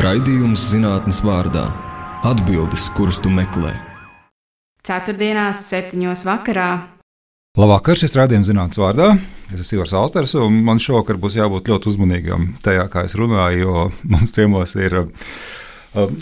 Raidījums 0.00 0.70
zinātnes 0.70 1.18
vārdā- 1.20 1.66
atbildes, 2.30 2.86
kuras 2.96 3.18
tu 3.20 3.28
meklē. 3.28 3.74
Ceturtdienās, 4.80 5.66
septiņos 5.68 6.22
vakarā. 6.24 6.68
Labvakar, 7.60 7.98
šis 8.00 8.16
rādījums 8.16 8.48
zinātnīs 8.48 8.80
vārdā. 8.80 9.10
Es 9.52 9.60
esmu 9.60 9.76
Ivars 9.76 9.92
Austers, 9.92 10.34
un 10.34 10.64
man 10.64 10.80
šovakar 10.80 11.20
būs 11.20 11.36
jābūt 11.36 11.68
ļoti 11.68 11.92
uzmanīgam 11.92 12.54
tajā, 12.64 12.88
kā 12.88 13.04
es 13.04 13.12
runāju, 13.12 13.58
jo 13.60 13.92
mums 14.14 14.32
ciemos 14.32 14.72
ir 14.80 14.96
uh, 14.96 15.06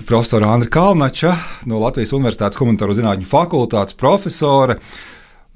profesora 0.02 0.50
Andra 0.50 0.68
Kalnača 0.68 1.36
no 1.70 1.78
Latvijas 1.78 2.10
Universitātes 2.10 2.58
Humanitāro 2.58 2.90
zinātņu 2.90 3.30
fakultātes 3.30 3.94
profesore 3.94 4.80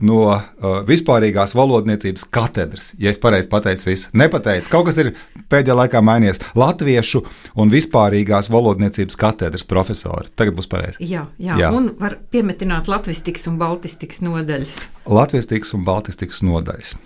no 0.02 0.18
uh, 0.26 0.42
vispārīgās 0.88 1.54
valodniecības 1.54 2.26
katedras. 2.34 2.92
Ja 2.98 3.12
es 3.12 3.20
pareizi 3.22 3.48
pateicu 3.52 3.88
visu, 3.90 4.10
nepateicu, 4.16 4.70
kaut 4.72 4.88
kas 4.88 4.98
ir 5.02 5.12
pēdējā 5.52 5.76
laikā 5.78 6.02
mainījies. 6.04 6.42
Latviešu 6.58 7.22
un 7.60 7.72
vispārīgās 7.72 8.50
valodniecības 8.52 9.18
katedras 9.20 9.66
profesori. 9.68 10.32
Tagad 10.34 10.58
būs 10.58 10.70
pareizi. 10.70 11.02
Jā, 11.06 11.26
jā, 11.38 11.58
jā, 11.60 11.70
un 11.74 11.92
var 12.00 12.18
piemetināt 12.34 12.90
latvistikas 12.90 13.46
un 13.50 13.58
baltistikas 13.60 14.22
nodaļas. 14.24 14.80
Latvistikas 15.10 15.74
un 15.78 15.86
baltistikas 15.86 16.42
nodaļas. 16.46 16.96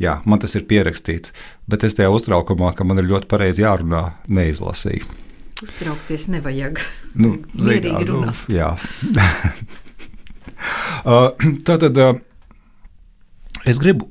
Jā, 0.00 0.20
man 0.24 0.40
tas 0.40 0.54
ir 0.56 0.64
pierakstīts, 0.68 1.34
bet 1.68 1.82
es 1.84 1.98
tajā 1.98 2.08
uztraukumā, 2.14 2.70
ka 2.76 2.86
man 2.88 3.02
ir 3.02 3.10
ļoti 3.10 3.28
pareizi 3.28 3.66
jārunā, 3.66 4.06
neizlasīju. 4.32 5.04
Uztraukties 5.60 6.24
nevajag. 6.32 6.80
Nu, 7.20 7.34
Mierīgi 7.66 8.06
runāt. 8.08 8.46
Nu, 8.48 8.54
jā. 8.54 8.70
Uh, 11.04 11.30
tātad 11.68 11.96
uh, 12.00 12.16
es 13.68 13.80
gribu 13.82 14.10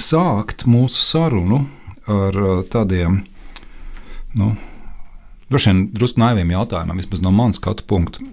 sākt 0.00 0.66
mūsu 0.68 1.02
sarunu 1.04 1.64
ar 2.10 2.38
uh, 2.40 2.62
tādiem, 2.68 3.22
nu, 4.38 4.54
droši 5.52 5.70
vien 5.70 5.84
drusku 5.94 6.20
naiviem 6.20 6.52
jautājumiem, 6.54 7.00
vismaz 7.02 7.22
no 7.24 7.32
manas 7.34 7.60
skatu 7.60 7.86
punkta, 7.88 8.24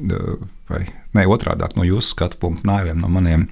vai 0.72 0.86
ne 1.16 1.28
otrādi 1.30 1.67
no 1.78 1.86
jūsu 1.88 2.16
skatu 2.16 2.39
punkta, 2.42 2.67
naiviem 2.72 3.00
no 3.02 3.11
maniem. 3.11 3.48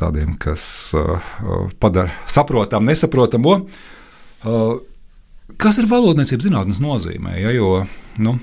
Tādiem, 0.00 0.32
kas 0.40 0.62
uh, 0.96 1.20
padara 1.76 2.08
saprotamu, 2.24 2.88
nesaprotamu. 2.88 3.58
Uh, 4.40 4.78
kas 5.60 5.76
ir 5.76 5.88
valodniecības 5.90 6.46
zinātnes 6.46 6.80
nozīmē? 6.80 7.34
Ja, 7.36 7.52
jo, 7.52 7.82
nu, 8.16 8.38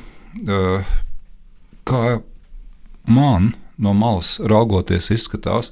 uh, 0.46 0.92
kā 1.90 2.20
man 3.10 3.56
no 3.78 3.94
malas 3.98 4.38
raugoties, 4.44 5.12
izskatās. 5.16 5.72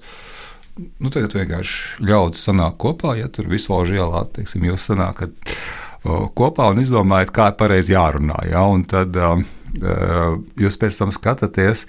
Nu, 0.74 1.12
tagad 1.14 1.36
vienkārši 1.38 2.06
ļaudis 2.08 2.48
sanāk 2.48 2.80
kopā, 2.82 3.14
ja 3.20 3.30
tur 3.30 3.48
visvalžu 3.52 4.00
ielā, 4.00 4.24
teiksim, 4.34 4.66
jūs 4.66 4.88
sanākat 4.90 5.36
kopā 6.04 6.72
un 6.74 6.82
izdomājat, 6.82 7.32
kā 7.36 7.52
pareizi 7.58 7.94
jārunā. 7.94 8.40
Ja? 8.50 8.66
Un 8.68 8.84
tad 8.90 9.16
uh, 9.16 9.38
jūs 10.60 10.80
pēc 10.82 10.98
tam 11.00 11.14
skatāties, 11.16 11.86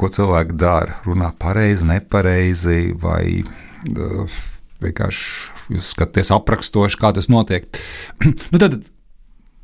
ko 0.00 0.08
cilvēki 0.10 0.56
dara. 0.58 0.98
Runā 1.06 1.30
pareizi, 1.38 1.86
nepareizi, 1.86 2.94
vai 2.98 3.44
uh, 3.44 4.40
vienkārši 4.82 5.76
jūs 5.76 5.92
skatāties 5.94 6.32
aprakstoši, 6.34 7.00
kā 7.00 7.12
tas 7.14 7.30
notiek. 7.32 7.68
nu, 8.24 8.56
tad, 8.56 8.80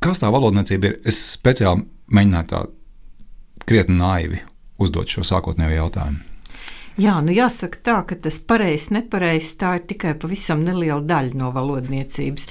kas 0.03 0.21
tā 0.21 0.31
valodniecība 0.31 0.91
ir? 0.91 1.01
Es 1.09 1.19
speciāli 1.33 1.83
mēģināju 2.13 2.51
tā 2.53 2.63
krietni 3.67 3.97
naivi 3.99 4.45
uzdot 4.79 5.11
šo 5.11 5.25
sākotnējo 5.27 5.81
jautājumu? 5.81 6.27
Jā, 6.99 7.13
nu 7.23 7.31
jāsaka 7.31 7.79
tā, 7.79 7.93
ka 8.03 8.17
tas 8.19 8.35
pareizs, 8.43 8.89
nepareizs 8.91 9.53
tā 9.59 9.77
ir 9.77 9.85
tikai 9.87 10.11
pavisam 10.19 10.59
neliela 10.61 10.99
daļa 11.07 11.37
no 11.39 11.51
valodniecības. 11.55 12.47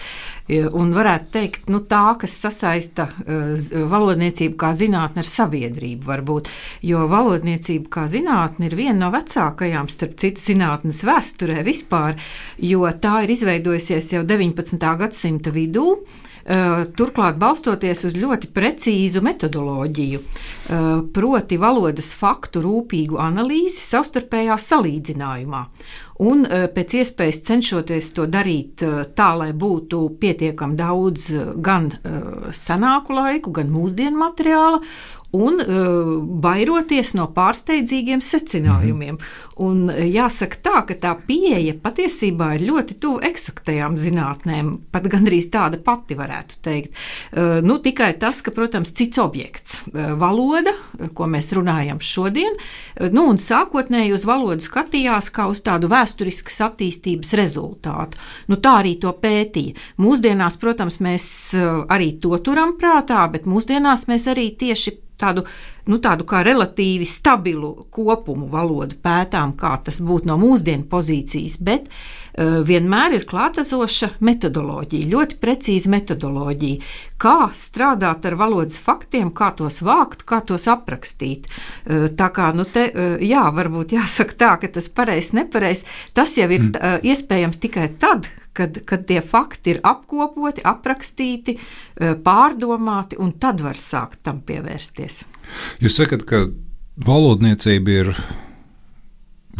Un 0.80 0.94
varētu 0.96 1.28
teikt, 1.34 1.68
nu, 1.70 1.82
tā, 1.86 2.16
kas 2.18 2.38
sasaista 2.46 3.06
uh, 3.10 3.52
valodniecību 3.92 4.56
kā 4.58 4.72
zinātni 4.78 5.20
ar 5.20 5.28
sabiedrību, 5.28 6.08
varbūt. 6.08 6.48
Jo 6.88 7.04
valodniecība 7.10 7.92
kā 7.98 8.06
zinātne 8.10 8.70
ir 8.70 8.78
viena 8.80 8.96
no 9.04 9.12
vecākajām, 9.14 9.92
starp 9.92 10.16
citu, 10.22 10.42
zinātnes 10.42 11.04
vēsturē 11.04 11.60
vispār, 11.66 12.16
jo 12.64 12.88
tā 12.96 13.20
ir 13.26 13.36
izveidojusies 13.36 14.14
jau 14.16 14.24
19. 14.24 14.80
gadsimta 15.04 15.52
vidū. 15.54 16.00
Eh, 16.44 16.84
turklāt 16.96 17.36
balstoties 17.40 18.06
uz 18.08 18.14
ļoti 18.16 18.48
precīzu 18.54 19.20
metodoloģiju, 19.24 20.20
eh, 20.20 20.86
proti 21.12 21.58
valodas 21.60 22.14
faktu 22.16 22.62
rūpīgu 22.64 23.20
analīzi 23.20 23.76
savstarpējā 23.76 24.56
salīdzinājumā. 24.56 25.64
Un 26.20 26.46
eh, 26.46 26.66
pēc 26.72 26.96
iespējas 27.00 27.42
cenšoties 27.44 28.12
to 28.16 28.26
darīt 28.26 28.84
tā, 29.16 29.28
lai 29.36 29.52
būtu 29.52 30.02
pietiekami 30.20 30.76
daudz 30.76 31.30
gan 31.56 31.90
senāku 32.56 33.16
laiku, 33.16 33.52
gan 33.52 33.68
mūsdienu 33.72 34.16
materiāla, 34.20 34.80
un 35.36 35.60
uh, 35.62 36.10
bairoties 36.42 37.12
no 37.14 37.28
pārsteidzīgiem 37.34 38.22
secinājumiem. 38.24 39.14
Mm. 39.14 39.46
Un 39.60 39.90
jāsaka 39.92 40.56
tā, 40.64 40.78
ka 40.88 40.94
tā 40.96 41.10
pieeja 41.28 41.74
patiesībā 41.82 42.54
ir 42.56 42.64
ļoti 42.70 42.96
tuvu 43.02 43.20
eksaktajām 43.28 43.98
zinātnēm, 44.00 44.70
pat 44.90 45.04
gandrīz 45.12 45.50
tāda 45.52 45.76
pati 45.84 46.16
varētu 46.18 46.60
teikt. 46.64 46.96
Uh, 47.30 47.58
nu, 47.62 47.76
tikai 47.82 48.14
tas, 48.18 48.40
ka, 48.42 48.54
protams, 48.56 48.94
cits 48.96 49.20
objekts, 49.22 49.82
uh, 49.92 50.14
valoda, 50.18 50.72
ko 51.14 51.28
mēs 51.30 51.52
runājam 51.54 52.00
šodien, 52.02 52.56
nu, 53.12 53.26
un 53.30 53.38
sākotnēji 53.40 54.14
uz 54.16 54.24
valodu 54.28 54.64
skatījās 54.64 55.30
kā 55.34 55.46
uz 55.50 55.60
tādu 55.64 55.90
vēsturiskas 55.92 56.58
attīstības 56.70 57.34
rezultātu. 57.38 58.18
Nu, 58.50 58.58
tā 58.58 58.80
arī 58.80 58.96
to 59.00 59.12
pētīja. 59.14 59.76
Mūsdienās, 60.00 60.58
protams, 60.60 60.98
mēs 61.04 61.28
arī 61.92 62.14
to 62.22 62.34
turam 62.44 62.74
prātā, 62.80 63.22
bet 63.32 63.48
mūsdienās 63.50 64.08
mēs 64.10 64.26
arī 64.30 64.50
tieši 64.58 64.96
tādu, 65.20 65.44
nu, 65.90 66.00
tādu 66.02 66.26
kā 66.28 66.42
relatīvi 66.46 67.08
stabilu 67.08 67.86
kopumu 67.92 68.48
valodu 68.50 68.98
pētām, 69.02 69.54
kā 69.60 69.76
tas 69.84 70.00
būtu 70.04 70.30
no 70.30 70.38
mūsdienu 70.40 70.88
pozīcijas, 70.90 71.60
bet 71.62 71.88
vienmēr 72.38 73.16
ir 73.18 73.24
klātesoša 73.28 74.12
metodoloģija, 74.24 75.08
ļoti 75.10 75.38
precīza 75.42 75.90
metodoloģija, 75.92 76.90
kā 77.20 77.50
strādāt 77.56 78.26
ar 78.28 78.36
valodas 78.40 78.78
faktiem, 78.80 79.32
kā 79.36 79.50
tos 79.58 79.80
vākt, 79.84 80.24
kā 80.28 80.40
tos 80.46 80.66
aprakstīt. 80.70 81.48
Uh, 81.50 82.08
tā 82.16 82.30
kā, 82.34 82.50
nu, 82.56 82.64
te, 82.64 82.86
uh, 82.90 83.16
jā, 83.24 83.44
varbūt 83.56 83.96
jāsaka 83.96 84.38
tā, 84.40 84.52
ka 84.62 84.70
tas 84.76 84.88
pareizs, 84.92 85.32
nepareizs, 85.36 85.86
tas 86.16 86.36
jau 86.38 86.48
ir 86.50 86.70
mm. 86.70 87.04
iespējams 87.10 87.60
tikai 87.62 87.88
tad, 88.00 88.30
kad, 88.56 88.80
kad 88.88 89.06
tie 89.08 89.20
fakti 89.24 89.74
ir 89.74 89.82
apkopoti, 89.86 90.64
aprakstīti, 90.66 91.56
pārdomāti, 92.24 93.18
un 93.20 93.32
tad 93.40 93.60
var 93.64 93.78
sākt 93.78 94.22
tam 94.26 94.40
pievērsties. 94.46 95.22
Jūs 95.82 95.98
sakat, 96.00 96.24
ka 96.28 96.44
valodniecība 97.06 97.96
ir 98.02 98.12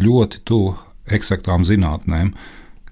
ļoti 0.01 0.41
tuvu 0.47 0.75
eksaktām 1.11 1.65
zinātnēm. 1.67 2.33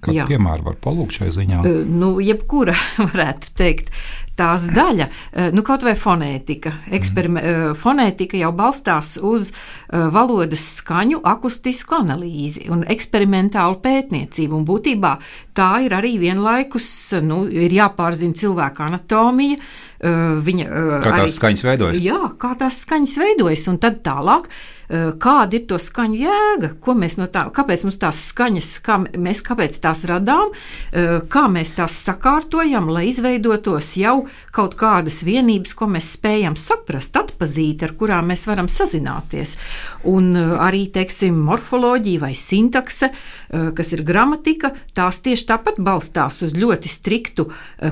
Kādu 0.00 0.24
piemēru 0.30 0.64
var 0.70 0.80
palūgt 0.80 1.18
šai 1.20 1.28
ziņā? 1.34 1.60
Nu, 1.88 2.14
jebkura 2.24 2.74
varētu 3.12 3.54
teikt 3.58 3.92
tās 4.40 4.64
daļa, 4.72 5.06
nu, 5.52 5.60
kaut 5.66 5.84
vai 5.84 5.92
fonētika. 5.98 6.72
Eksperime, 6.96 7.42
mm. 7.42 7.74
fonētika 7.80 8.38
jau 8.40 8.52
balstās 8.56 9.14
uz 9.20 9.50
valodas 9.90 10.62
skaņu 10.78 11.20
akustisku 11.28 11.98
analīzi 11.98 12.64
un 12.72 12.86
eksperimentālu 12.88 13.80
pētniecību. 13.84 14.56
Un 14.56 14.66
būtībā 14.68 15.12
tā 15.56 15.70
ir 15.84 15.96
arī 15.98 16.14
vienlaikus, 16.22 16.88
nu, 17.26 17.42
ir 17.52 17.76
jāpārzina 17.76 18.40
cilvēka 18.40 18.88
anatomija. 18.88 19.60
Viņa, 20.00 20.66
kā 21.04 21.10
tās 21.10 21.22
arī, 21.26 21.32
skaņas 21.36 21.66
veidojas? 21.66 22.00
Jā, 22.00 22.20
kā 22.40 22.54
tās 22.56 22.80
skaņas 22.86 23.18
veidojas, 23.20 23.66
un 23.68 23.76
tad 23.82 24.00
tālāk 24.06 24.48
kāda 24.90 25.56
ir 25.56 25.66
to 25.70 25.78
skaņu 25.78 26.18
jēga, 26.18 26.72
ko 26.82 26.94
mēs 26.98 27.16
no 27.20 27.28
tā, 27.30 27.44
kāpēc 27.54 27.84
mums 27.86 27.98
tās 28.02 28.20
skaņas, 28.30 28.70
kā 28.86 28.98
mēs 29.06 29.42
kāpēc 29.46 29.78
tās 29.82 30.02
radām, 30.10 30.50
kā 31.30 31.44
mēs 31.52 31.74
tās 31.76 31.94
sakārtojam, 32.08 32.90
lai 32.90 33.06
izveidotos 33.10 33.92
jau 34.00 34.16
kaut 34.54 34.74
kādas 34.80 35.20
vienības, 35.26 35.76
ko 35.78 35.86
mēs 35.90 36.10
spējam 36.16 36.58
saprast, 36.58 37.16
atpazīt, 37.20 37.84
ar 37.86 37.94
kurām 38.00 38.32
mēs 38.32 38.46
varam 38.50 38.70
sazināties. 38.70 39.56
Un 40.10 40.32
arī, 40.36 40.86
teiksim, 40.92 41.38
morfoloģija 41.46 42.24
vai 42.26 42.34
sintakse, 42.38 43.12
kas 43.50 43.92
ir 43.94 44.04
gramatika, 44.06 44.72
tās 44.94 45.20
tieši 45.24 45.46
tāpat 45.48 45.80
balstās 45.82 46.40
uz 46.46 46.54
ļoti 46.54 46.90
striktu 46.90 47.48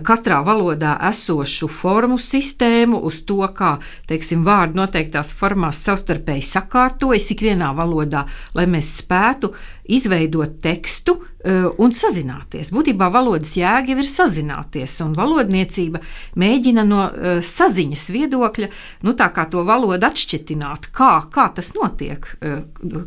katrā 0.06 0.38
valodā 0.46 0.94
esošu 1.10 1.68
formu 1.72 2.18
sistēmu, 2.22 3.00
uz 3.08 3.22
to, 3.26 3.40
kā, 3.56 3.76
teiksim, 4.10 4.44
vārdi 4.46 4.78
noteiktās 4.78 5.32
formās 5.34 5.80
savstarpēji 5.82 6.46
sakārtojas 6.46 7.30
ikvienā 7.34 7.72
valodā, 7.76 8.24
lai 8.54 8.68
mēs 8.70 8.92
spētu 9.02 9.52
izveidot 9.88 10.58
tekstu 10.62 11.14
uh, 11.16 11.68
un 11.80 11.94
sazināties. 11.96 12.70
Būtībā 12.74 13.08
valodas 13.12 13.54
jēga 13.56 13.94
jau 13.94 14.02
ir 14.02 14.08
sazināties, 14.08 14.98
un 15.04 15.14
valodniecība 15.16 16.02
mēģina 16.38 16.84
no 16.88 17.06
uh, 17.08 17.38
saziņas 17.44 18.04
viedokļa 18.12 18.68
nu, 19.08 19.14
to 19.16 19.64
valodu 19.64 20.08
atšķitināt, 20.08 20.90
kā, 20.94 21.12
kā 21.32 21.48
tas 21.56 21.72
notiek, 21.76 22.28
uh, 22.42 22.60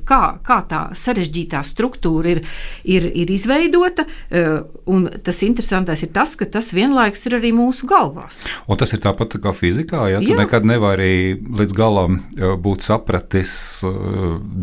kā, 0.08 0.22
kā 0.46 0.60
tā 0.70 0.82
sarežģītā 0.98 1.62
struktūra 1.68 2.34
ir, 2.36 2.44
ir, 2.84 3.06
ir 3.06 3.32
izveidota. 3.32 4.08
Un 4.90 5.06
tas 5.24 5.42
interesantais 5.46 6.02
ir 6.06 6.12
tas, 6.16 6.34
ka 6.40 6.48
tas 6.50 6.72
vienlaikus 6.74 7.26
ir 7.28 7.36
arī 7.38 7.52
mūsu 7.56 7.88
galvās. 7.90 8.42
Un 8.72 8.80
tas 8.80 8.94
ir 8.96 9.02
tāpat 9.04 9.38
kā 9.44 9.54
fizikā, 9.56 10.08
ja 10.16 10.22
tu 10.24 10.34
Jā. 10.34 10.40
nekad 10.42 10.66
nevari 10.68 11.38
līdz 11.38 11.78
galam 11.78 12.22
būt 12.36 12.88
sapratis 12.88 13.54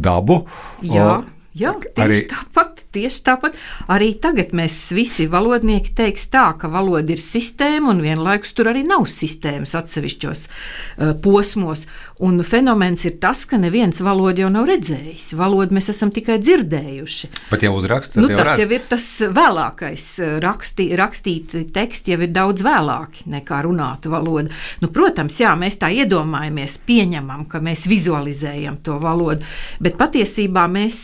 dabu. 0.03 0.43
Jā. 0.83 1.11
Un 1.19 1.38
Jā, 1.59 1.73
tieši 1.75 2.05
arī... 2.05 2.19
tāpat, 2.31 2.85
tieši 2.95 3.23
tāpat. 3.27 3.59
Arī 3.93 4.13
tagad 4.21 4.55
mēs 4.57 4.77
visi 4.97 5.29
valodnieki 5.31 5.95
teiks 5.99 6.29
tā, 6.33 6.51
ka 6.59 6.71
valoda 6.73 7.15
ir 7.15 7.23
sistēma 7.23 7.93
un 7.93 8.03
vienlaikus 8.05 8.55
tur 8.57 8.73
arī 8.73 8.85
nav 8.87 9.07
sistēmas 9.11 9.75
atsevišķos 9.79 10.45
uh, 10.49 11.15
posmos. 11.23 11.87
Un 12.19 12.41
fenomens 12.43 13.05
ir 13.07 13.19
tas, 13.23 13.45
ka 13.47 13.61
neviens 13.61 14.01
valodu 14.03 14.43
jau 14.43 14.49
nav 14.51 14.67
redzējis. 14.67 15.31
Valodu 15.39 15.77
mēs 15.77 15.93
esam 15.93 16.11
tikai 16.15 16.41
dzirdējuši. 16.43 17.31
Bet 17.53 17.63
jau 17.63 17.71
uzrakstīt, 17.79 18.19
nu, 18.25 18.31
tas 18.35 18.59
jau 18.59 18.67
ir 18.75 18.83
tas 18.91 19.07
vēlākais. 19.37 20.07
Raksti, 20.43 20.89
rakstīti 20.99 21.63
teksti 21.75 22.17
jau 22.17 22.21
ir 22.27 22.33
daudz 22.35 22.65
vēlāki 22.67 23.29
nekā 23.31 23.61
runāta 23.69 24.11
valoda. 24.11 24.51
Nu, 24.83 24.91
protams, 24.95 25.39
jā, 25.39 25.53
mēs 25.59 25.79
tā 25.79 25.93
iedomājamies, 25.95 26.79
pieņemam, 26.89 27.47
ka 27.51 27.63
mēs 27.63 27.87
vizualizējam 27.91 28.81
to 28.83 28.99
valodu, 29.03 29.47
bet 29.79 29.95
patiesībā 30.01 30.67
mēs 30.75 31.01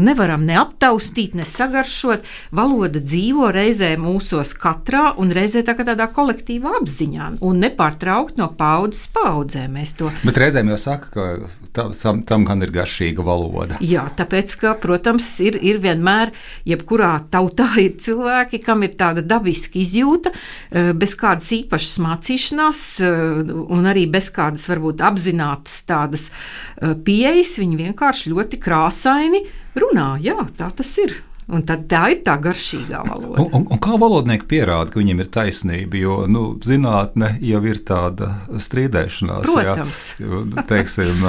nevaram 0.00 0.46
ne 0.48 0.56
aptaustīt, 1.16 1.34
ne 1.34 1.44
sagaršot. 1.44 2.24
Valoda 2.52 3.00
dzīvo 3.00 3.50
reizē 3.52 3.96
mūsos 3.96 4.54
katrā 4.54 5.16
un 5.18 5.32
reizē 5.32 5.62
tā 5.64 5.74
tādā 5.76 6.08
kolektīvā 6.12 6.76
apziņā 6.80 7.38
un 7.40 7.60
nepārtraukt 7.60 8.36
no 8.38 8.48
paudzes 8.56 9.08
paudzē. 9.08 9.68
Mēs 9.68 9.96
to 9.96 10.10
bet 10.24 10.36
reizēm 10.36 10.68
jau 10.68 10.78
saka, 10.78 11.08
ka 11.10 11.48
tam, 11.72 12.22
tam 12.22 12.44
gan 12.44 12.62
ir 12.62 12.70
garšīga 12.72 13.22
valoda. 13.24 13.78
Jā, 13.80 14.06
tāpēc, 14.16 14.56
ka, 14.60 14.74
protams, 14.80 15.28
ir, 15.40 15.58
ir 15.60 15.80
vienmēr, 15.80 16.32
jebkurā 16.66 17.26
tautā 17.30 17.68
ir 17.86 17.96
cilvēki, 18.00 18.62
kam 18.64 18.84
ir 18.84 18.96
tāda 18.96 19.24
dabiska 19.24 19.80
izjūta, 19.80 20.32
e, 20.70 20.92
bez 20.96 21.16
kādas 21.18 21.50
īpašas 21.56 22.00
mācīšanās, 22.04 22.82
e, 23.00 23.12
un 23.76 23.88
arī 23.88 24.06
bez 24.10 24.30
kādas 24.34 24.66
varbūt 24.70 25.04
apzinātas 25.06 25.82
tādas 25.88 26.28
e, 26.30 26.94
pieejas, 26.96 27.56
viņi 27.62 27.84
vienkārši 27.84 28.34
ļoti 28.34 28.60
krāsaini 28.62 29.44
runā. 29.80 30.14
Jā, 30.24 30.38
tā 30.58 30.70
tas 30.74 30.92
ir. 31.04 31.16
Un 31.46 31.62
tad 31.62 31.84
tā 31.86 32.00
ir 32.10 32.24
tā 32.26 32.32
garšīgā 32.42 33.04
valoda. 33.06 33.38
Un, 33.38 33.52
un, 33.54 33.64
un 33.70 33.80
kā 33.82 33.94
valodnieki 34.02 34.48
pierāda, 34.50 34.90
ka 34.90 34.98
viņiem 34.98 35.20
ir 35.22 35.28
taisnība? 35.30 35.98
Jo 36.00 36.16
nu, 36.26 36.40
zinātne 36.66 37.28
jau 37.38 37.60
ir 37.70 37.78
tāda 37.86 38.32
strīdēšanās. 38.50 39.52
Protams. 39.52 40.00
Jā, 40.18 40.40
teiksim, 40.66 41.22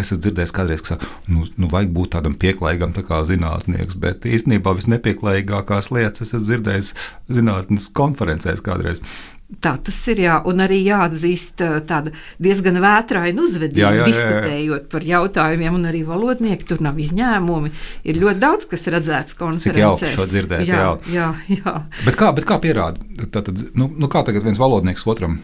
es 0.00 0.14
esmu 0.14 0.20
dzirdējis 0.24 0.54
kādreiz, 0.56 0.84
ka 0.86 0.96
nu, 1.28 1.44
nu, 1.60 1.68
vajag 1.72 1.92
būt 1.98 2.14
tādam 2.14 2.38
pieklājīgam 2.40 2.96
tā 2.96 3.04
kā 3.04 3.20
zinātnieks, 3.28 3.98
bet 4.00 4.24
īstenībā 4.24 4.72
visnepieklājīgākās 4.80 5.92
lietas 5.92 6.24
es 6.24 6.32
esmu 6.32 6.46
dzirdējis 6.46 6.90
zinātnes 7.28 7.90
konferencēs 8.00 8.64
kādreiz. 8.64 9.04
Tā 9.60 9.72
tas 9.82 9.96
ir, 10.12 10.22
jā, 10.22 10.36
un 10.46 10.62
arī 10.62 10.78
jāatzīst 10.86 11.64
tāda 11.88 12.12
diezgan 12.42 12.78
vētraina 12.80 13.42
uzvedība, 13.42 13.82
jā, 13.82 13.90
jā, 13.90 13.98
jā, 13.98 14.00
jā. 14.00 14.08
diskutējot 14.12 14.88
par 14.92 15.06
jautājumiem, 15.08 15.78
un 15.80 15.88
arī 15.90 16.04
valodnieki 16.06 16.68
tur 16.70 16.84
nav 16.86 17.00
izņēmumi. 17.02 17.72
Ir 18.06 18.20
ļoti 18.22 18.42
daudz, 18.42 18.68
kas 18.70 18.86
redzēts 18.94 19.36
konferencēs. 19.40 20.04
Cik 20.04 20.06
jauki 20.06 20.16
šo 20.16 20.28
dzirdēt, 20.30 20.66
jā. 20.70 20.84
jā, 21.10 21.30
jā, 21.50 21.58
jā. 21.58 21.74
Bet 22.06 22.20
kā, 22.20 22.30
bet 22.36 22.46
kā 22.48 22.60
pierāda? 22.62 23.02
Tātad, 23.26 23.66
nu, 23.74 23.90
nu 23.90 24.12
kā 24.12 24.22
tagad 24.26 24.46
viens 24.46 24.60
valodnieks 24.62 25.08
otram 25.10 25.40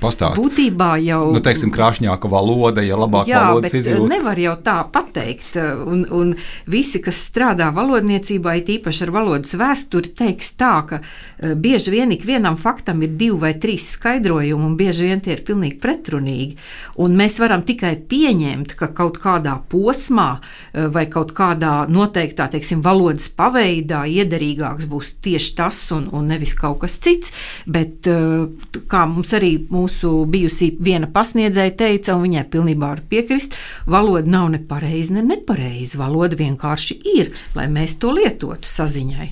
pastāstīt. 0.00 0.40
Būtībā 0.42 0.90
jau 1.04 1.20
nu, 1.34 1.40
teiksim, 1.44 1.70
krāšņāka 1.74 2.30
valoda, 2.30 2.82
ja 2.82 2.98
labāk 2.98 3.28
jā, 3.30 3.40
valodas 3.46 3.74
izjūta. 3.78 4.08
Nevar 4.10 4.38
jau 4.40 4.54
tā 4.64 4.76
pateikt. 4.90 5.52
Eh, 5.60 5.82
un, 5.86 6.02
un 6.10 6.32
visi, 6.70 6.98
kas 7.02 7.20
strādā 7.30 7.70
valodniecībā, 7.76 8.56
it 8.58 8.72
īpaši 8.74 9.06
ar 9.06 9.14
valodas 9.14 9.54
vēsturi, 9.58 10.14
teiks 10.18 10.52
tā, 10.58 10.72
ka 10.88 11.00
uh, 11.02 11.54
bieži 11.54 11.94
vien 11.94 12.10
ikvienam 12.14 12.58
faktam 12.58 13.04
ir 13.06 13.14
divi 13.20 13.38
vai 13.44 13.52
trīs 13.62 13.92
skaidrojumi, 13.94 14.66
un 14.66 14.74
bieži 14.78 15.06
vien 15.06 15.22
tie 15.22 15.36
ir 15.36 15.44
pilnīgi 15.46 15.78
pretrunīgi. 15.82 16.58
Un 17.04 17.14
mēs 17.18 17.38
varam 17.42 17.62
tikai 17.66 17.94
pieņemt, 18.10 18.74
ka 18.78 18.90
kaut 18.96 19.20
kādā 19.22 19.54
posmā 19.70 20.30
uh, 20.40 20.90
vai 20.90 21.06
kaut 21.12 21.34
kādā 21.36 21.84
noteiktā, 21.90 22.48
teiksim, 22.50 22.82
valodas 22.82 23.30
paveidā 23.38 24.02
iederīgāks 24.10 24.90
būs 24.90 25.14
tieši 25.22 25.54
tas 25.62 25.80
un, 25.94 26.10
un 26.16 26.26
nevis 26.34 26.56
kaut 26.58 26.82
kas 26.82 26.98
cits. 26.98 27.30
Bet 27.70 28.10
uh, 28.10 28.50
kā 28.90 29.06
mums 29.06 29.30
arī 29.38 29.59
mūsu 29.70 30.12
bijusī 30.30 30.70
viena 30.80 31.08
pasniedzēja 31.10 31.74
teica, 31.78 32.14
un 32.16 32.26
viņai 32.28 32.44
pilnībā 32.52 32.92
var 32.94 33.02
piekrist, 33.10 33.56
valoda 33.90 34.30
nav 34.30 34.50
ne 34.54 34.62
pareiza, 34.70 35.16
ne 35.18 35.24
nepareiza. 35.26 35.98
Valoda 36.00 36.38
vienkārši 36.40 37.00
ir, 37.16 37.34
lai 37.58 37.66
mēs 37.72 37.98
to 38.00 38.14
lietotu 38.16 38.68
saziņai. 38.68 39.28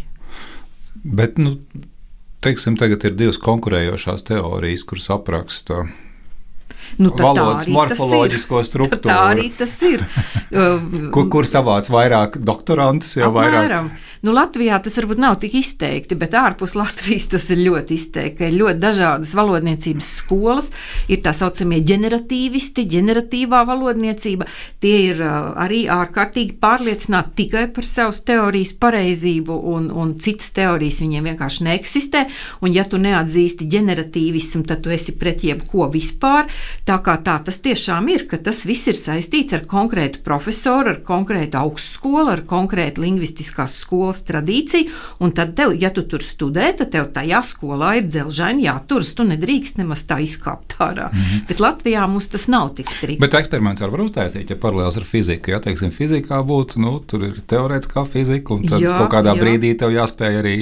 Bet, 1.04 1.38
nu, 1.38 1.56
teiksim, 2.44 2.76
tagad 2.80 3.06
ir 3.06 3.16
divas 3.19 3.40
konkurējošās 3.42 4.26
teorijas, 4.28 4.84
kuras 4.88 5.10
apraksta 5.14 5.86
Nu, 6.96 7.12
valodas 7.12 7.69
morfoloģisko 7.70 8.62
struktūru. 8.64 9.10
Tā 9.10 9.19
arī 9.34 9.48
tas 9.54 9.75
ir. 9.86 10.04
kur, 11.14 11.28
kur 11.30 11.48
savāc 11.48 11.90
vairāk 11.92 12.38
doktorantus? 12.40 13.19
Jau 13.20 13.30
Apmēram. 13.30 13.90
Nu, 14.26 14.32
Latvijā 14.35 14.81
tas 14.82 14.97
varbūt 14.99 15.20
nav 15.23 15.37
tik 15.43 15.55
izteikti, 15.61 16.17
bet 16.19 16.35
ārpus 16.35 16.75
Latvijas 16.79 17.29
tas 17.31 17.44
ir 17.55 17.61
ļoti 17.62 17.94
izteikti. 17.94 18.49
Ir 18.49 18.56
ļoti 18.59 18.82
dažādas 18.82 19.31
valodniecības 19.38 20.09
skolas, 20.23 20.73
ir 21.06 21.23
tā 21.23 21.31
saucamie 21.37 21.79
generatīvisti, 21.87 22.87
generatīvā 22.91 23.62
valodniecība. 23.69 24.49
Tie 24.82 24.94
ir 25.12 25.23
arī 25.23 25.85
ārkārtīgi 25.93 26.56
pārliecināti 26.59 27.35
tikai 27.44 27.69
par 27.75 27.87
savas 27.87 28.25
teorijas 28.26 28.75
pareizību, 28.81 29.61
un, 29.75 29.88
un 29.94 30.17
citas 30.19 30.50
teorijas 30.56 30.99
viņiem 31.05 31.31
vienkārši 31.31 31.69
neeksistē. 31.69 32.25
Un, 32.62 32.75
ja 32.75 32.87
tu 32.88 32.99
neatzīsti 32.99 33.69
generatīvismu, 33.71 34.64
tad 34.67 34.82
tu 34.82 34.94
esi 34.94 35.14
pret 35.19 35.47
jebko 35.47 35.87
vispār. 35.94 36.50
Tā 36.88 36.99
kā 37.06 37.19
tā 37.23 37.38
tas 37.47 37.62
tiešām 37.62 38.11
ir, 38.11 38.26
ka 38.31 38.41
tas 38.43 38.64
viss 38.67 38.91
ir 38.91 38.99
saistīts 38.99 39.55
ar 39.55 39.67
konkrētu 39.71 40.25
profesoru, 40.26 40.97
ar 40.97 41.00
konkrētu 41.06 41.62
augstskolu, 41.62 42.32
ar 42.35 42.44
konkrētu 42.49 43.06
lingvistiskās 43.06 43.79
skolas 43.85 44.07
skolas 44.08 44.25
tradīcija, 44.25 44.90
un 45.20 45.32
tad, 45.32 45.55
tev, 45.56 45.75
ja 45.78 45.90
tu 45.93 46.05
tur 46.08 46.22
studē, 46.22 46.72
tad 46.76 46.90
tev 46.93 47.10
tajā 47.12 47.43
skolā 47.44 47.96
ir 47.99 48.08
dzelžaini 48.08 48.64
jāturas. 48.66 49.14
Tu 49.14 49.25
nedrīkst 49.28 49.78
nemaz 49.78 50.05
tā 50.08 50.20
izkāpt 50.22 50.78
ārā. 50.78 51.10
Mm 51.12 51.19
-hmm. 51.19 51.46
Bet 51.49 51.60
Latvijā 51.60 52.06
mums 52.08 52.28
tas 52.28 52.49
nav 52.49 52.75
tik 52.75 52.90
strikti. 52.90 53.20
Bet 53.20 53.34
eksperiments 53.34 53.81
var 53.81 54.00
uztaisīt, 54.00 54.50
ja 54.50 54.56
paralēls 54.56 54.96
ar 54.96 55.05
fiziku. 55.05 55.50
Ja 55.50 55.60
teiksim, 55.60 55.90
fizikā 55.90 56.43
būtu, 56.43 56.78
nu, 56.78 57.00
tur 57.06 57.25
ir 57.25 57.34
teorētiskā 57.46 58.06
fizika, 58.06 58.55
un 58.55 58.66
tad 58.66 58.81
jā, 58.81 58.99
kaut 58.99 59.10
kādā 59.10 59.34
jā. 59.34 59.43
brīdī 59.43 59.76
tev 59.78 59.90
jāspēj 59.90 60.38
arī 60.38 60.56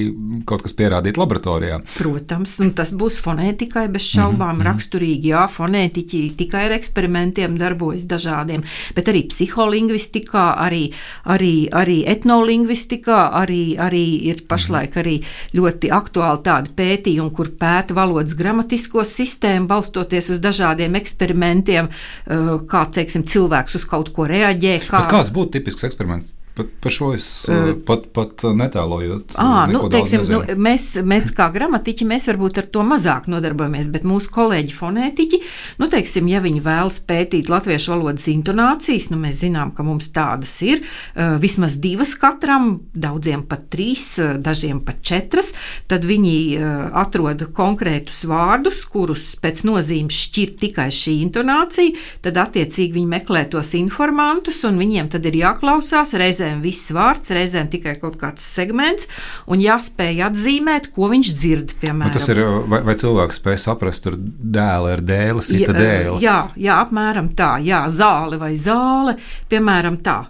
kaut 0.44 0.62
kas 0.62 0.72
pierādīt 0.72 1.16
laboratorijā. 1.16 1.80
Protams, 1.98 2.60
un 2.60 2.70
tas 2.70 2.92
būs 2.92 3.20
fonētikai 3.20 3.88
bez 3.88 4.02
šaubām 4.02 4.56
mm 4.56 4.60
-hmm. 4.60 4.66
raksturīgi. 4.66 5.28
Jā, 5.28 5.48
fonētiķi 5.48 6.36
tikai 6.36 6.64
ar 6.66 6.72
eksperimentiem 6.72 7.58
darbojas 7.58 8.06
dažādiem, 8.06 8.62
bet 8.94 9.08
arī 9.08 9.28
psiholingvistikā, 9.28 10.56
arī, 10.58 10.92
arī, 11.24 11.68
arī 11.70 12.04
etnolingvistikā, 12.06 13.35
arī, 13.36 13.76
arī 13.80 14.04
ir 14.30 14.44
pašlaik 14.48 14.96
arī 15.02 15.16
ļoti 15.56 15.90
aktuāli 15.94 16.42
tādi 16.46 16.72
pētījumi, 16.78 17.34
kur 17.36 17.52
pēta 17.60 17.96
valodas 17.96 18.36
gramatisko 18.38 19.04
sistēmu, 19.06 19.68
balstoties 19.70 20.32
uz 20.34 20.42
dažādiem 20.44 20.98
eksperimentiem, 21.00 21.90
eh, 21.90 22.50
kā 22.70 22.86
teiksim, 22.92 23.26
cilvēks 23.26 23.80
uz 23.80 23.86
kaut 23.88 24.12
ko 24.16 24.28
reaģē. 24.30 24.78
Kā... 24.86 25.04
Bet 25.04 25.14
kāds 25.14 25.34
būtu 25.34 25.58
tipisks 25.58 25.88
eksperiments? 25.90 26.35
Pat 26.56 26.70
par 26.80 26.92
šo 26.94 27.10
es 27.12 27.26
uh, 27.52 27.74
pat, 27.84 28.06
pat 28.16 28.40
netēlojot. 28.56 29.34
À, 29.36 29.66
nu, 29.68 29.82
teiksim, 29.92 30.22
nu, 30.32 30.38
mēs, 30.56 30.86
mēs 31.04 31.28
kā 31.36 31.50
gramatiķi, 31.52 32.06
mēs 32.08 32.24
varbūt 32.30 32.62
ar 32.62 32.68
to 32.72 32.84
mazāk 32.86 33.26
nodarbojamies, 33.28 33.90
bet 33.92 34.06
mūsu 34.08 34.30
kolēģi 34.32 34.72
fonētiķi, 34.72 35.40
nu, 35.82 35.88
teiksim, 35.92 36.30
ja 36.32 36.40
viņi 36.40 36.62
vēlas 36.64 36.96
pētīt 37.04 37.50
latviešu 37.52 37.92
valodas 37.92 38.24
intonācijas, 38.32 39.10
nu, 39.12 39.18
mēs 39.20 39.42
zinām, 39.42 39.74
ka 39.76 39.84
mums 39.84 40.08
tādas 40.16 40.54
ir 40.64 40.80
uh, 40.80 41.36
vismaz 41.42 41.76
divas 41.82 42.14
katram, 42.16 42.78
daudziem 42.96 43.44
pat 43.50 43.68
trīs, 43.76 44.06
dažiem 44.40 44.80
pat 44.86 45.04
četras, 45.04 45.52
tad 45.92 46.08
viņi 46.08 46.34
uh, 46.56 46.72
atrod 47.02 47.44
konkrētus 47.52 48.22
vārdus, 48.32 48.80
kurus 48.88 49.26
pēc 49.44 49.60
nozīmes 49.68 50.22
šķir 50.24 50.56
tikai 50.64 50.88
šī 50.88 51.18
intonācija, 51.26 52.00
tad 52.24 52.40
attiecīgi 52.46 52.96
viņi 52.96 53.12
meklē 53.12 53.44
tos 53.52 53.76
informantus, 53.76 54.64
un 54.64 54.80
viņiem 54.80 55.12
tad 55.12 55.28
ir 55.28 55.42
jāklausās 55.44 56.16
reizē 56.16 56.45
reizēm 56.46 56.62
viss 56.62 56.92
vārds, 56.94 57.32
reizēm 57.34 57.68
tikai 57.70 57.96
kaut 58.00 58.16
kāds 58.20 58.42
segments, 58.42 59.08
un 59.46 59.60
jāspēj 59.60 60.22
atzīmēt, 60.28 60.92
ko 60.94 61.10
viņš 61.10 61.32
dzird. 61.34 61.74
Piemēram. 61.80 62.10
Un 62.10 62.14
tas 62.14 62.28
ir, 62.32 62.40
vai, 62.70 62.82
vai 62.86 62.96
cilvēks 62.96 63.40
spēj 63.40 63.58
saprast, 63.66 64.06
tur 64.06 64.16
dēli 64.18 64.94
ar 64.94 65.02
dēli, 65.02 65.42
sita 65.44 65.74
dēli? 65.76 66.22
Jā, 66.24 66.38
jā, 66.56 66.80
apmēram 66.84 67.32
tā, 67.36 67.56
jā, 67.64 67.84
zāle 67.88 68.38
vai 68.40 68.54
zāle, 68.56 69.16
piemēram 69.50 70.00
tā. 70.02 70.22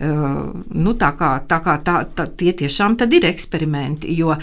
Nu, 0.00 0.94
tā 0.98 1.10
kā, 1.18 1.30
tā 1.48 1.60
kā 1.64 1.76
tā, 1.84 1.96
tā, 2.16 2.26
tie 2.26 2.52
tiešām 2.56 2.96
ir 3.04 3.26
eksperimenti, 3.28 4.10
jo 4.16 4.34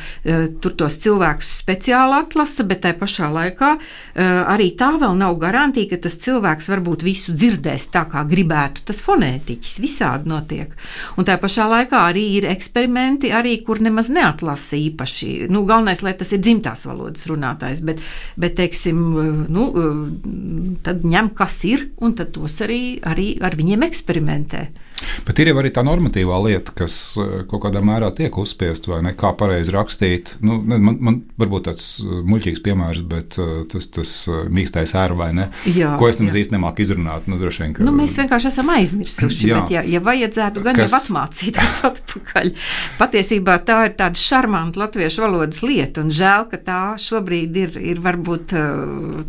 tur 0.62 0.76
tos 0.80 0.98
cilvēkus 1.04 1.50
speciāli 1.62 2.20
atlasa, 2.22 2.64
bet 2.68 2.84
tajā 2.86 2.98
pašā 3.00 3.30
laikā 3.34 3.72
arī 4.52 4.72
tā 4.80 4.94
vēl 5.02 5.18
nav 5.20 5.38
garantija, 5.42 5.90
ka 5.92 6.02
tas 6.08 6.18
cilvēks 6.24 6.70
varbūt 6.72 7.04
visu 7.04 7.36
dzirdēs 7.36 7.90
tā, 7.94 8.06
kā 8.12 8.24
gribētu 8.28 8.86
tas 8.88 9.02
fonētiķis. 9.06 9.80
Visādi 9.84 10.30
notiek. 10.32 10.74
Un 11.18 11.28
tajā 11.28 11.42
pašā 11.42 11.68
laikā 11.72 12.04
arī 12.12 12.26
ir 12.38 12.48
eksperimenti, 12.52 13.32
arī, 13.36 13.58
kur 13.66 13.82
nemaz 13.84 14.12
neatlasa 14.14 14.80
īpaši. 14.80 15.32
Nu, 15.52 15.66
galvenais, 15.68 16.04
lai 16.06 16.14
tas 16.18 16.32
ir 16.36 16.44
dzimtās 16.44 16.86
valodas 16.90 17.28
runātājs, 17.30 17.84
bet, 17.86 18.04
bet 18.40 18.58
teiksim, 18.60 19.02
nu, 19.52 19.68
tad 20.86 21.06
ņem, 21.08 21.34
kas 21.38 21.60
ir, 21.70 21.90
un 22.02 22.16
tad 22.18 22.34
tos 22.36 22.62
arī, 22.66 23.00
arī 23.08 23.34
ar 23.44 23.58
viņiem 23.58 23.88
eksperimentē. 23.90 24.68
Bet 25.26 25.40
ir 25.42 25.52
jau 25.52 25.60
arī 25.62 25.72
tā 25.74 25.84
normatīvā 25.86 26.38
lieta, 26.46 26.74
kas 26.78 26.98
eh, 27.20 27.44
kaut 27.50 27.64
kādā 27.66 27.82
mērā 27.86 28.12
tiek 28.16 28.36
uzspiesta, 28.42 28.92
vai 28.94 29.02
ne? 29.06 29.14
Kā 29.18 29.34
pareizi 29.38 29.74
rakstīt. 29.76 30.36
Nu, 30.44 30.58
man, 30.60 30.98
man 31.02 31.20
varbūt 31.42 31.68
tāds 31.70 31.88
eh, 32.02 32.22
muļķīgs 32.28 32.64
piemērs, 32.66 33.04
bet 33.12 33.38
eh, 33.42 33.52
tas, 33.72 33.90
tas 33.94 34.14
mīkstais 34.52 34.96
ēra 34.98 35.18
vai 35.18 35.32
ne? 35.38 35.48
Jā, 35.70 35.94
ko 36.00 36.10
es 36.10 36.22
nemaz 36.22 36.38
īsti 36.42 36.56
nemāku 36.56 36.86
izrunāt. 36.86 37.28
Nu, 37.32 37.40
vien, 37.42 37.76
ka, 37.76 37.86
nu, 37.86 37.94
mēs 37.96 38.18
vienkārši 38.22 38.50
esam 38.52 38.72
aizmirsuši, 38.74 39.52
jā, 39.52 39.60
bet, 39.60 39.74
ja, 39.76 39.86
ja 39.88 40.02
vajadzētu, 40.06 40.66
gan 40.66 40.80
kas... 40.80 40.92
jau 40.92 41.02
atmācīties 41.02 41.80
atpakaļ. 41.92 42.54
Patiesībā 43.02 43.58
tā 43.68 43.80
ir 43.90 43.96
tāda 44.00 44.22
šarmanta 44.22 44.84
latviešu 44.84 45.26
valodas 45.26 45.62
lieta, 45.66 46.06
un 46.06 46.14
žēl, 46.16 46.48
ka 46.52 46.62
tā 46.66 46.82
šobrīd 47.02 47.62
ir, 47.62 47.78
ir 47.94 48.02
varbūt 48.04 48.56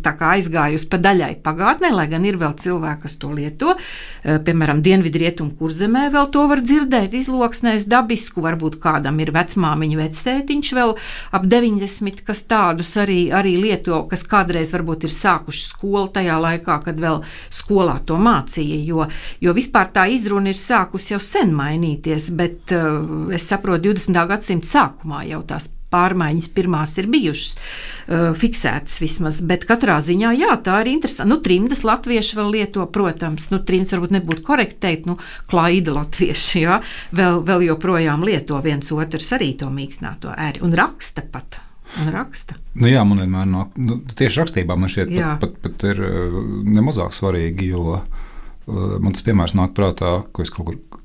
tā 0.03 0.15
kā 0.19 0.33
aizgājusi 0.37 0.89
pa 0.91 0.99
daļai 1.01 1.33
pagātnē, 1.43 1.93
lai 1.93 2.07
gan 2.11 2.25
ir 2.27 2.39
vēl 2.41 2.55
cilvēki, 2.59 3.01
kas 3.05 3.17
to 3.21 3.31
lieto, 3.33 3.75
piemēram, 4.23 4.81
Dienvidrietumu 4.83 5.55
kurzemē 5.73 6.11
vēl 6.13 6.27
to 6.29 6.43
var 6.45 6.59
dzirdēt, 6.61 7.15
izloksnēs 7.17 7.87
dabisku, 7.89 8.43
varbūt 8.45 8.75
kādam 8.83 9.17
ir 9.23 9.31
vecmāmiņa 9.33 9.97
vectētiņš 9.97 10.69
vēl 10.77 10.93
ap 11.33 11.47
90, 11.49 12.21
kas 12.27 12.43
tādus 12.45 12.93
arī, 13.01 13.31
arī 13.33 13.55
lieto, 13.57 14.03
kas 14.05 14.21
kādreiz 14.29 14.69
varbūt 14.75 15.07
ir 15.07 15.13
sākuši 15.13 15.65
skolu 15.65 16.11
tajā 16.13 16.37
laikā, 16.37 16.77
kad 16.85 17.01
vēl 17.01 17.23
skolā 17.49 17.97
to 18.05 18.21
mācīja, 18.21 18.83
jo, 18.85 19.07
jo 19.41 19.57
vispār 19.57 19.89
tā 19.95 20.05
izruna 20.13 20.53
ir 20.53 20.61
sākusi 20.61 21.15
jau 21.15 21.21
sen 21.23 21.55
mainīties, 21.57 22.29
bet 22.37 22.77
uh, 22.77 23.33
es 23.33 23.49
saprotu, 23.49 23.89
20. 23.89 24.27
gadsimta 24.29 24.75
sākumā 24.77 25.25
jau 25.31 25.41
tās 25.49 25.71
pārmaiņas 25.93 26.49
pirmās 26.55 26.95
ir 27.01 27.09
bijušas 27.13 27.55
uh, 27.55 28.29
fiksētas 28.37 28.99
vismaz. 29.03 29.41
Bet 29.47 29.67
katrā 29.69 29.99
ziņā, 30.03 30.33
jā, 30.39 30.53
tā 30.65 30.81
ir 30.83 30.93
interesanti. 30.95 31.31
Nu, 31.31 31.39
trimdas 31.45 31.83
latvieši 31.87 32.39
vēl 32.39 32.53
lieto, 32.57 32.85
protams, 32.93 33.49
nu, 33.53 33.61
trimdas 33.65 33.95
varbūt 33.95 34.15
nebūtu 34.17 34.45
korekti 34.45 34.81
teikt, 34.87 35.09
nu, 35.11 35.17
klaida 35.51 35.95
latvieši, 35.99 36.63
jā, 36.65 36.79
vēl, 37.15 37.43
vēl 37.47 37.67
joprojām 37.69 38.25
lieto 38.25 38.59
viens 38.63 38.91
otrs 38.93 39.31
arī 39.37 39.53
to 39.59 39.69
mīkstināto 39.73 40.33
ēri 40.33 40.63
un 40.65 40.75
raksta 40.77 41.25
pat. 41.31 41.61
Un 42.01 42.09
raksta. 42.09 42.55
Nu 42.79 42.89
jā, 42.89 43.03
man 43.05 43.19
vienmēr 43.21 43.45
nāk, 43.45 43.75
nu, 43.77 43.99
tieši 44.17 44.41
rakstībā 44.41 44.77
man 44.79 44.89
šķiet, 44.89 45.11
pat, 45.13 45.43
pat, 45.43 45.59
pat 45.61 45.83
ir 45.91 46.01
uh, 46.01 46.39
nemazāk 46.65 47.13
svarīgi, 47.13 47.69
jo 47.75 47.99
uh, 47.99 48.97
man 48.97 49.13
tas 49.13 49.25
piemērs 49.27 49.53
nāk 49.59 49.75
prātā, 49.77 50.15
ko 50.33 50.45
es 50.45 50.49
kaut 50.53 50.71
kur 50.71 51.02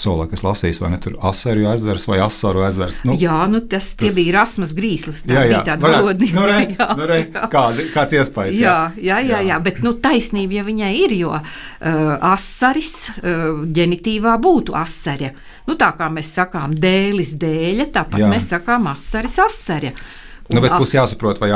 Solā, 0.00 0.26
kas 0.30 0.42
lasījis, 0.44 0.80
vai 0.82 0.90
ne 0.92 0.98
tur 1.02 1.14
Asaru 1.28 1.68
ezers 1.72 2.06
vai 2.10 2.18
Asaru 2.24 2.64
ezers. 2.66 3.02
Nu, 3.06 3.14
jā, 3.20 3.36
nu 3.50 3.60
tas, 3.70 3.92
tas 3.98 4.16
bija 4.16 4.36
Rasmas 4.40 4.74
Grīslis. 4.76 5.22
Tā 5.26 5.36
jā, 5.36 5.44
jā. 5.44 5.50
bija 5.52 5.62
tāda 5.68 5.92
valodniece. 5.94 6.34
Nu, 6.36 6.46
re, 6.48 6.58
jā, 6.74 6.88
nu, 6.98 7.06
re, 7.10 7.20
kādi, 7.52 7.86
kāds 7.94 8.16
iespējas? 8.18 8.58
Jā, 8.60 8.76
jā, 8.98 9.20
jā, 9.22 9.38
jā, 9.38 9.42
jā, 9.50 9.60
bet 9.64 9.80
nu, 9.84 9.94
taisnība 10.04 10.58
ja 10.58 10.66
viņai 10.66 10.90
ir, 11.04 11.16
jo 11.20 11.32
uh, 11.36 11.44
asaris 12.34 12.94
uh, 13.14 13.62
ģenitīvā 13.78 14.34
būtu 14.42 14.76
asarja. 14.78 15.34
Nu, 15.68 15.78
tā 15.80 15.92
kā 15.96 16.10
mēs 16.12 16.34
sakām 16.36 16.74
dēlis 16.76 17.36
dēļa, 17.40 17.88
tāpat 17.94 18.24
jā. 18.24 18.28
mēs 18.30 18.50
sakām 18.52 18.90
asaris 18.92 19.38
asarja. 19.46 19.94
Nu, 20.52 20.60
bet 20.60 20.74
būs 20.76 20.92
jāsaprot, 20.92 21.38
vai 21.40 21.48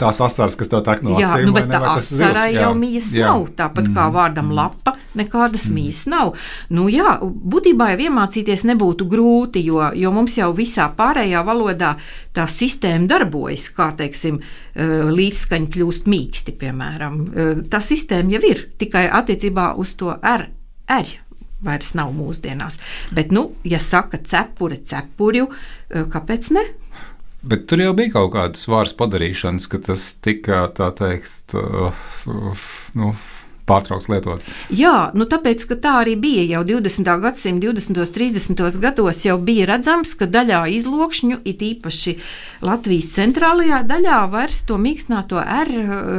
tās 0.00 0.18
asaras, 0.24 0.56
kas 0.58 0.70
tev 0.70 0.80
tek 0.86 1.04
no 1.06 1.14
acīm, 1.14 1.46
nu, 1.46 1.54
bet 1.54 1.68
tā 1.70 1.78
asara 1.92 2.48
jau 2.50 2.72
mijas 2.74 3.12
jā. 3.14 3.28
nav. 3.30 3.44
Tāpat 3.58 3.86
mm. 3.86 3.94
kā 3.94 4.06
mhm. 4.08 4.16
vārdam 4.16 4.48
mm. 4.48 4.56
lapa, 4.58 4.94
nekādas 5.18 5.68
mm. 5.68 5.76
mijas 5.78 6.00
nav. 6.10 6.32
Nu, 6.74 6.88
jā, 6.90 7.14
būtībā 7.22 7.92
jau 7.92 8.00
iemācīties 8.08 8.66
nebūtu 8.72 9.06
grūti, 9.12 9.62
jo, 9.68 9.78
jo 9.94 10.14
mums 10.14 10.34
jau 10.40 10.50
visā 10.58 10.88
pārējā 10.98 11.44
valodā 11.46 11.94
tā 12.34 12.48
sistēma 12.50 13.06
darbojas, 13.14 13.68
kā 13.76 13.92
teiksim, 14.02 14.42
līdzskaņa 14.74 15.72
kļūst 15.76 16.10
mīksti, 16.10 16.58
piemēram. 16.58 17.22
Tā 17.70 17.82
sistēma 17.84 18.38
jau 18.38 18.44
ir 18.50 18.66
tikai 18.80 19.06
attiecībā 19.22 19.74
uz 19.78 19.94
to 20.00 20.16
R. 20.18 20.48
R 20.90 21.18
vairs 21.62 21.92
nav 21.94 22.10
mūsdienās. 22.16 22.80
Bet, 23.14 23.30
nu, 23.30 23.52
ja 23.62 23.78
saka 23.78 24.18
cepure, 24.26 24.80
cepurju, 24.82 25.46
kāpēc 26.10 26.50
ne? 26.56 26.64
Bet 27.42 27.66
tur 27.66 27.80
jau 27.82 27.92
bija 27.98 28.12
kaut 28.14 28.32
kādas 28.36 28.68
vārdas 28.70 28.94
padarīšanas, 28.98 29.66
ka 29.70 29.80
tas 29.82 30.04
tika 30.22 30.62
tā 30.76 30.92
teikt, 30.94 31.56
uh, 31.58 32.04
uh, 32.30 32.66
nu, 32.98 33.10
pārtraukts 33.72 34.10
lietot. 34.12 34.44
Jā, 34.72 35.10
nu 35.16 35.26
tāpēc, 35.28 35.64
ka 35.70 35.78
tā 35.80 35.94
arī 36.02 36.16
bija 36.20 36.44
jau 36.56 36.62
20. 36.68 37.12
gadsimta 37.24 37.72
20. 37.72 38.02
un 38.02 38.12
30. 38.18 38.80
gados, 38.82 39.22
jau 39.26 39.38
bija 39.42 39.68
redzams, 39.72 40.14
ka 40.18 40.28
daļā 40.30 40.62
izlokšņu, 40.76 41.40
it 41.48 41.64
īpaši 41.64 42.16
Latvijas 42.66 43.10
centrālajā 43.16 43.82
daļā, 43.88 44.18
vairs 44.32 44.60
to 44.68 44.78
mīkstināto 44.80 45.40
R 45.42 45.72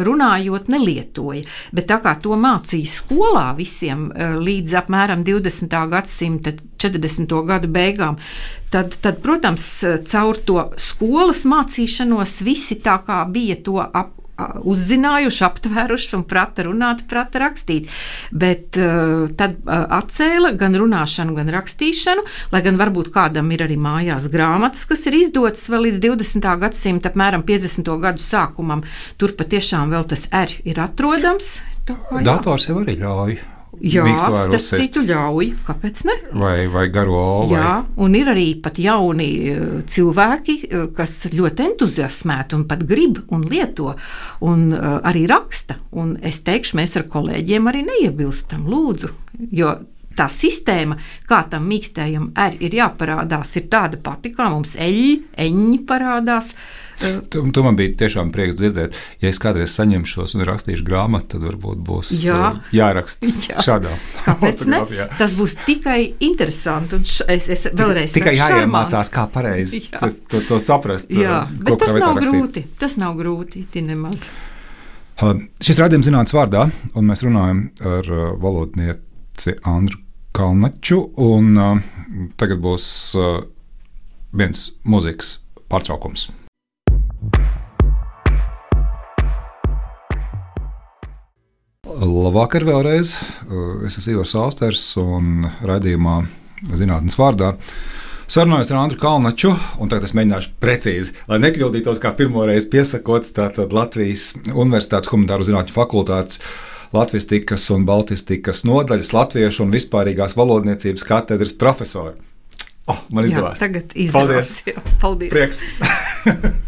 runājot 0.08 0.72
nelietoja. 0.74 1.46
Bet 1.76 1.90
tā 1.92 2.00
kā 2.04 2.16
to 2.24 2.38
mācīja 2.40 2.90
skolā 2.92 3.48
visiem 3.58 4.10
eh, 4.12 4.36
līdz 4.40 4.80
apmēram 4.84 5.24
20. 5.28 5.78
gadsimta 5.94 6.56
40. 6.84 7.38
gadu 7.48 7.70
beigām, 7.72 8.18
tad, 8.74 8.98
tad, 9.02 9.22
protams, 9.24 9.68
caur 10.10 10.40
to 10.48 10.68
skolas 10.82 11.46
mācīšanos 11.50 12.42
visi 12.44 12.80
tā 12.84 12.98
kā 13.06 13.22
bija 13.30 13.60
to 13.64 13.80
ap, 13.84 14.12
uzzinājuši, 14.42 15.44
aptvēruši 15.46 16.16
un 16.18 16.24
prata 16.30 16.66
runāt, 16.68 17.04
prata 17.10 17.44
rakstīt. 17.44 17.92
Bet 18.34 18.80
uh, 18.82 19.30
tad 19.38 19.60
uh, 19.62 19.86
atcēla 20.00 20.54
gan 20.60 20.78
runāšanu, 20.80 21.36
gan 21.38 21.52
rakstīšanu, 21.54 22.26
lai 22.56 22.64
gan 22.66 22.80
varbūt 22.82 23.12
kādam 23.14 23.52
ir 23.54 23.66
arī 23.68 23.78
mājās 23.78 24.28
grāmatas, 24.34 24.88
kas 24.90 25.06
ir 25.10 25.20
izdotas 25.22 25.70
vēl 25.70 25.90
līdz 25.90 26.04
20. 26.08 26.50
gadsimta, 26.66 27.14
apmēram 27.14 27.46
50. 27.46 27.94
gadu 28.04 28.24
sākumam. 28.24 28.84
Tur 29.22 29.38
patiešām 29.38 29.94
vēl 29.94 30.10
tas 30.10 30.28
R 30.34 30.60
ir 30.66 30.82
atrodams. 30.82 31.60
Dators 32.24 32.70
jau 32.70 32.80
arī 32.82 32.98
ļauj 33.02 33.53
Jā, 33.84 34.04
starp 34.16 34.64
citu, 34.64 35.02
ļauj. 35.04 35.50
Kāpēc 35.68 36.04
ne? 36.08 36.16
Vai, 36.40 36.68
vai 36.72 36.86
garo 36.94 37.18
olu? 37.20 37.52
Jā, 37.52 37.82
un 38.00 38.16
ir 38.16 38.30
arī 38.32 38.46
pat 38.64 38.80
jauni 38.80 39.30
eh, 39.52 39.64
cilvēki, 39.84 40.56
eh, 40.64 40.86
kas 40.96 41.18
ļoti 41.34 41.66
entuziasmēti 41.68 42.56
un 42.56 42.64
pat 42.70 42.86
grib 42.88 43.20
un 43.34 43.44
lieto 43.44 43.92
un 44.48 44.70
uh, 44.72 45.00
arī 45.04 45.26
raksta. 45.28 45.76
Un 46.00 46.16
es 46.24 46.40
teikšu, 46.48 46.78
mēs 46.80 46.96
ar 47.00 47.08
kolēģiem 47.12 47.68
arī 47.70 47.84
neiebilstam, 47.88 48.64
lūdzu, 48.72 49.10
jo 49.52 49.74
tā 50.18 50.28
sistēma, 50.32 50.98
kā 51.30 51.42
tam 51.52 51.68
mīkstējam, 51.70 52.32
arī 52.40 52.70
ir 52.70 52.78
jāparādās, 52.80 53.56
ir 53.60 53.68
tāda 53.72 54.00
pati, 54.04 54.34
kā 54.36 54.50
mums 54.54 54.78
eļļi, 54.80 55.14
eņģi 55.48 55.80
parādās. 55.90 56.54
Tu, 57.30 57.42
tu 57.56 57.64
man 57.66 57.76
bija 57.80 57.94
tiešām 58.04 58.32
prieks 58.34 58.58
dzirdēt, 58.60 58.96
ja 59.24 59.32
es 59.32 59.40
kādreiz 59.42 59.74
saņemšos 59.78 60.36
un 60.38 60.46
rakstīšu 60.48 60.86
grāmatu, 60.88 61.36
tad 61.36 61.48
varbūt 61.48 61.82
būs 61.86 62.14
Jā. 62.24 62.54
jāraksta 62.76 63.32
Jā. 63.50 63.64
šādā. 63.66 63.96
Kāpēc 64.24 64.64
ne? 64.72 64.82
Tas 65.20 65.36
būs 65.38 65.58
tikai 65.66 66.00
interesanti. 66.24 67.02
Es, 67.28 67.50
es 67.52 67.68
vēlreiz 67.74 68.16
tikai 68.16 68.36
jāiemācās, 68.38 69.12
kā 69.14 69.28
pareizi 69.34 69.84
to, 69.92 70.10
to, 70.32 70.44
to 70.48 70.62
saprast. 70.64 71.12
Jā, 71.14 71.44
bet 71.52 71.80
tas 71.84 71.94
nav 71.98 72.18
rakstīt. 72.20 72.34
grūti. 72.34 72.66
Tas 72.80 72.98
nav 73.02 73.18
grūti, 73.20 73.66
nemaz. 73.84 74.28
Šis 75.64 75.80
raidījums 75.80 76.08
zinātnīs 76.10 76.34
vārdā, 76.34 76.68
un 76.98 77.10
mēs 77.10 77.22
runājam 77.26 77.66
ar 77.86 78.10
valodnieci 78.42 79.58
Andru 79.70 80.00
Kalnaču. 80.34 81.00
Un, 81.22 81.52
uh, 81.62 81.78
tagad 82.42 82.62
būs 82.64 82.88
uh, 83.22 83.44
viens 84.34 84.72
mūzikas 84.90 85.36
pārtraukums. 85.70 86.32
Labvakar 92.04 92.66
vēlreiz. 92.68 93.16
Es 93.88 93.98
esmu 94.00 94.18
Ivars 94.18 94.34
Austers 94.40 94.86
un 95.00 95.48
raidījumā 95.64 96.20
zinātnes 96.76 97.16
vārdā. 97.20 97.54
Sarunājos 98.34 98.72
ar 98.72 98.80
Andru 98.82 99.00
Kalnaču, 99.02 99.52
un 99.84 99.92
tagad 99.92 100.08
es 100.08 100.16
mēģināšu 100.18 100.54
precīzi, 100.64 101.16
lai 101.30 101.40
nekļūdītos 101.44 102.00
kā 102.04 102.14
pirmoreiz 102.18 102.66
piesakot 102.72 103.28
Latvijas 103.76 104.32
Universitātes 104.50 105.12
Humanitāro 105.12 105.48
Zinātņu 105.48 105.76
fakultātes 105.76 106.42
latvistikas 106.96 107.68
un 107.74 107.88
baltistikas 107.88 108.64
nodaļas 108.68 109.14
latviešu 109.16 109.66
un 109.66 109.74
vispārīgās 109.74 110.38
valodniecības 110.40 111.08
katedras 111.08 111.56
profesoru. 111.60 112.16
Oh, 112.88 113.00
man 113.16 113.28
izdevās. 113.30 113.60
Jā, 113.60 113.68
tagad 113.68 113.96
izdevās. 113.96 114.14
Paldies. 114.14 114.54
Jā, 114.68 114.98
paldies. 115.02 115.34
Prieks. 115.34 115.64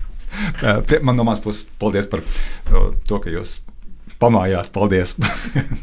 man 1.08 1.16
no 1.20 1.28
manas 1.28 1.44
puses 1.44 1.68
paldies 1.80 2.08
par 2.12 2.24
to, 2.70 3.20
ka 3.20 3.32
jūs 3.32 3.60
pamājāt. 4.22 4.72
Paldies! 4.76 5.16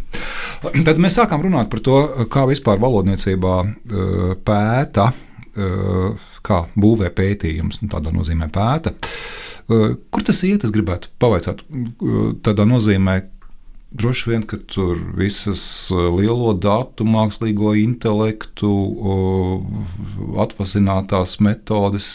Tad 0.87 1.00
mēs 1.02 1.19
sākām 1.19 1.43
runāt 1.43 1.71
par 1.73 1.83
to, 1.83 1.99
kā 2.33 2.47
vispār 2.50 2.81
valodniecībā 2.83 3.55
uh, 3.62 4.33
pēta, 4.47 5.11
uh, 5.11 6.29
kā 6.47 6.62
būvē 6.79 7.11
pētījums, 7.17 7.83
nu, 7.83 7.91
tādā 7.93 8.14
nozīmē 8.14 8.49
pēta. 8.55 8.95
Uh, 9.67 9.99
kur 10.14 10.26
tas 10.26 10.43
iet? 10.47 10.67
Es 10.67 10.75
gribētu 10.75 11.11
pavaicāt, 11.23 11.64
tādā 12.47 12.67
nozīmē, 12.69 13.21
Droši 13.93 14.31
vien, 14.31 14.45
ka 14.49 14.57
tur 14.73 14.97
visas 15.19 15.62
lielo 15.93 16.55
datu, 16.57 17.05
mākslīgo 17.05 17.75
intelektu, 17.76 18.71
atvasinātās 20.41 21.37
metodes 21.45 22.14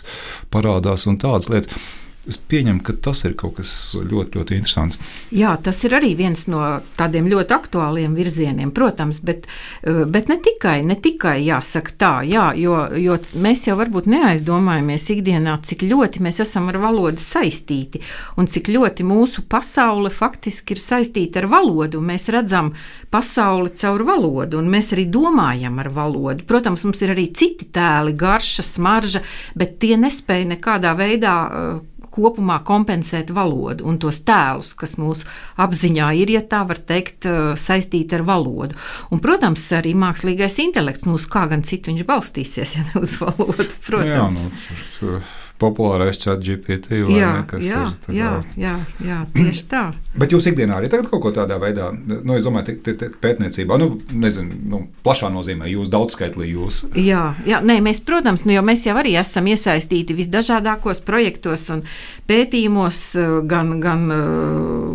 parādās 0.54 1.06
un 1.06 1.20
tādas 1.22 1.52
lietas. 1.54 1.86
Es 2.28 2.36
pieņemu, 2.36 2.82
ka 2.84 2.94
tas 3.08 3.24
ir 3.24 3.38
kaut 3.40 3.56
kas 3.62 3.72
ļoti, 3.96 4.36
ļoti 4.36 4.58
interesants. 4.58 4.98
Jā, 5.32 5.54
tas 5.64 5.80
ir 5.88 5.96
arī 5.96 6.12
viens 6.20 6.44
no 6.52 6.60
tādiem 7.00 7.30
ļoti 7.32 7.56
aktuāliem 7.56 8.18
virzieniem, 8.18 8.74
protams, 8.76 9.22
bet, 9.24 9.48
eh, 9.84 10.04
bet 10.04 10.28
ne 10.28 10.36
tikai, 10.44 10.82
ne 10.84 10.98
tikai 11.00 11.38
jāsaka 11.46 11.96
tā, 11.98 12.12
jā, 12.28 12.50
jo, 12.60 12.76
jo 13.00 13.16
mēs 13.40 13.68
jau 13.70 13.78
varbūt 13.80 14.10
neaizdomājamies 14.12 15.08
ikdienā, 15.16 15.56
cik 15.64 15.88
ļoti 15.88 16.24
mēs 16.28 16.42
esam 16.44 16.68
ar 16.68 16.82
valodu 16.84 17.24
saistīti 17.24 18.04
un 18.38 18.48
cik 18.48 18.68
ļoti 18.76 19.08
mūsu 19.08 19.46
pasaule 19.48 20.12
faktiski 20.12 20.76
ir 20.76 20.84
saistīta 20.84 21.42
ar 21.42 21.48
valodu. 21.52 22.04
Mēs 22.04 22.28
redzam 22.34 22.74
pasauli 23.10 23.72
caur 23.80 24.04
valodu, 24.04 24.60
un 24.60 24.68
mēs 24.72 24.92
arī 24.96 25.08
domājam 25.08 25.80
ar 25.80 25.90
valodu. 25.96 26.44
Protams, 26.48 26.84
mums 26.84 27.02
ir 27.06 27.16
arī 27.16 27.30
citi 27.32 27.70
tēli, 27.72 28.16
garša, 28.20 28.66
smarža, 28.68 29.24
bet 29.56 29.78
tie 29.80 29.96
nespēja 29.96 30.52
nekādā 30.58 30.92
veidā 30.98 31.38
eh, 31.48 31.97
kopumā 32.18 32.60
kompensēt 32.68 33.32
valodu 33.36 33.86
un 33.88 34.00
tos 34.02 34.20
tēlus, 34.28 34.74
kas 34.78 34.98
mūsu 35.00 35.28
apziņā 35.62 36.12
ir, 36.20 36.34
ja 36.38 36.44
tā 36.44 36.64
var 36.68 36.82
teikt, 36.82 37.30
eh, 37.30 37.54
saistīti 37.56 38.18
ar 38.18 38.26
valodu. 38.28 38.78
Un, 39.14 39.24
protams, 39.24 39.70
arī 39.78 39.94
mākslīgais 39.96 40.60
intelekts 40.66 41.08
mūs 41.08 41.30
kā 41.30 41.48
gan 41.50 41.64
citu 41.64 41.94
viņš 41.94 42.08
balstīsies, 42.10 42.78
ja 42.78 42.88
ne 42.90 43.04
uz 43.06 43.18
valodu. 43.22 43.70
Protams. 43.88 44.48
Jā, 44.48 45.08
nu, 45.08 45.22
populārais 45.58 46.18
chat 46.22 46.42
GPT. 46.44 47.02
Jā, 47.10 47.32
ne, 47.42 47.62
jā, 47.66 47.82
ir, 48.10 48.18
jā, 48.18 48.32
jā, 48.58 48.74
jā, 49.04 49.20
tieši 49.34 49.64
tā. 49.72 49.84
Bet 50.22 50.34
jūs 50.34 50.48
ikdienā 50.52 50.78
arī 50.78 50.90
kaut 50.94 51.22
ko 51.24 51.32
tādā 51.34 51.58
veidā, 51.62 51.90
nu, 51.94 52.36
es 52.38 52.46
domāju, 52.46 52.78
te, 52.86 52.94
te, 52.98 53.10
pētniecībā, 53.22 53.78
nu, 53.82 53.90
nezinu, 54.14 54.58
nu, 54.70 54.82
plašā 55.06 55.30
nozīmē, 55.34 55.70
jūs 55.72 55.92
daudzskaitlī 55.94 56.52
jūs. 56.54 56.84
Jā, 56.98 57.32
jā 57.46 57.62
nē, 57.66 57.80
mēs, 57.86 58.02
protams, 58.06 58.46
nu, 58.46 58.54
jo 58.58 58.64
mēs 58.66 58.86
jau 58.88 58.98
arī 59.02 59.16
esam 59.20 59.50
iesaistīti 59.50 60.18
visdažādākos 60.18 61.02
projektos 61.06 61.68
un 61.74 61.84
pētījumos, 62.30 63.02
gan, 63.50 63.78
gan, 63.82 64.06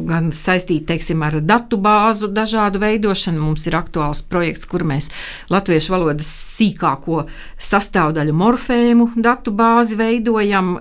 gan 0.08 0.30
saistīti, 0.36 0.84
teiksim, 0.90 1.22
ar 1.26 1.38
datu 1.42 1.78
bāzu 1.82 2.30
dažādu 2.30 2.82
veidošanu. 2.82 3.40
Mums 3.42 3.66
ir 3.66 3.78
aktuāls 3.78 4.22
projekts, 4.26 4.68
kur 4.68 4.84
mēs 4.86 5.08
latviešu 5.50 5.94
valodas 5.94 6.28
sīkāko 6.28 7.24
sastāvdaļu 7.62 8.34
morfēmu 8.36 9.08
datu 9.22 9.54
bāzi 9.56 9.96
veidojam 9.98 10.51
veidojam 10.52 10.76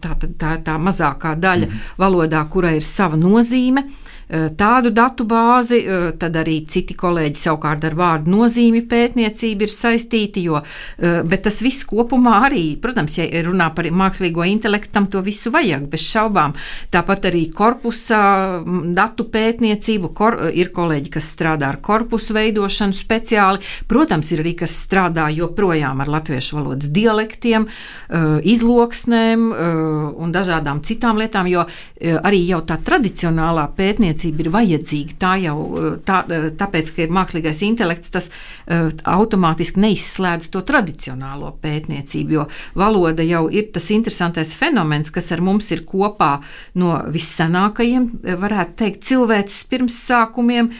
tā, 0.00 0.14
tā, 0.38 0.56
tā 0.64 0.78
mazākā 0.78 1.34
daļa 1.40 1.66
mm. 1.68 1.82
valodā, 1.98 2.44
kurai 2.50 2.76
ir 2.76 2.84
sava 2.84 3.16
nozīme. 3.16 3.84
Eh, 4.28 4.48
tādu 4.56 4.90
datu 4.90 5.24
bāzi, 5.24 5.84
eh, 5.84 6.12
tad 6.18 6.34
arī 6.34 6.66
citi 6.66 6.94
kolēģi 6.96 7.36
savukārt 7.36 7.84
ar 7.84 7.94
vārdu 7.94 8.32
nozīmi 8.32 8.80
pētniecību 8.88 9.62
ir 9.62 9.68
saistīti, 9.68 10.42
jo, 10.42 10.62
eh, 10.98 11.22
bet 11.22 11.42
tas 11.44 11.60
viss 11.60 11.84
kopumā 11.84 12.48
arī, 12.48 12.80
protams, 12.80 13.18
ja 13.18 13.26
runā 13.44 13.74
par 13.74 13.84
mākslīgo 13.84 14.44
intelektu, 14.48 14.92
tam 14.92 15.06
to 15.06 15.20
visu 15.20 15.50
vajag, 15.50 15.88
bez 15.90 16.00
šaubām. 16.00 16.54
Tāpat 16.90 17.30
arī 17.30 17.52
korpusa 17.52 18.64
datu 18.94 19.24
pētniecību, 19.24 20.14
kor, 20.14 20.50
ir 20.54 20.70
kolēģi, 20.70 21.10
kas 21.10 21.36
strādā 21.36 21.68
ar 21.68 21.76
korpusu 21.76 22.32
veidošanu 22.32 22.92
speciāli, 22.92 23.60
protams, 23.86 24.32
ir 24.32 24.42
arī 24.42 24.56
kas 24.56 24.86
strādā 24.88 25.28
joprojām 25.34 26.00
ar 26.00 26.06
latviešu 26.06 26.56
valodas 26.56 26.88
dialektiem, 26.90 27.66
izloksnēm 28.42 29.52
un 30.16 30.32
dažādām 30.32 30.80
citām 30.82 31.18
lietām, 31.18 31.48
jo 31.48 31.66
arī 32.00 32.46
jau 32.46 32.60
tā 32.62 32.78
tradicionālā 32.78 33.68
pētniecība 33.76 34.14
pētniecība 34.24 34.44
ir 34.44 34.50
vajadzīga. 34.54 35.16
Tā 35.18 35.32
jau 35.42 35.56
eh, 35.76 35.98
tā, 36.04 36.24
eh, 36.28 36.50
tāpēc, 36.56 36.92
ka 36.94 37.02
ir 37.04 37.12
mākslīgais 37.12 37.62
intelekts, 37.64 38.10
tas 38.10 38.30
uh, 38.30 38.90
automātiski 39.04 39.80
neizslēdz 39.80 40.50
to 40.50 40.62
tradicionālo 40.62 41.52
pētniecību, 41.62 42.32
jo 42.32 42.46
valoda 42.74 43.22
jau 43.22 43.48
ir 43.50 43.70
tas 43.72 43.90
interesantais 43.90 44.54
fenomens, 44.54 45.10
kas 45.10 45.32
ar 45.32 45.40
mums 45.40 45.70
ir 45.72 45.84
kopā 45.84 46.40
no 46.74 46.96
vissenākajiem, 47.12 48.10
varētu 48.40 48.78
teikt, 48.80 49.04
cilvēces 49.04 49.64
pirmsākumiem. 49.70 50.72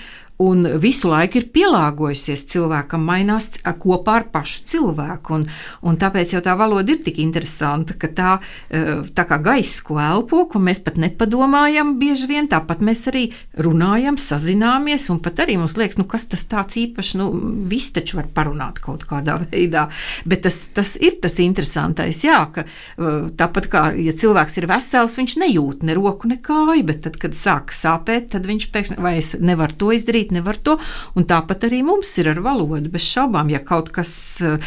Un 0.42 0.66
visu 0.82 1.06
laiku 1.12 1.38
ir 1.38 1.44
pielāgojusies 1.54 2.42
cilvēkam, 2.50 3.04
mainās 3.06 3.52
kopā 3.78 4.16
ar 4.18 4.24
pašu 4.32 4.64
cilvēku. 4.66 5.36
Un, 5.36 5.44
un 5.86 5.98
tāpēc 6.00 6.32
jau 6.34 6.40
tā 6.42 6.56
valoda 6.58 6.90
ir 6.90 7.04
tik 7.04 7.20
interesanta, 7.22 7.94
ka 7.94 8.10
tā, 8.10 8.32
e, 8.66 8.80
tā 9.14 9.24
kā 9.30 9.38
gaisa, 9.38 9.84
ko 9.86 10.00
elpo, 10.02 10.42
ko 10.50 10.58
mēs 10.58 10.82
pat 10.82 10.98
nepadomājam, 10.98 11.92
bieži 12.00 12.26
vien 12.26 12.48
tāpat 12.50 12.82
mēs 12.82 13.04
arī 13.12 13.28
runājam, 13.62 14.18
sazināmies, 14.18 15.06
un 15.14 15.20
pat 15.22 15.44
arī 15.44 15.54
mums 15.60 15.76
liekas, 15.78 16.00
nu, 16.02 16.08
kas 16.10 16.26
tas 16.32 16.42
tāds 16.50 16.80
īpašs, 16.82 17.14
nu, 17.20 17.30
viss 17.70 17.94
taču 17.94 18.18
var 18.18 18.26
parunāt 18.34 18.82
kaut 18.82 19.06
kādā 19.06 19.38
veidā. 19.52 19.86
Bet 20.26 20.42
tas, 20.48 20.58
tas 20.74 20.96
ir 20.98 21.20
tas 21.22 21.38
interesantais, 21.46 22.24
jā, 22.26 22.40
ka 22.50 22.66
e, 22.66 23.14
tāpat 23.38 23.70
kā, 23.70 23.84
ja 24.02 24.16
cilvēks 24.18 24.58
ir 24.58 24.66
vesels, 24.72 25.14
viņš 25.22 25.38
nejūt 25.46 25.86
ne 25.86 25.94
roku, 25.94 26.26
ne 26.26 26.40
kāju, 26.42 26.82
bet 26.90 27.04
tad, 27.06 27.22
kad 27.22 27.38
sāk 27.38 27.70
sāpēt, 27.70 28.32
tad 28.34 28.50
viņš 28.50 28.70
pēkšņi, 28.74 29.00
vai 29.04 29.16
es 29.22 29.34
nevaru 29.38 29.78
to 29.78 29.94
izdarīt, 29.94 30.23
darīt, 30.24 30.32
nevar 30.32 30.56
to. 30.56 30.78
Un 31.14 31.24
tāpat 31.24 31.68
arī 31.68 31.82
mums 31.84 32.18
ir 32.18 32.30
ar 32.30 32.40
valodu, 32.40 32.90
bez 32.90 33.02
šaubām, 33.02 33.50
ja 33.50 33.60
kaut 33.60 33.90
kas, 33.90 34.40
eh, 34.40 34.58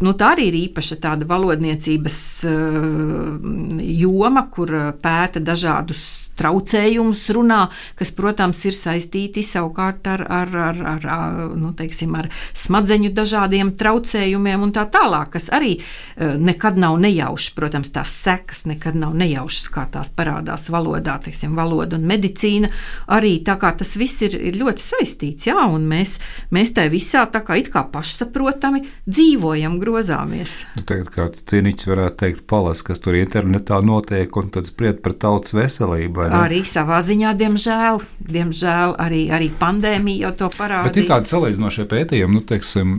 nu 0.00 0.12
tā 0.12 0.34
arī 0.34 0.48
ir 0.48 0.70
īpaša 0.70 1.00
tāda 1.00 1.26
valodniecības 1.26 2.44
eh, 2.44 3.90
joma, 4.00 4.48
kur 4.50 4.68
pēta 5.02 5.40
dažādus 5.40 6.26
traucējumus 6.36 7.24
runā, 7.34 7.66
kas, 7.96 8.12
protams, 8.16 8.60
ir 8.68 8.74
saistīti 8.76 9.44
savukārt 9.46 10.06
ar, 10.10 10.24
ar, 10.28 10.52
ar, 10.56 10.84
ar, 10.84 11.38
nu, 11.56 11.72
teiksim, 11.76 12.14
ar 12.18 12.28
smadzeņu 12.56 13.12
dažādiem 13.16 13.72
traucējumiem 13.78 14.66
un 14.66 14.74
tā 14.76 14.86
tālāk, 14.92 15.32
kas 15.36 15.48
arī 15.54 15.76
eh, 15.78 16.36
nekad 16.36 16.78
nav 16.80 16.98
nejaušas. 17.02 17.54
Protams, 17.56 17.92
tās 17.94 18.12
sekas 18.12 18.66
nekad 18.68 18.98
nav 18.98 19.14
nejaušas, 19.16 19.68
kā 19.72 19.86
tās 19.92 20.10
parādās 20.12 20.68
valodā, 20.72 21.16
teiksim, 21.24 21.56
valoda 21.56 21.96
un 21.96 22.06
medicīna. 22.08 22.70
Arī 23.16 23.38
tā 23.46 23.56
kā 23.60 23.72
tas 23.78 23.94
viss 23.96 24.24
ir, 24.26 24.36
ir 24.36 24.60
ļoti 24.60 24.82
saistīts, 24.92 25.48
jā, 25.48 25.58
un 25.70 25.86
mēs, 25.90 26.16
mēs 26.54 26.72
tajā 26.76 26.92
visā 26.92 27.24
tā 27.32 27.42
kā 27.46 27.58
it 27.60 27.70
kā 27.74 27.82
pašsaprotami 27.92 28.84
dzīvojam, 29.06 29.78
grozāmies. 29.82 30.60
Nu, 30.76 30.84
tagad 30.86 31.10
kāds 31.14 31.44
cīniķis 31.50 31.90
varētu 31.90 32.20
teikt, 32.22 32.46
palas, 32.50 32.82
kas 32.86 33.02
tur 33.04 33.18
internetā 33.18 33.80
notiek, 33.84 34.30
un 34.40 34.50
tad 34.54 34.70
spriet 34.70 35.02
par 35.04 35.16
tautas 35.18 35.56
veselību. 35.56 36.28
Arī 36.40 36.62
savā 36.66 37.02
ziņā, 37.04 37.34
diemžēl, 37.42 38.00
diemžēl 38.38 38.96
arī, 39.02 39.26
arī 39.34 39.50
pandēmija 39.60 40.28
jau 40.28 40.34
to 40.44 40.50
parādīja. 40.56 40.92
Bet 40.92 41.02
ir 41.02 41.10
kādi 41.10 41.32
salīdzinošie 41.34 41.86
pētījumi, 41.90 42.38
nu, 42.38 42.44
teiksim, 42.46 42.98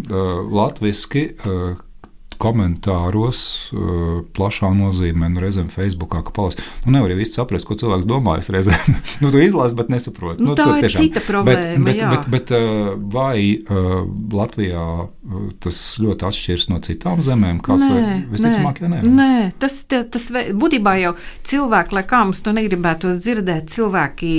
latviski, 0.54 1.30
komentāros, 2.41 3.41
uh, 3.73 4.21
plašā 4.38 4.69
nozīmē, 4.78 5.30
nu, 5.34 5.41
reizēm 5.43 5.69
Facebookā, 5.73 6.23
ka 6.26 6.34
palas. 6.36 6.58
Nu, 6.86 6.93
nevar 6.95 7.13
jau 7.13 7.19
īsti 7.23 7.39
saprast, 7.39 7.67
ko 7.67 7.78
cilvēks 7.80 8.08
domā. 8.10 8.38
Es 8.41 8.52
reizēm 8.54 8.97
nu, 9.23 9.32
to 9.34 9.41
izlasu, 9.43 9.78
bet 9.80 9.91
nesaprotu. 9.93 10.43
Nu, 10.43 10.54
nu, 10.54 10.58
tā 10.60 10.67
ir 10.78 10.88
tiešām. 10.88 11.06
cita 11.06 11.23
problēma. 11.28 11.84
Bet, 11.88 12.02
bet, 12.02 12.13
bet, 12.13 12.30
bet, 12.36 12.56
uh, 12.56 12.93
vai 12.97 13.39
uh, 13.58 14.02
Latvijā 14.38 14.88
tas 15.63 15.78
ļoti 16.00 16.23
atšķiras 16.28 16.67
no 16.71 16.80
citām 16.84 17.21
zemēm? 17.26 17.60
Kāds 17.65 17.84
nē, 17.89 18.04
visticamāk, 18.32 18.80
nē, 18.86 19.02
nē. 19.02 19.12
nē 19.17 19.32
tas, 19.60 19.82
tas 19.88 20.28
būtībā 20.56 20.93
jau 21.02 21.13
cilvēki, 21.47 21.95
lai 21.97 22.04
kā 22.08 22.21
mums 22.23 22.39
to 22.45 22.54
negribētos 22.56 23.19
dzirdēt, 23.23 23.67
cilvēki 23.73 24.32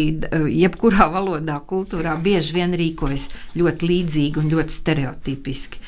jebkurā 0.55 1.11
valodā, 1.13 1.59
kultūrā 1.69 2.15
bieži 2.23 2.57
vien 2.57 2.73
rīkojas 2.79 3.29
ļoti 3.59 3.91
līdzīgi 3.91 4.41
un 4.41 4.49
ļoti 4.53 4.75
stereotipiski. 4.75 5.83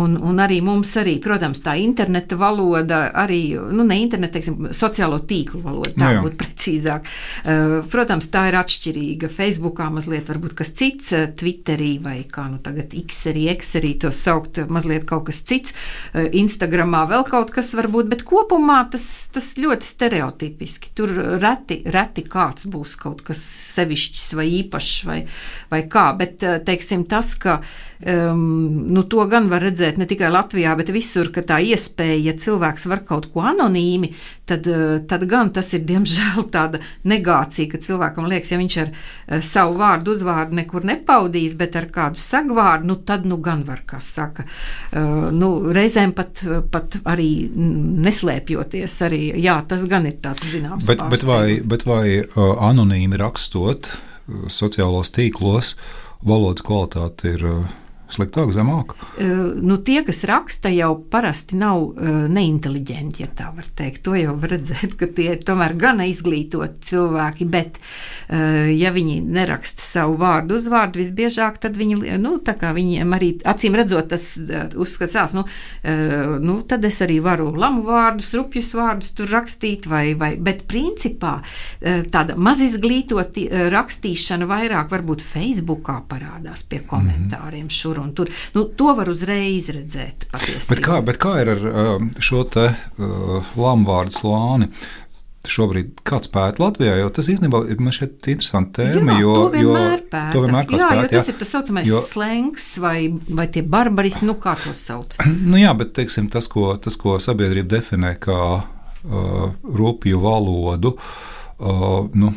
Un, 0.00 0.16
un 0.16 0.40
arī 0.42 0.62
mums 0.64 0.92
arī, 1.00 1.16
protams, 1.22 1.55
protams, 1.56 1.62
tā 1.64 1.76
interneta 1.80 2.36
valoda, 2.36 3.10
arī 3.14 3.56
nu, 3.56 3.84
ne 3.84 3.98
interneta, 4.00 4.36
teiksim, 4.36 4.72
sociālo 4.72 5.20
tīklu 5.26 5.62
valoda, 5.62 5.94
tā 5.96 6.14
nu 6.16 6.24
būtu 6.26 6.36
precīzāk. 6.42 7.06
Uh, 7.44 7.86
protams, 7.90 8.28
tā 8.30 8.48
ir 8.50 8.56
atšķirīga. 8.56 9.28
Facebookā 9.28 9.90
mazliet 9.90 10.28
varbūt 10.28 10.56
kas 10.56 10.72
cits, 10.72 11.12
uh, 11.12 11.26
Twitterī 11.36 11.98
vai 12.02 12.24
kā 12.24 12.48
nu 12.50 12.58
tagad 12.58 12.92
Xerī, 12.92 13.46
Xerī 13.60 13.96
to 14.00 14.10
saukt, 14.10 14.58
mazliet 14.68 15.06
kaut 15.06 15.26
kas 15.30 15.42
cits, 15.42 15.74
uh, 16.14 16.26
Instagramā 16.32 17.06
vēl 17.08 17.26
kaut 17.28 17.52
kas 17.54 17.72
varbūt, 17.74 18.10
bet 18.10 18.24
kopumā 18.26 18.84
tas, 18.90 19.28
tas 19.32 19.54
ļoti 19.56 19.86
stereotipiski. 19.86 20.92
Tur 20.96 21.12
reti, 21.40 21.82
reti 21.86 22.26
kāds 22.26 22.68
būs 22.70 22.96
kaut 23.00 23.22
kas 23.26 23.40
sevišķs 23.76 24.28
vai 24.36 24.48
īpašs 24.62 24.96
vai, 25.06 25.20
vai 25.70 25.84
kā, 25.90 26.10
bet 26.18 26.42
teiksim 26.66 27.06
tas, 27.08 27.34
ka 27.38 27.60
Um, 28.04 28.92
nu, 28.92 29.02
to 29.08 29.24
gan 29.30 29.46
var 29.48 29.62
redzēt 29.64 29.96
ne 29.96 30.04
tikai 30.08 30.28
Latvijā, 30.28 30.74
bet 30.76 30.90
visur, 30.92 31.30
ka 31.32 31.40
tā 31.46 31.62
iespēja, 31.64 32.18
ja 32.28 32.34
cilvēks 32.36 32.84
var 32.90 33.00
kaut 33.08 33.30
ko 33.32 33.40
anonīmi, 33.48 34.10
tad, 34.44 34.66
uh, 34.68 34.98
tad 35.08 35.24
gan 35.30 35.48
tas 35.56 35.70
ir 35.72 35.86
diemžēl 35.88 36.44
tāda 36.52 36.82
negācija, 37.08 37.70
ka 37.72 37.80
cilvēkam 37.80 38.28
liekas, 38.28 38.52
ja 38.52 38.58
viņš 38.60 38.76
ar 38.82 38.90
uh, 38.92 39.38
savu 39.40 39.78
vārdu, 39.80 40.12
uzvārdu 40.12 40.58
nekur 40.60 40.84
nepaudīs, 40.84 41.54
bet 41.56 41.78
ar 41.80 41.88
kādu 41.94 42.20
sagvārdu, 42.20 42.90
nu, 42.90 42.98
tad 43.08 43.24
nu 43.24 43.40
gan 43.40 43.64
var, 43.64 43.80
kā 43.88 44.02
saka. 44.04 44.44
Uh, 44.92 45.30
nu, 45.32 45.50
reizēm 45.72 46.12
pat, 46.16 46.44
pat 46.72 46.98
arī 47.08 47.30
neslēpjoties, 47.56 48.98
arī 49.08 49.22
jā, 49.40 49.56
tas 49.68 49.88
gan 49.88 50.10
ir 50.10 50.20
tāds 50.20 50.52
zināms. 50.52 50.84
Bet, 50.90 51.00
bet 51.16 51.24
vai, 51.24 51.62
bet 51.64 51.88
vai 51.88 52.04
uh, 52.20 52.52
anonīmi 52.68 53.24
rakstot 53.24 53.94
sociālos 54.50 55.12
tīklos, 55.14 55.74
valodas 56.26 56.64
kvalitāte 56.66 57.34
ir 57.36 57.44
uh, 57.46 57.74
sliktāk, 58.12 58.52
zemāk? 58.54 58.94
Nu, 59.18 59.78
tie, 59.82 60.00
kas 60.06 60.22
raksta, 60.28 60.70
jau 60.72 60.92
parasti 61.10 61.58
nav 61.58 61.96
neinteliģenti, 62.32 63.24
ja 63.24 63.30
tā 63.34 63.50
var 63.56 63.68
teikt. 63.78 64.02
To 64.06 64.14
jau 64.18 64.36
var 64.40 64.54
redzēt, 64.56 64.96
ka 64.98 65.08
tie 65.10 65.32
ir 65.34 65.42
tomēr 65.46 65.76
gana 65.78 66.06
izglītoti 66.08 66.84
cilvēki, 66.90 67.48
bet, 67.50 67.80
ja 68.30 68.92
viņi 68.94 69.18
neraksta 69.24 69.82
savu 69.82 70.18
vārdu, 70.20 70.60
uzvārdu, 70.60 71.00
visbiežāk 71.02 71.58
tad 71.62 71.78
viņi, 71.78 72.16
nu, 72.22 72.36
viņiem 72.46 73.16
arī 73.16 73.32
acīm 73.46 73.76
redzot, 73.78 74.10
tas 74.12 74.28
uzskatās, 74.76 75.34
nu, 75.36 75.46
nu, 76.44 76.58
tad 76.68 76.84
es 76.86 77.00
arī 77.04 77.18
varu 77.24 77.50
lamu 77.56 77.84
vārdus, 77.88 78.32
rupjus 78.38 78.72
vārdus 78.76 79.12
tur 79.16 79.30
rakstīt, 79.34 79.88
vai, 79.90 80.14
vai, 80.18 80.34
bet 80.38 80.66
principā 80.70 81.38
tāda 82.12 82.36
mazizglītoti 82.38 83.48
uh, 83.48 83.66
rakstīšana 83.72 84.46
vairāk 84.48 84.90
varbūt 84.92 85.24
Facebookā 85.24 85.98
parādās 86.08 86.64
pie 86.68 86.82
komentāriem 86.86 87.68
šur 87.72 87.95
tur 87.96 88.04
un 88.04 88.12
tur. 88.16 88.30
Nu, 88.56 88.66
to 88.76 88.92
var 88.98 89.08
uzreiz 89.12 89.70
redzēt. 89.72 90.28
Bet 90.68 90.84
kā, 90.84 91.00
bet 91.04 91.18
kā 91.22 91.38
ir 91.42 91.56
ar 91.56 91.66
um, 91.72 92.12
šo 92.20 92.44
te 92.52 92.68
uh, 92.72 93.56
lamvārdu 93.56 94.16
slāni? 94.20 94.70
šobrīd 95.46 96.00
kāds 96.06 96.30
pēta 96.32 96.58
Latvijā, 96.58 96.96
jo 97.00 97.10
tas 97.14 97.28
īstenībā 97.30 97.60
ir 97.70 97.78
šeit 97.94 98.26
interesanti 98.32 98.80
tēma. 98.80 99.14
Jā, 99.14 99.22
jo, 99.22 99.34
to 99.36 99.52
vienmēr 99.52 100.00
pēta. 100.02 100.22
To 100.34 100.42
vienmēr 100.42 100.64
jā, 100.66 100.88
pēta, 100.90 100.96
jo 101.04 101.10
tas 101.12 101.28
jā. 101.28 101.32
ir 101.32 101.38
tas 101.38 101.52
saucamais 101.54 101.90
jo, 101.90 102.00
slengs 102.02 102.66
vai, 102.82 102.96
vai 103.28 103.46
tie 103.54 103.62
barbarismi, 103.62 104.26
nu 104.30 104.36
kā 104.42 104.56
to 104.62 104.74
sauc. 104.76 105.18
Nu 105.50 105.60
jā, 105.60 105.70
bet 105.78 105.92
teiksim, 105.94 106.26
tas, 106.32 106.48
ko, 106.50 106.72
tas, 106.82 106.96
ko 106.98 107.20
sabiedrība 107.22 107.76
definē 107.76 108.16
kā 108.18 108.40
uh, 108.58 109.46
rupju 109.62 110.18
valodu, 110.24 110.96
uh, 110.96 112.10
nu, 112.18 112.32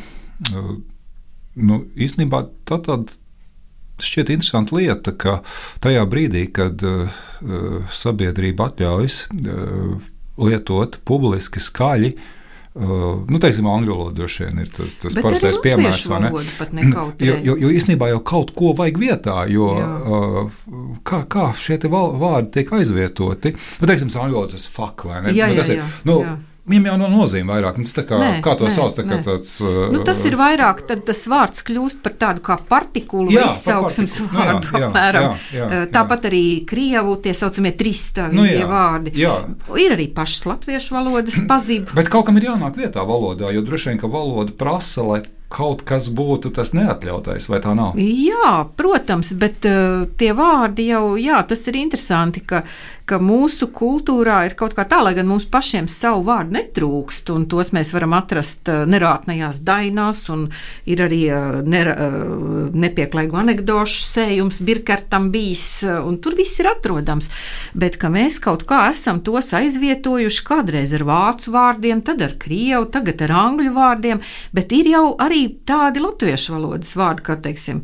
uh, 0.52 0.70
nu, 1.58 1.82
īstenībā 1.98 2.46
tā 2.70 2.78
tāda 2.86 3.18
šķiet 4.06 4.34
interesanta 4.36 4.76
lieta, 4.78 5.14
ka 5.14 5.40
tajā 5.84 6.06
brīdī, 6.10 6.48
kad 6.56 6.84
uh, 6.88 7.22
sabiedrība 7.96 8.72
atļaujas 8.72 9.22
uh, 9.30 9.96
lietot 10.40 11.02
publiski 11.08 11.64
skaļi, 11.64 12.14
Uh, 12.80 13.24
nu, 13.26 13.40
teiksim, 13.42 13.66
angļu 13.66 13.92
valoda 13.92 14.16
droši 14.22 14.44
vien 14.46 14.60
ir 14.62 14.68
tas, 14.70 14.94
tas 15.02 15.16
parastais 15.18 15.58
piemērs. 15.60 16.04
Jo, 17.26 17.34
jo, 17.44 17.56
jo 17.60 17.72
īstenībā 17.76 18.12
jau 18.12 18.20
kaut 18.30 18.54
ko 18.56 18.76
vajag 18.78 19.00
vietā, 19.02 19.40
jo 19.50 19.72
uh, 19.74 20.38
kā, 21.04 21.24
kā 21.26 21.48
šie 21.58 21.80
vārdi 21.90 22.54
tiek 22.60 22.70
aizvietoti. 22.78 23.56
Nu, 23.82 23.90
teiksim, 23.90 24.14
angļu 24.14 24.38
valodas 24.38 24.54
tas 24.54 24.70
fuck 24.70 25.08
vai 25.10 25.24
ne? 25.26 25.34
Jā, 25.36 25.50
nu, 25.50 25.58
tas 25.60 25.74
jā, 25.74 25.80
ir, 25.82 25.98
nu, 26.08 26.20
jā. 26.24 26.38
Viņam 26.70 26.88
jau 26.92 26.98
nav 27.02 27.14
nozīme 27.14 27.54
vairāk. 27.56 27.80
Nu, 27.82 27.88
tas 27.88 28.06
kā, 28.06 28.20
nē, 28.22 28.32
kā 28.46 28.54
to 28.60 28.68
nē, 28.68 28.74
sauc? 28.76 28.94
Tā 28.94 29.06
nē. 29.08 29.20
tāds, 29.26 29.56
uh, 29.64 29.88
nu, 29.94 30.04
tas 30.06 30.22
ir 30.30 30.38
vairāk, 30.40 30.84
tad 30.90 31.02
tas 31.08 31.24
vārds 31.32 31.64
kļūst 31.66 32.04
par 32.06 32.16
tādu 32.22 32.44
kā 32.46 32.60
partikulu 32.70 33.34
jā, 33.34 33.48
izsauksmes 33.50 34.20
par 34.22 34.36
vārdu. 34.36 34.74
Nu, 34.76 34.84
jā, 34.84 34.92
jā, 34.92 35.10
jā, 35.10 35.24
jā, 35.56 35.70
jā. 35.74 35.82
Tāpat 35.96 36.30
arī 36.30 36.44
krievu 36.70 37.18
tie 37.24 37.34
saucamie 37.38 37.74
trīstāvie 37.80 38.38
nu, 38.38 38.46
jā, 38.46 38.70
vārdi. 38.70 39.16
Jā. 39.18 39.34
Ir 39.82 39.98
arī 39.98 40.10
pašas 40.14 40.46
latviešu 40.52 40.98
valodas 41.00 41.42
pazīme. 41.52 41.90
Bet 41.98 42.14
kaut 42.14 42.30
kam 42.30 42.38
ir 42.38 42.52
jānāk 42.52 42.78
vietā 42.78 43.06
valodā, 43.08 43.50
jo 43.56 43.66
droši 43.66 43.94
vien, 43.94 44.02
ka 44.02 44.12
valoda 44.12 44.54
prasa, 44.54 45.06
lai 45.06 45.24
kaut 45.50 45.82
kas 45.88 46.12
būtu 46.14 46.52
tas 46.54 46.72
neatļautais, 46.78 47.50
vai 47.50 47.60
tā 47.64 47.74
nav? 47.78 47.98
Jā, 47.98 48.54
protams, 48.78 49.34
bet 49.42 49.66
uh, 49.66 50.06
tie 50.20 50.32
vārdi 50.38 50.92
jau, 50.92 51.18
jā, 51.20 51.42
tas 51.50 51.66
ir 51.72 51.80
interesanti, 51.82 52.46
ka 52.46 52.64
ka 53.10 53.18
mūsu 53.22 53.70
kultūrā 53.74 54.44
ir 54.48 54.56
kaut 54.60 54.76
kā 54.78 54.86
tā, 54.90 55.02
lai 55.02 55.16
gan 55.18 55.28
mums 55.30 55.48
pašiem 55.50 55.88
savu 55.90 56.22
vārdu 56.28 56.54
netrūkst, 56.58 57.32
un 57.34 57.48
tos 57.50 57.72
mēs 57.76 57.92
varam 57.96 58.14
atrast 58.18 58.70
eh, 58.70 58.84
nerātnējās 58.90 59.64
dainās, 59.66 60.22
un 60.34 60.48
ir 60.90 61.02
arī 61.06 61.22
nera, 61.66 61.96
eh, 61.96 62.20
nepieklājīgu 62.86 63.40
anekdošu 63.44 64.04
sējums 64.06 64.62
Birkertam 64.66 65.30
bijis, 65.34 65.66
un 66.06 66.20
tur 66.22 66.38
viss 66.38 66.60
ir 66.62 66.70
atrodams, 66.72 67.32
bet 67.74 67.98
ka 68.02 68.12
mēs 68.14 68.40
kaut 68.44 68.66
kā 68.70 68.86
esam 68.92 69.24
tos 69.26 69.54
aizvietojuši 69.58 70.46
kādreiz 70.46 70.94
ar 70.98 71.06
vācu 71.10 71.54
vārdiem, 71.56 72.04
tad 72.06 72.22
ar 72.26 72.36
krievu, 72.42 72.90
tagad 72.94 73.24
ar 73.26 73.36
angļu 73.48 73.74
vārdiem, 73.76 74.22
bet 74.54 74.76
ir 74.76 74.92
jau 74.94 75.06
arī 75.22 75.39
tādi 75.68 76.02
latviešu 76.04 76.56
valodas 76.56 76.92
vārdi, 76.98 77.24
kā 77.26 77.36
teiksim, 77.42 77.82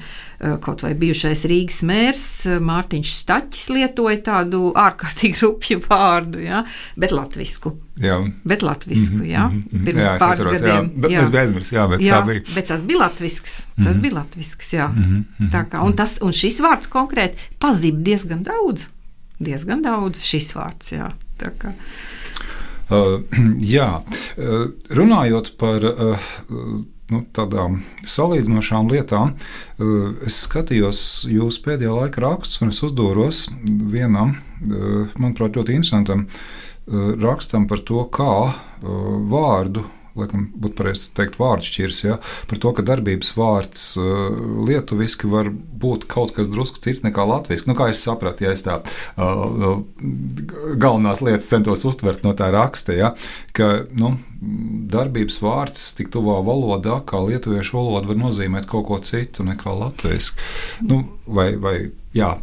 kaut 0.63 0.84
vai 0.84 0.94
bijušais 1.00 1.46
Rīgas 1.50 1.82
mērs 1.88 2.26
Mārtiņš 2.65 3.13
Staķis 3.22 3.65
lietoja 3.76 4.22
tādu 4.30 4.70
ārkārtīgi 4.78 5.41
rupju 5.46 5.82
vārdu, 5.88 6.44
ja, 6.44 6.63
bet 7.00 7.15
latvisku. 7.15 7.76
Jā. 8.02 8.18
Bet 8.44 8.63
latvisku, 8.65 9.15
mm 9.15 9.22
-hmm, 9.22 9.32
jā, 9.32 9.84
pirms 9.86 10.04
jā, 10.04 10.15
pāris 10.20 10.41
atceros, 10.41 10.62
gadiem. 10.62 10.89
Jā, 11.00 11.10
jā. 11.10 11.22
Es 11.22 11.30
biju 11.32 11.41
aizmirsis, 11.41 11.72
jā, 11.72 11.86
bet 11.89 12.02
jā, 12.04 12.18
tā 12.18 12.26
bija. 12.28 12.41
Bet 12.56 12.68
tas 12.68 12.82
bija 12.84 13.00
latvisks, 13.00 13.54
tas 13.62 13.86
mm 13.86 13.91
-hmm. 13.91 14.02
bija 14.02 14.13
latvisks, 14.13 14.74
jā. 14.74 14.88
Mm 14.88 15.26
-hmm, 15.39 15.52
tā 15.52 15.62
kā, 15.70 15.86
un, 15.86 15.94
tas, 15.96 16.18
un 16.22 16.32
šis 16.32 16.60
vārds 16.60 16.89
konkrēti 16.91 17.38
pazib 17.60 18.04
diezgan 18.04 18.44
daudz, 18.44 18.88
diezgan 19.39 19.82
daudz 19.82 20.20
šis 20.20 20.56
vārds, 20.56 20.91
jā. 20.91 21.12
Tā 21.39 21.52
kā. 21.60 21.72
Uh, 22.89 23.24
jā, 23.76 24.04
uh, 24.38 24.68
runājot 24.89 25.58
par 25.58 25.86
uh, 25.86 26.20
nu, 27.13 27.22
tādām 27.36 27.80
salīdzinošām 28.08 28.89
lietām. 28.91 29.36
Eh, 29.36 30.28
es 30.28 30.41
skatījos 30.46 31.02
jūsu 31.30 31.63
pēdējā 31.65 31.94
laika 31.94 32.24
rakstus, 32.26 32.62
un 32.63 32.74
es 32.74 32.82
uzdūros 32.86 33.46
vienam, 33.65 34.38
eh, 34.65 35.12
manuprāt, 35.18 35.58
ļoti 35.58 35.78
interesantam 35.78 36.26
eh, 36.26 37.13
rakstam 37.22 37.68
par 37.68 37.84
to, 37.86 38.06
kā 38.13 38.54
vārdu 38.86 39.82
laikam 40.15 40.47
būtu 40.56 40.78
pareizi 40.80 41.10
teikt, 41.17 41.39
vārdšķirs, 41.41 42.01
ja, 42.06 42.17
par 42.49 42.62
to, 42.62 42.71
ka 42.75 42.86
darbības 42.88 43.34
vārds 43.38 43.86
uh, 43.99 44.30
lietuviski 44.67 45.30
var 45.32 45.49
būt 45.51 46.08
kaut 46.12 46.36
kas 46.38 46.51
drusku 46.51 46.82
cits 46.84 47.04
nekā 47.06 47.25
latviešu. 47.28 47.67
Nu, 47.69 47.75
kā 47.78 47.89
es 47.91 48.04
sapratu, 48.06 48.47
ja 48.47 48.54
es 48.56 48.65
tā 48.65 48.80
uh, 48.82 49.82
galvenās 50.80 51.23
lietas 51.25 51.49
centos 51.51 51.86
uztvert 51.88 52.23
no 52.25 52.36
tā 52.38 52.49
raksta, 52.56 52.95
ja, 52.95 53.13
ka 53.56 53.86
nu, 53.99 54.15
darbības 54.95 55.39
vārds 55.43 55.88
tik 55.97 56.12
tuvā 56.13 56.39
valodā, 56.45 56.99
kā 57.08 57.19
lietuviešu 57.23 57.80
valoda, 57.80 58.10
var 58.12 58.21
nozīmēt 58.21 58.69
kaut 58.71 58.88
ko 58.89 58.99
citu 59.04 59.45
nekā 59.47 59.73
latviešu. 59.75 60.36
Nu, 60.88 61.04
vai, 61.28 61.54
vai, 61.60 61.75
jā, 62.15 62.36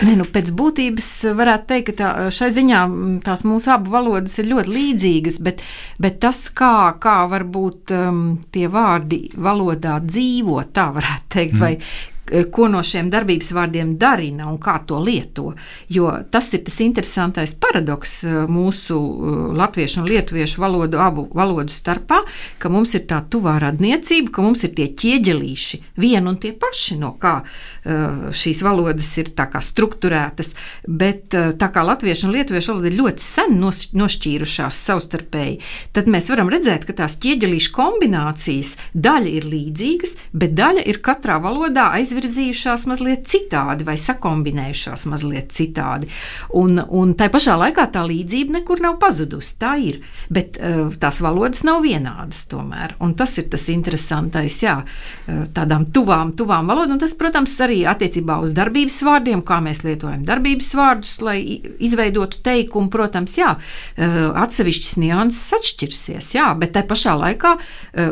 Ne, 0.00 0.14
nu, 0.16 0.24
pēc 0.24 0.52
būtības 0.56 1.08
varētu 1.36 1.66
teikt, 1.68 1.90
ka 1.90 1.96
tā, 1.98 2.12
šai 2.32 2.50
ziņā 2.56 2.84
tās 3.26 3.44
mūsu 3.44 3.72
abu 3.74 3.92
valodas 3.92 4.38
ir 4.40 4.48
ļoti 4.48 4.72
līdzīgas, 4.76 5.40
bet, 5.44 5.60
bet 6.00 6.16
tas, 6.22 6.46
kā, 6.56 6.94
kā 7.02 7.18
varbūt 7.30 7.92
um, 7.96 8.22
tie 8.54 8.70
vārdi 8.72 9.26
valodā 9.36 9.98
dzīvo, 10.04 10.62
tā 10.72 10.88
varētu 10.96 11.30
teikt, 11.36 11.58
mm. 11.58 11.66
vai 11.66 11.74
Eh, 11.76 12.09
ko 12.52 12.68
no 12.70 12.82
šiem 12.86 13.10
darbības 13.10 13.50
vārdiem 13.56 13.94
darina 13.98 14.48
un 14.50 14.58
kā 14.62 14.78
to 14.86 15.00
lieto. 15.02 15.52
Jo 15.90 16.12
tas 16.30 16.52
ir 16.54 16.62
tas 16.66 16.78
interesantais 16.84 17.54
paradoks 17.58 18.14
eh, 18.24 18.36
mūsu 18.50 18.98
eh, 18.98 19.40
latviešu 19.60 20.02
un 20.02 20.08
lietuviešu 20.10 20.62
valodu, 20.62 21.00
abu 21.02 21.26
valodu 21.34 21.72
starpā, 21.74 22.22
ka 22.58 22.70
mums 22.72 22.94
ir 22.98 23.06
tā 23.10 23.20
tuvā 23.30 23.58
radniecība, 23.62 24.32
ka 24.34 24.44
mums 24.44 24.64
ir 24.66 24.74
tie 24.78 24.90
ķieģelīši, 24.94 25.82
vien 26.00 26.26
un 26.30 26.38
tie 26.40 26.52
paši, 26.56 26.98
no 27.00 27.14
kā 27.20 27.40
šīs 27.80 28.58
valodas 28.60 29.08
ir 29.22 29.30
strukturētas. 29.64 30.50
Bet 30.84 31.32
tā 31.32 31.68
kā 31.72 31.80
latviešu 31.86 32.26
un 32.28 32.34
lietuviešu 32.34 32.74
valoda 32.74 32.90
ir 32.90 32.98
ļoti 32.98 33.24
sen 33.24 33.56
nošķīrušās 33.96 34.80
savstarpēji, 34.90 35.56
tad 35.96 36.10
mēs 36.12 36.28
varam 36.32 36.52
redzēt, 36.52 36.84
ka 36.84 36.98
tās 36.98 37.16
ķieģelīšu 37.22 37.72
kombinācijas 37.72 38.74
daļa 38.92 39.32
ir 39.32 39.48
līdzīgas, 39.48 40.16
bet 40.36 40.52
daļa 40.58 40.84
ir 40.92 41.00
katrā 41.04 41.38
valodā 41.40 41.88
aizvirzīta 41.96 42.19
izvirzījušās 42.20 42.86
mazliet 42.88 43.26
citādi 43.28 43.84
vai 43.86 43.96
sakombinējušās 43.98 45.06
mazliet 45.10 45.52
citādi. 45.54 46.08
Un, 46.56 46.80
un 46.88 47.14
tā 47.18 47.30
pašā 47.32 47.56
laikā 47.60 47.86
tā 47.92 48.04
līdzība 48.06 48.58
nekur 48.58 48.82
nav 48.84 48.98
pazudusi. 49.00 49.56
Tā 49.60 49.74
ir, 49.80 50.00
bet 50.32 50.58
uh, 50.60 50.90
tās 51.00 51.20
valodas 51.24 51.64
nav 51.66 51.82
vienādas 51.84 52.44
tomēr. 52.50 52.96
Un 53.00 53.14
tas 53.18 53.36
ir 53.40 53.48
tas 53.52 53.66
interesantais, 53.72 54.60
jā, 54.62 54.76
uh, 54.82 55.42
tādām 55.54 55.88
tuvām, 55.94 56.34
tuvām 56.36 56.70
valodām. 56.70 57.00
Tas, 57.00 57.14
protams, 57.18 57.56
arī 57.64 57.82
attiecībā 57.88 58.40
uz 58.44 58.54
darbības 58.56 59.00
vārdiem, 59.06 59.44
kā 59.46 59.60
mēs 59.64 59.84
lietojam 59.86 60.24
darbības 60.28 60.72
vārdus, 60.78 61.14
lai 61.24 61.38
izveidotu 61.80 62.42
teikumu. 62.44 62.90
Protams, 62.90 63.36
jā, 63.38 63.54
uh, 63.56 64.20
atsevišķas 64.44 64.96
nianses 65.00 65.56
atšķirsies, 65.60 66.34
jā, 66.36 66.50
bet 66.58 66.74
tā 66.76 66.84
pašā 66.88 67.14
laikā 67.18 67.56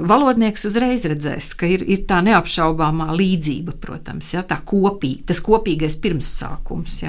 valodnieks 0.09 0.65
uzreiz 0.69 1.05
redzēs, 1.09 1.53
ka 1.59 1.69
ir, 1.71 1.83
ir 1.87 2.05
tā 2.09 2.21
neapšaubāmā 2.25 3.11
līdzība. 3.17 3.75
Protams 3.79 3.98
protams, 3.99 4.31
jā, 4.33 4.45
tā 4.47 4.61
kopī, 4.65 5.19
tas 5.27 5.41
kopīgais 5.43 5.99
pirmsākums. 6.03 7.01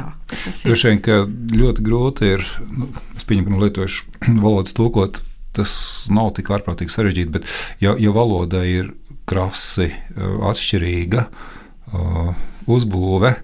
Droši 0.65 0.89
vien, 0.89 1.01
ka 1.05 1.21
ļoti 1.29 1.85
grūti 1.85 2.31
ir, 2.35 2.45
nu, 2.73 2.89
es 3.17 3.27
pieņemu, 3.29 3.45
ka 3.47 3.53
nu, 3.53 3.61
lietojuši 3.63 4.35
valodas 4.45 4.75
tulkot, 4.77 5.21
tas 5.55 5.71
nav 6.13 6.33
tik 6.37 6.49
ārprātīgi 6.53 6.93
sarežģīti, 6.93 7.33
bet 7.37 7.47
ja, 7.83 7.95
ja 7.99 8.13
valoda 8.15 8.63
ir 8.65 8.93
krasi 9.29 9.91
uh, 9.91 10.49
atšķirīga 10.49 11.25
uh, 11.29 12.31
uzbūve, 12.69 13.35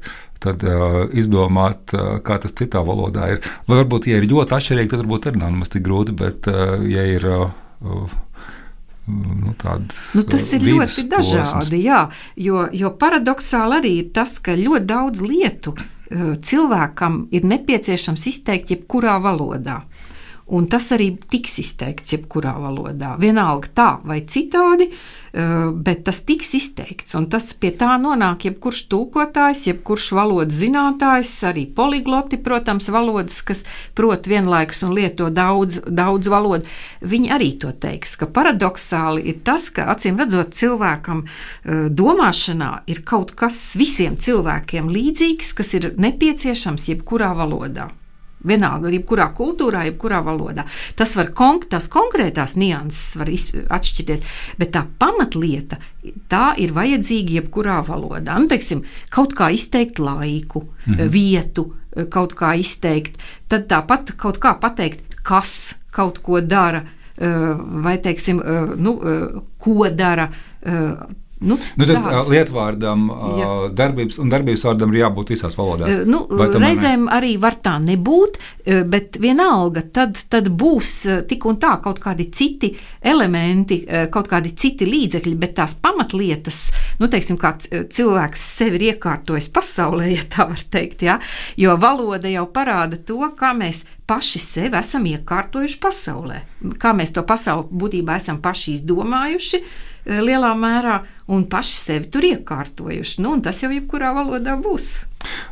tad 0.41 0.65
uh, 0.65 1.05
izdomāt, 1.13 1.93
uh, 1.93 2.17
kā 2.25 2.39
tas 2.41 2.53
citā 2.57 2.81
valodā 2.85 3.35
ir. 3.35 3.45
Vai 3.69 3.83
varbūt, 3.83 4.09
ja 4.09 4.21
ir 4.21 4.29
ļoti 4.29 4.57
atšķirīgi, 4.57 4.93
tad 4.93 5.05
varbūt 5.05 5.29
arī 5.29 5.41
nav 5.41 5.53
nemaz 5.53 5.73
tik 5.73 5.85
grūti, 5.85 6.17
bet 6.17 6.49
uh, 6.51 6.79
ja 6.89 7.05
ir. 7.15 7.29
Uh, 7.29 8.21
Nu, 9.07 9.53
Nu, 10.17 10.23
tas 10.25 10.47
ir 10.57 10.63
ļoti 10.65 11.03
dažādi, 11.09 11.83
jā, 11.85 12.07
jo, 12.41 12.63
jo 12.73 12.89
paradoxāli 12.97 13.77
arī 13.77 13.91
ir 13.99 14.07
tas, 14.15 14.39
ka 14.41 14.55
ļoti 14.57 14.87
daudz 14.89 15.21
lietu 15.21 15.75
eh, 15.77 16.33
cilvēkam 16.41 17.27
ir 17.35 17.45
nepieciešams 17.45 18.25
izteikt 18.33 18.73
jebkurā 18.73 19.19
valodā. 19.21 19.83
Un 20.45 20.67
tas 20.69 20.91
arī 20.93 21.07
tiks 21.17 21.55
izteikts 21.57 22.13
jebkurā 22.13 22.51
valodā. 22.61 23.15
Vienalga 23.17 23.69
tā 23.73 23.87
vai 24.05 24.19
citādi, 24.29 24.91
eh, 25.33 25.71
bet 25.73 26.03
tas 26.05 26.21
tiks 26.21 26.53
izteikts. 26.53 27.15
Un 27.17 27.25
tas 27.25 27.51
pie 27.53 27.71
tā 27.71 27.95
nonāk 27.97 28.45
jebkurš 28.45 28.83
tulkotājs, 28.91 29.65
jebkurš 29.71 30.11
valodas 30.13 30.53
zinātājs, 30.53 31.33
arī 31.49 31.65
poligloti, 31.73 32.37
protams, 32.37 32.91
valodas, 32.93 33.41
kas 33.41 33.65
prot 33.95 34.29
vienlaikus 34.29 34.83
un 34.83 34.93
lieto 34.93 35.31
daudz, 35.31 35.81
daudz 35.89 36.27
valodu. 36.27 36.63
Viņi 37.01 37.33
arī 37.33 37.57
to 37.57 37.71
teiks, 37.73 38.15
ka 38.15 38.27
paradoxāli 38.27 39.25
ir 39.25 39.41
tas, 39.43 39.71
ka 39.71 39.89
acīm 39.95 40.21
redzot, 40.21 40.53
cilvēkam 40.53 41.25
eh, 41.25 41.89
domāšanā 41.89 42.83
ir 42.85 43.01
kaut 43.01 43.33
kas 43.33 43.73
visiem 43.73 44.15
cilvēkiem 44.15 44.93
līdzīgs, 44.93 45.53
kas 45.57 45.73
ir 45.73 45.95
nepieciešams 45.97 46.91
jebkurā 46.93 47.33
valodā. 47.33 47.89
Vienalga, 48.45 48.91
jebkurā 48.93 49.29
kultūrā, 49.33 49.85
jebkurā 49.87 50.19
valodā. 50.25 50.67
Tas 50.97 51.15
var 51.17 51.31
konk 51.37 51.69
tās 51.71 51.87
konkrētās 51.89 52.53
nianses 52.59 53.15
var 53.17 53.31
atšķirties, 53.77 54.35
bet 54.59 54.73
tā 54.75 54.83
pamatlieta 54.99 55.79
tā 56.29 56.51
ir 56.61 56.75
vajadzīga 56.75 57.39
jebkurā 57.39 57.79
valodā. 57.87 58.37
Nu, 58.37 58.49
teiksim, 58.51 58.83
kaut 59.09 59.33
kā 59.37 59.49
izteikt 59.55 60.01
laiku, 60.03 60.67
mhm. 60.85 61.09
vietu, 61.09 61.71
kaut 62.11 62.35
kā 62.37 62.53
izteikt, 62.59 63.17
tad 63.49 63.69
tāpat 63.71 64.13
kaut 64.19 64.39
kā 64.43 64.53
pateikt, 64.61 65.15
kas 65.25 65.75
kaut 65.95 66.19
ko 66.23 66.41
dara, 66.41 66.83
eh, 67.17 67.55
vai 67.85 67.97
teiksim, 67.97 68.41
eh, 68.41 68.75
nu, 68.77 68.99
eh, 69.03 69.41
ko 69.57 69.89
dara. 69.89 70.29
Nu, 71.45 71.57
Nu, 71.75 71.85
tad 71.87 71.97
tāds. 72.03 72.29
lietvārdam, 72.31 73.07
Jā. 73.39 73.49
darbības 73.75 74.19
un 74.21 74.31
darbības 74.31 74.65
vārdam 74.67 74.93
ir 74.93 75.01
jābūt 75.03 75.33
visās 75.33 75.57
valodās. 75.57 76.03
Nu, 76.07 76.23
tomēr 76.29 76.55
ne? 76.59 76.69
reizēm 76.69 77.07
arī 77.11 77.35
var 77.41 77.57
tā 77.63 77.75
nebūt, 77.81 78.39
bet 78.91 79.19
vienalga 79.21 79.85
tad, 79.93 80.19
tad 80.29 80.49
būs 80.49 80.93
tik 81.29 81.45
un 81.49 81.59
tā 81.61 81.75
kaut 81.83 81.99
kādi 82.03 82.29
citi 82.33 82.71
elementi, 83.01 83.81
kaut 84.13 84.29
kādi 84.31 84.53
citi 84.57 84.87
līdzekļi, 84.89 85.35
bet 85.41 85.55
tās 85.59 85.77
pamatlietas, 85.81 86.61
nu, 87.01 87.09
teiksim, 87.11 87.39
kā 87.41 87.55
cilvēks 87.61 88.45
sevi 88.59 88.75
ir 88.75 88.87
iekārtojis 88.93 89.49
pasaulē, 89.55 90.09
ja 90.17 90.25
tā 90.29 90.49
var 90.51 90.61
teikt, 90.71 91.05
ja? 91.07 91.19
jo 91.59 91.75
valoda 91.81 92.31
jau 92.31 92.45
parāda 92.51 92.99
to, 92.99 93.21
kā 93.37 93.53
mēs 93.57 93.85
paši 94.07 94.41
sevi 94.41 94.79
esam 94.79 95.05
iekārtojuši 95.09 95.81
pasaulē, 95.81 96.39
kā 96.81 96.93
mēs 96.97 97.15
to 97.15 97.25
pasauli 97.27 97.69
būtībā 97.71 98.19
esam 98.21 98.41
paši 98.43 98.79
izdomājuši 98.79 99.61
lielā 100.05 100.51
mērā 100.59 100.99
un 101.33 101.45
paši 101.49 101.75
sevi 101.79 102.09
tur 102.13 102.25
iekārtojuši. 102.27 103.21
Nu, 103.25 103.35
tas 103.41 103.63
jau 103.63 103.71
jebkurā 103.73 104.11
valodā 104.15 104.57
būs. 104.61 104.91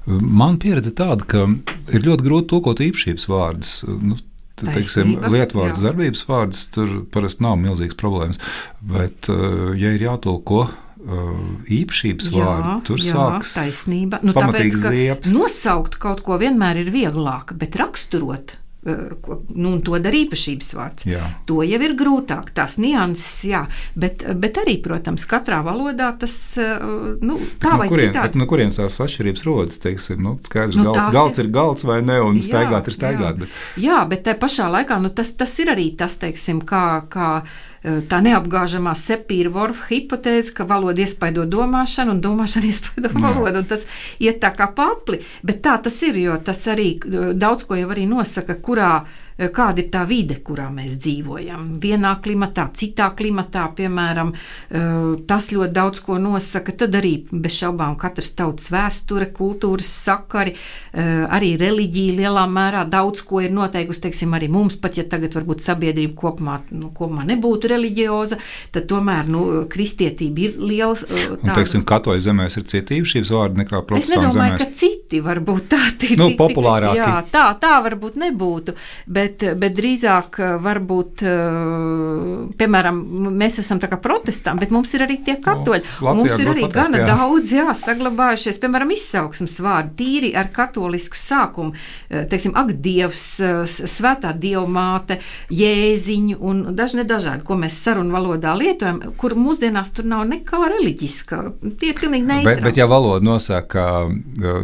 Man 0.06 0.60
pieredze 0.62 0.94
tāda, 0.94 1.26
ka 1.26 1.48
ir 1.96 2.06
ļoti 2.06 2.28
grūti 2.28 2.52
tulkot 2.54 2.84
īpašības 2.86 3.28
vārdus. 3.32 3.72
Nu, 3.90 4.20
te- 4.60 4.70
Teiksim, 4.70 5.16
lietvārds, 5.34 5.82
jā. 5.82 5.88
darbības 5.90 6.26
vārds, 6.30 6.66
tur 6.76 7.00
parasti 7.12 7.44
nav 7.48 7.58
milzīgas 7.64 7.98
problēmas. 7.98 8.40
Bet, 8.86 9.30
uh, 9.34 9.72
ja 9.80 9.96
ir 9.98 10.06
jātulko 10.06 10.68
uh, 10.68 11.32
īpašības 11.74 12.30
vārdi, 12.36 12.76
tur 12.88 13.02
jā, 13.02 13.16
sākas 13.18 13.56
taisnība. 13.58 14.22
Nu, 14.24 14.36
tāpēc, 14.38 14.78
ka 14.78 14.94
ziepes. 14.94 15.34
Nosaukt 15.34 15.98
kaut 16.04 16.22
ko 16.28 16.38
vienmēr 16.42 16.84
ir 16.86 16.94
vieglāk, 16.94 17.56
bet 17.58 17.76
raksturot. 17.82 18.60
Eh, 18.86 19.16
ko- 19.22 19.42
Nu, 19.56 19.74
un 19.74 19.82
to 19.82 20.00
dara 20.00 20.16
īpašības 20.16 20.74
vārds. 20.76 21.06
Jā. 21.06 21.22
To 21.46 21.62
jau 21.64 21.82
ir 21.82 21.94
grūtāk, 21.96 22.52
tās 22.54 22.78
nianses, 22.78 23.44
jā, 23.50 23.66
bet, 23.96 24.24
bet 24.40 24.54
arī, 24.58 24.82
protams, 24.84 25.26
katrā 25.26 25.64
valodā 25.64 26.18
tas 26.20 26.58
eh, 26.58 26.80
nu, 27.22 27.38
tā 27.60 27.72
No 27.74 27.78
vai 27.78 27.88
kurien, 27.90 28.12
bet 28.14 28.32
citādi. 28.32 28.36
no 28.42 28.46
kurienes 28.46 28.78
tās 28.78 29.00
atšķirības 29.00 29.44
rodas? 29.46 29.80
Teiksim, 29.80 30.22
nu, 30.22 30.40
skaidrs, 30.44 30.76
Nu, 30.76 30.84
galds, 30.92 31.14
galds 31.14 31.40
ir- 31.40 31.46
ir 31.46 31.52
galds 31.52 31.84
vai 31.84 32.02
ne, 32.02 32.20
un 32.22 32.38
Jā, 32.40 32.44
staigāt 32.50 32.88
ir 32.88 32.94
staigāt. 32.94 33.36
Jā, 33.36 33.40
Bet, 33.40 33.50
jā 33.78 34.10
bet 34.10 34.24
tajā 34.24 34.40
pašā 34.40 34.70
laikā 34.72 35.02
nu, 35.02 35.10
tas, 35.10 35.32
tas 35.32 35.60
ir 35.60 35.68
arī 35.68 35.96
tas, 35.98 36.18
teiksim, 36.18 36.62
kā, 36.64 37.08
kā 37.10 37.44
eh, 37.44 37.50
tā 37.84 38.22
neapgāžamā 38.24 38.94
sepīra 38.96 39.52
vorfa 39.52 39.90
hipotēze, 39.90 40.54
ka 40.56 40.68
valoda 40.68 41.04
iespaido 41.04 41.44
domāšanu 41.50 42.16
un 42.16 42.22
domāšana 42.24 42.70
iespaido 42.72 43.12
valodu. 43.18 43.60
un 43.60 43.68
Tas 43.68 43.86
iet 44.24 44.40
tā 44.44 44.54
kā 44.56 44.70
papli. 44.76 45.20
Bet 45.44 45.64
tā 45.66 45.76
tas 45.84 46.00
ir, 46.08 46.22
jo 46.24 46.38
tas 46.40 46.64
arī 46.72 46.94
eh, 46.96 47.34
daudz 47.36 47.68
ko 47.68 47.80
jau 47.80 47.92
arī 47.92 48.08
nosaka, 48.10 48.56
kurā. 48.64 48.96
Eh, 49.38 49.50
Kāda 49.54 49.80
ir 49.84 49.90
tā 49.94 50.06
vide, 50.08 50.36
kurā 50.46 50.70
mēs 50.74 50.98
dzīvojam? 50.98 51.80
Vienā 51.80 52.16
klimatā, 52.24 52.68
citā 52.74 53.12
klimatā, 53.16 53.68
piemēram, 53.76 54.34
eh, 54.34 55.24
tas 55.28 55.50
ļoti 55.52 55.72
daudz 55.74 56.00
ko 56.06 56.18
nosaka. 56.18 56.72
Tad 56.78 56.92
arī 57.00 57.14
bez 57.32 57.52
šaubām 57.62 57.98
katras 57.98 58.32
tautas 58.36 58.70
vēsture, 58.74 59.32
kultūras 59.32 59.88
sakari, 60.06 60.56
eh, 60.94 61.28
arī 61.30 61.58
reliģija 61.60 62.18
lielā 62.20 62.46
mērā 62.50 62.84
daudz 62.90 63.22
ko 63.26 63.40
ir 63.42 63.50
noteikusi. 63.52 64.02
Teiksim, 64.04 64.34
arī 64.38 64.50
mums, 64.50 64.76
pat 64.76 64.98
ja 64.98 65.04
tagad 65.04 65.32
varbūt 65.34 65.62
sabiedrība 65.64 66.16
kopumā, 66.16 66.60
nu, 66.72 66.90
kopumā 66.92 67.24
nebūtu 67.26 67.70
reliģioza, 67.72 68.38
tad 68.72 68.88
tomēr 68.88 69.28
nu, 69.28 69.66
kristietība 69.70 70.40
ir 70.40 70.54
liela. 70.60 70.94
tāda- 70.94 71.56
teiksim, 71.56 71.84
katoļu 71.84 72.22
zemēs 72.22 72.58
ir 72.58 72.64
citi 72.64 73.00
īpašības 73.02 73.30
vārdi 73.32 73.56
nekā 73.64 73.78
Es 73.80 73.86
protestantu 73.88 74.28
nedomāju, 74.28 74.52
zemēs. 74.52 74.58
ka 74.60 74.66
citi 74.82 75.22
varbūt 75.22 75.68
tādi 75.72 76.18
Nu, 76.18 76.30
populārāki. 76.38 76.98
Jā, 76.98 77.24
tā, 77.32 77.44
tā 77.60 77.74
varbūt 77.84 78.16
nebūtu. 78.20 78.74
Bet, 79.08 79.23
bet 79.60 79.76
drīzāk 79.78 80.40
eh, 80.40 80.52
varbūt, 80.64 81.24
eh, 81.28 82.54
piemēram, 82.60 83.00
mēs 83.40 83.60
esam 83.64 83.80
tā 83.82 83.90
kā 83.92 84.00
protestanti, 84.02 84.64
bet 84.64 84.74
mums 84.76 84.94
ir 84.94 85.06
arī 85.06 85.18
tie 85.26 85.36
katoļi. 85.44 85.84
Nu, 86.02 86.10
Un 86.14 86.18
mums 86.22 86.32
Latvijā 86.32 86.46
ir 86.46 86.52
arī 86.54 86.66
pateikt, 86.66 86.76
gana 86.76 87.02
jā. 87.02 87.08
daudz 87.12 87.54
jā, 87.56 87.66
saglabājušies, 87.80 88.60
piemēram, 88.64 88.94
izsauksmes 88.96 89.58
vārdi, 89.64 89.94
tīri 90.02 90.32
ar 90.40 90.50
katolisku 90.54 91.18
sākumu. 91.20 91.74
Eh, 92.10 92.26
Teiksim, 92.34 92.56
ak, 92.60 92.74
Dievs, 92.84 93.24
svētā 93.70 94.34
dievmāte, 94.38 95.20
jēziņu 95.54 96.38
un 96.42 96.64
daži 96.76 97.00
nedažādi, 97.02 97.44
ko 97.48 97.58
mēs 97.60 97.78
sarunu 97.84 98.14
valodā 98.16 98.56
lietojam, 98.58 99.00
kur 99.18 99.36
mūsdienās 99.40 99.94
tur 99.96 100.08
nav 100.10 100.26
nekā 100.30 100.62
reliģiska. 100.76 101.42
Tie 101.80 101.92
ir 101.94 102.00
pilnīgi 102.00 102.26
Bet, 102.28 102.34
neitrāli. 102.34 102.64
bet 102.66 102.80
ja 102.82 102.88
valoda 102.90 103.24
nosaka 103.26 103.86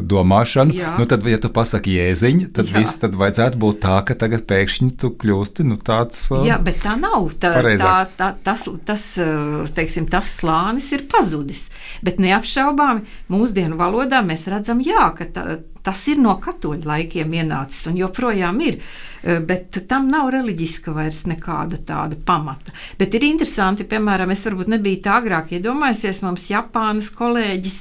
domāšanu, 0.04 0.74
Jā. 0.76 0.94
nu 1.00 1.06
tad, 1.10 1.26
ja 1.30 1.40
tu 1.42 1.52
pasaki 1.54 1.96
jēziņu, 1.98 2.50
tad 2.56 2.70
Jā. 2.72 2.80
viss 2.82 3.00
tad 3.02 3.16
vajadzētu 3.20 3.60
būt 3.62 3.82
tā, 3.86 4.00
ka 4.08 4.16
tagad 4.20 4.46
pēkšņi 4.50 4.90
tu 5.02 5.12
kļūsti 5.22 5.66
nu, 5.70 5.78
tāds. 5.86 6.26
Uh, 6.34 6.44
Jā, 6.48 6.60
bet 6.64 6.82
tā 6.84 6.96
nav. 7.00 7.30
Tā, 7.36 7.50
tā, 7.50 7.54
Pareizāks. 7.60 8.16
tā, 8.20 8.30
tas, 8.46 8.66
tas, 8.88 9.06
uh, 9.22 9.68
teiksim, 9.76 10.10
tas 10.12 10.30
slānis 10.40 10.90
ir 10.96 11.06
pazudis. 11.12 11.68
Bet 12.06 12.22
neapšaubāmi 12.24 13.06
mūsdienu 13.34 13.80
valodā 13.80 14.24
mēs 14.26 14.48
redzam, 14.52 14.82
jā, 14.86 15.12
ka 15.18 15.30
tā, 15.36 15.46
tas 15.86 16.08
ir 16.12 16.20
no 16.22 16.36
katoļu 16.42 16.90
laikiem 16.90 17.40
ienācis 17.42 17.92
un 17.92 18.02
joprojām 18.02 18.60
ir. 18.66 18.82
Uh, 18.82 19.19
Bet 19.24 19.82
tam 19.90 20.08
nav 20.12 20.30
reliģiska 20.34 20.94
vairs 20.96 21.26
nekāda 21.30 21.80
tāda 21.86 22.18
pamata. 22.26 22.74
Bet 23.00 23.16
ir 23.18 23.26
interesanti, 23.28 23.88
piemēram, 23.90 24.32
es 24.32 24.46
varbūt 24.48 24.72
nebiju 24.72 25.02
tā 25.06 25.18
agrāk 25.20 25.52
iedomājusies, 25.58 26.24
mums 26.24 26.48
Japānas 26.52 27.12
kolēģis, 27.16 27.78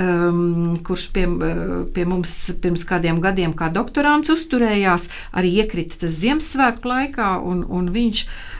um, 0.00 0.76
kurš 0.86 1.08
pie, 1.16 1.26
uh, 1.28 1.74
pie 1.94 2.06
mums 2.08 2.36
pirms 2.62 2.86
kādiem 2.88 3.20
gadiem 3.24 3.52
kā 3.58 3.68
doktorants 3.74 4.32
uzturējās, 4.32 5.08
arī 5.36 5.58
iekrita 5.62 6.00
tas 6.04 6.16
Ziemassvētku 6.22 6.88
laikā, 6.88 7.34
un, 7.44 7.66
un 7.68 7.92
viņš 7.94 8.24
uh, 8.24 8.58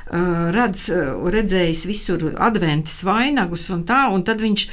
redz, 0.54 0.88
redzējis 1.32 1.84
visur 1.88 2.24
adventus 2.40 3.00
vainagus 3.06 3.68
un 3.74 3.84
tā, 3.88 4.06
un 4.12 4.24
tad 4.26 4.40
viņš, 4.42 4.64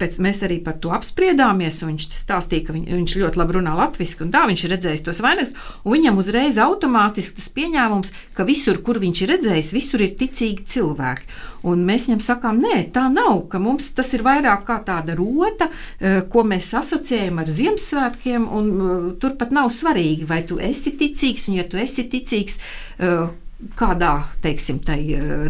pēc, 0.00 0.18
mēs 0.22 0.42
arī 0.46 0.60
par 0.64 0.78
to 0.80 0.92
apspriedāmies, 0.94 1.80
un 1.82 1.92
viņš 1.92 2.08
stāstīja, 2.16 2.66
ka 2.68 2.76
viņ, 2.76 2.86
viņš 2.94 3.16
ļoti 3.20 3.40
labi 3.40 3.58
runā 3.58 3.74
latviski, 3.76 4.24
un 4.24 4.32
tā 4.34 4.46
viņš 4.48 4.64
ir 4.64 4.74
redzējis 4.74 5.04
tos 5.06 5.22
vainagus, 5.24 5.54
un 5.84 5.96
viņam 5.96 6.20
uzreiz 6.22 6.60
automātiski 6.60 6.89
tas 6.94 7.48
pieņēmums, 7.54 8.12
ka 8.36 8.46
visur, 8.48 8.80
kur 8.86 9.00
viņš 9.02 9.22
ir 9.22 9.32
redzējis, 9.34 9.72
visur 9.76 10.04
ir 10.04 10.14
ticīgi 10.18 10.66
cilvēki. 10.66 11.28
Un 11.70 11.84
mēs 11.84 12.08
viņam 12.08 12.22
sakām, 12.24 12.62
nē, 12.62 12.86
tā 12.94 13.04
nav, 13.12 13.44
ka 13.52 13.60
mums 13.60 13.90
tas 13.96 14.14
ir 14.16 14.24
vairāk 14.24 14.64
kā 14.68 14.78
tāda 14.86 15.16
rota, 15.18 15.68
eh, 16.00 16.22
ko 16.28 16.44
mēs 16.44 16.72
asociējam 16.80 17.42
ar 17.42 17.50
Ziemassvētkiem, 17.50 18.48
un 18.48 18.70
eh, 18.70 19.12
turpat 19.20 19.52
nav 19.52 19.68
svarīgi, 19.74 20.26
vai 20.26 20.42
tu 20.48 20.58
esi 20.58 20.96
ticīgs, 20.96 21.48
un 21.48 21.60
ja 21.60 21.68
tu 21.68 21.76
esi 21.76 22.08
ticīgs, 22.08 22.58
eh, 22.98 23.28
kādā 23.76 24.12
teiksim, 24.44 24.80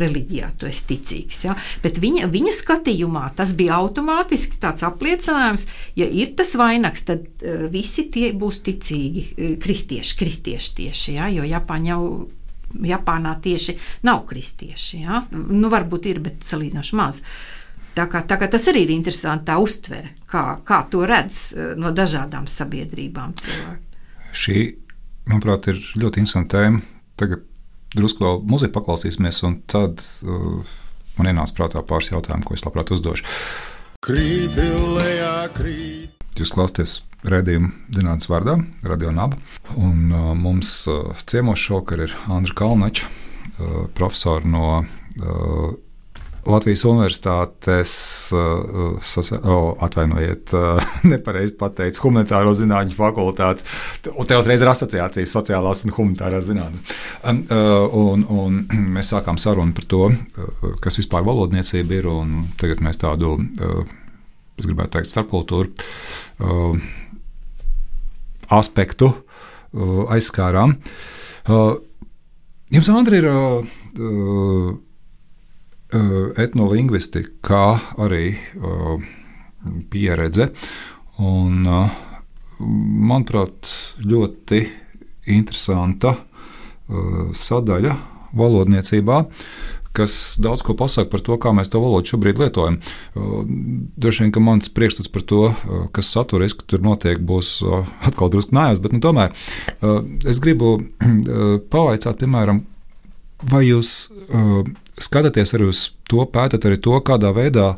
reliģijā 0.01 0.51
tu 0.59 0.69
esi 0.69 0.87
ticīgs. 0.89 1.45
Ja? 1.47 1.55
Bet 1.83 2.01
viņa, 2.03 2.27
viņa 2.31 2.55
skatījumā 2.57 3.29
tas 3.39 3.53
bija 3.57 3.79
automātiski 3.81 4.59
tāds 4.63 4.85
apliecinājums, 4.87 5.67
ja 5.99 6.09
ir 6.09 6.35
tas 6.39 6.53
vainags, 6.59 7.05
tad 7.07 7.27
uh, 7.45 7.67
visi 7.73 8.09
tie 8.13 8.33
būs 8.37 8.63
ticīgi, 8.67 9.25
uh, 9.31 9.55
kristieši, 9.63 10.19
kristieši 10.19 10.75
tieši, 10.81 11.17
ja? 11.21 11.31
jo 11.33 11.47
Japāņa 11.47 11.95
jau. 11.95 12.05
Japānā 12.71 13.33
tieši 13.43 13.73
nav 14.07 14.21
kristieši. 14.29 15.01
Ja? 15.03 15.25
Nu, 15.35 15.67
varbūt 15.73 16.05
ir, 16.07 16.21
bet 16.23 16.45
salīdzinoši 16.47 16.99
maz. 17.01 17.17
Tā 17.97 18.05
kā, 18.07 18.21
tā 18.23 18.37
kā 18.39 18.47
tas 18.47 18.69
arī 18.71 18.85
ir 18.85 18.93
interesanti, 18.95 19.49
tā 19.49 19.57
uztvere, 19.59 20.13
kā, 20.31 20.45
kā 20.63 20.79
to 20.87 21.03
redz 21.03 21.41
no 21.83 21.91
dažādām 21.91 22.47
sabiedrībām 22.47 23.35
cilvēki. 23.43 24.07
Šī, 24.39 24.63
manuprāt, 25.27 25.67
ir 25.73 25.83
ļoti 25.99 26.23
interesanta 26.23 26.61
tēma. 26.61 26.85
Tagad 27.19 27.50
drusku 27.97 28.25
vēl 28.25 28.41
muziku 28.49 28.77
paklausīsimies, 28.79 29.43
un 29.49 29.61
tad 29.71 30.03
uh, 30.25 30.73
man 31.19 31.31
ienāca 31.33 31.57
prātā 31.57 31.83
pāris 31.87 32.13
jautājumu, 32.13 32.47
ko 32.47 32.57
es 32.57 32.65
labprāt 32.67 32.93
uzdošu. 32.95 33.27
Krīt, 34.05 34.57
lejā, 34.97 35.35
krīt. 35.57 36.17
Jūs 36.39 36.53
klausāties 36.55 37.01
redzējumu 37.29 37.73
zinātnīs 37.93 38.31
vārdā, 38.31 38.57
Radio 38.87 39.13
Naba. 39.13 39.37
Un, 39.77 40.09
uh, 40.09 40.31
mums 40.39 40.73
uh, 40.89 41.11
ciemos 41.29 41.61
šovakar 41.61 42.07
ir 42.07 42.17
Andra 42.33 42.57
Kalnača, 42.57 43.11
uh, 43.11 43.85
profesora 43.97 44.49
no 44.49 44.67
uh, 44.81 45.71
Latvijas 46.49 46.85
Universitātes, 46.89 47.93
oh, 48.33 49.75
atvainojiet, 49.85 50.55
uh, 50.57 50.81
nepareizi 51.13 51.53
pateicu, 51.61 52.01
humanitāro 52.07 52.55
zinātņu 52.57 52.97
fakultātes, 52.97 53.67
un 54.15 54.29
te 54.29 54.39
uzreiz 54.41 54.65
ir 54.65 54.71
asociācijas 54.73 55.35
sociālās 55.37 55.85
un 55.85 55.93
humanitārās 55.97 56.49
zinātnes. 56.49 56.97
Um, 57.21 57.43
uh, 57.53 57.99
un, 58.01 58.25
un 58.33 58.59
mēs 58.97 59.13
sākām 59.13 59.37
sarunu 59.41 59.77
par 59.77 59.89
to, 59.91 60.03
kas 60.81 60.97
vispār 61.03 61.27
valodniecība 61.29 62.01
ir, 62.01 62.09
un 62.09 62.49
tagad 62.61 62.81
mēs 62.85 63.03
tādu, 63.05 63.37
es 64.57 64.69
gribētu 64.69 64.97
teikt, 64.97 65.13
starpkultūru 65.13 65.69
aspektu 68.51 69.13
aizskārām. 70.11 70.79
Jums, 72.71 72.89
Andri, 72.97 73.21
ir. 73.21 73.29
Eh, 75.91 76.43
etnolingvistika, 76.45 77.33
kā 77.43 77.65
arī 77.99 78.37
uh, 78.63 79.01
pieredze. 79.91 80.53
Un, 81.19 81.65
uh, 81.67 81.97
manuprāt, 83.11 83.67
ļoti 84.07 84.61
interesanta 85.35 86.15
sadaļa 87.39 87.93
valodniecībā, 88.35 89.19
kas 89.95 90.15
daudz 90.43 90.65
ko 90.67 90.75
pasaka 90.79 91.07
par 91.13 91.23
to, 91.23 91.37
kā 91.39 91.53
mēs 91.55 91.71
to 91.71 91.79
valodu 91.83 92.11
šobrīd 92.11 92.41
lietojam. 92.43 92.81
Droši 93.15 94.25
vien, 94.25 94.33
ka 94.35 94.43
mans 94.43 94.73
priekšstats 94.75 95.13
par 95.15 95.23
to, 95.23 95.45
kas 95.95 96.11
saturiski 96.11 96.67
tur 96.67 96.83
notiek, 96.83 97.23
būs 97.23 97.61
atkal 98.11 98.33
drusku 98.35 98.59
nājās, 98.59 98.83
bet 98.83 98.97
nu, 98.97 98.99
tomēr 99.07 99.31
es 100.27 100.43
gribu 100.43 100.81
pavaicāt, 101.71 102.19
piemēram, 102.25 102.65
vai 103.55 103.63
jūs 103.69 104.11
skatāties 105.01 105.55
arī 105.57 105.71
uz 105.71 105.89
to, 106.11 106.25
pētat 106.29 106.67
arī 106.69 106.79
to, 106.83 106.97
kādā 107.05 107.33
veidā 107.37 107.75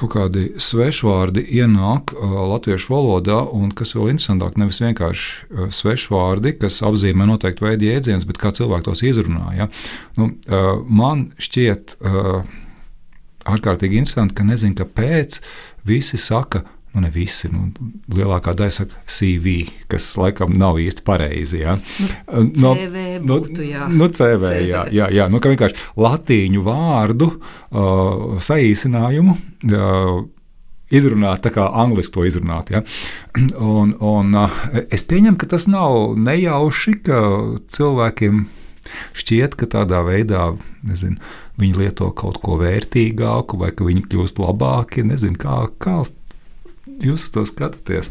kaut 0.00 0.14
kādi 0.14 0.46
svešvārdi 0.60 1.42
ienāk 1.58 2.14
uh, 2.14 2.38
latviešu 2.54 2.92
valodā, 2.92 3.42
un 3.52 3.68
kas 3.76 3.92
vēl 3.96 4.14
interesantāk, 4.14 4.56
nevis 4.60 4.80
vienkārši 4.80 5.28
uh, 5.28 5.68
svešvārdi, 5.74 6.54
kas 6.62 6.80
apzīmē 6.86 7.26
noteiktu 7.28 7.66
veidu 7.66 7.90
jēdzienus, 7.90 8.24
bet 8.28 8.40
kā 8.40 8.54
cilvēki 8.56 8.88
tos 8.88 9.04
izrunā. 9.04 9.50
Ja? 9.58 9.68
Nu, 10.16 10.30
uh, 10.30 10.72
man 10.88 11.28
šķiet 11.42 11.98
uh, 12.00 12.46
ārkārtīgi 13.50 14.00
interesanti, 14.00 14.38
ka 14.38 14.46
nezinu, 14.46 14.78
kāpēc 14.80 15.40
visi 15.88 16.20
saka, 16.20 16.64
nu, 16.92 17.02
ne 17.04 17.10
visi, 17.14 17.48
nu, 17.52 17.68
lielākā 18.10 18.54
daļa 18.58 18.74
saka, 18.80 19.02
CV, 19.10 19.62
kas 19.90 20.08
laikam 20.18 20.54
nav 20.58 20.80
īsti 20.82 21.04
pareizi. 21.06 21.62
Ja? 21.62 21.76
Nu, 22.26 22.48
no, 22.48 22.74
CV 22.78 23.04
nu, 23.22 23.38
būtu, 23.44 23.62
jā. 23.68 23.86
Nu, 23.92 24.10
CV, 24.10 24.42
CV. 24.42 24.66
Jā, 24.72 24.84
jā, 24.94 25.08
jā. 25.14 25.28
Nu, 25.30 25.42
ka 25.42 25.52
vienkārši 25.52 25.78
latīņu 26.00 26.66
vārdu 26.66 27.30
uh, 27.36 28.36
saīsinājumu. 28.42 29.38
Uh, 29.70 30.20
Izrunāt 30.90 31.44
tā 31.44 31.52
kā 31.54 31.68
angliski 31.78 32.16
to 32.16 32.24
izrunāt. 32.26 32.72
Ja? 32.74 32.80
Un, 33.62 33.92
un, 34.02 34.32
uh, 34.34 34.62
es 34.90 35.04
pieņemu, 35.06 35.38
ka 35.38 35.46
tas 35.52 35.68
nav 35.70 36.16
nejauši, 36.18 36.96
ka 37.06 37.20
cilvēkiem 37.70 38.40
šķiet, 39.14 39.54
ka 39.54 39.68
tādā 39.70 40.00
veidā 40.02 40.48
nezinu, 40.82 41.20
viņi 41.62 41.78
lieto 41.78 42.10
kaut 42.16 42.40
ko 42.42 42.58
vērtīgāku, 42.58 43.60
vai 43.60 43.70
ka 43.70 43.86
viņi 43.86 44.02
kļūst 44.10 44.42
labāki. 44.42 45.06
Nezinu, 45.06 45.38
kā, 45.38 45.60
kā 45.78 46.00
jūs 47.04 47.26
uz 47.26 47.34
to 47.34 47.44
skatāties? 47.48 48.10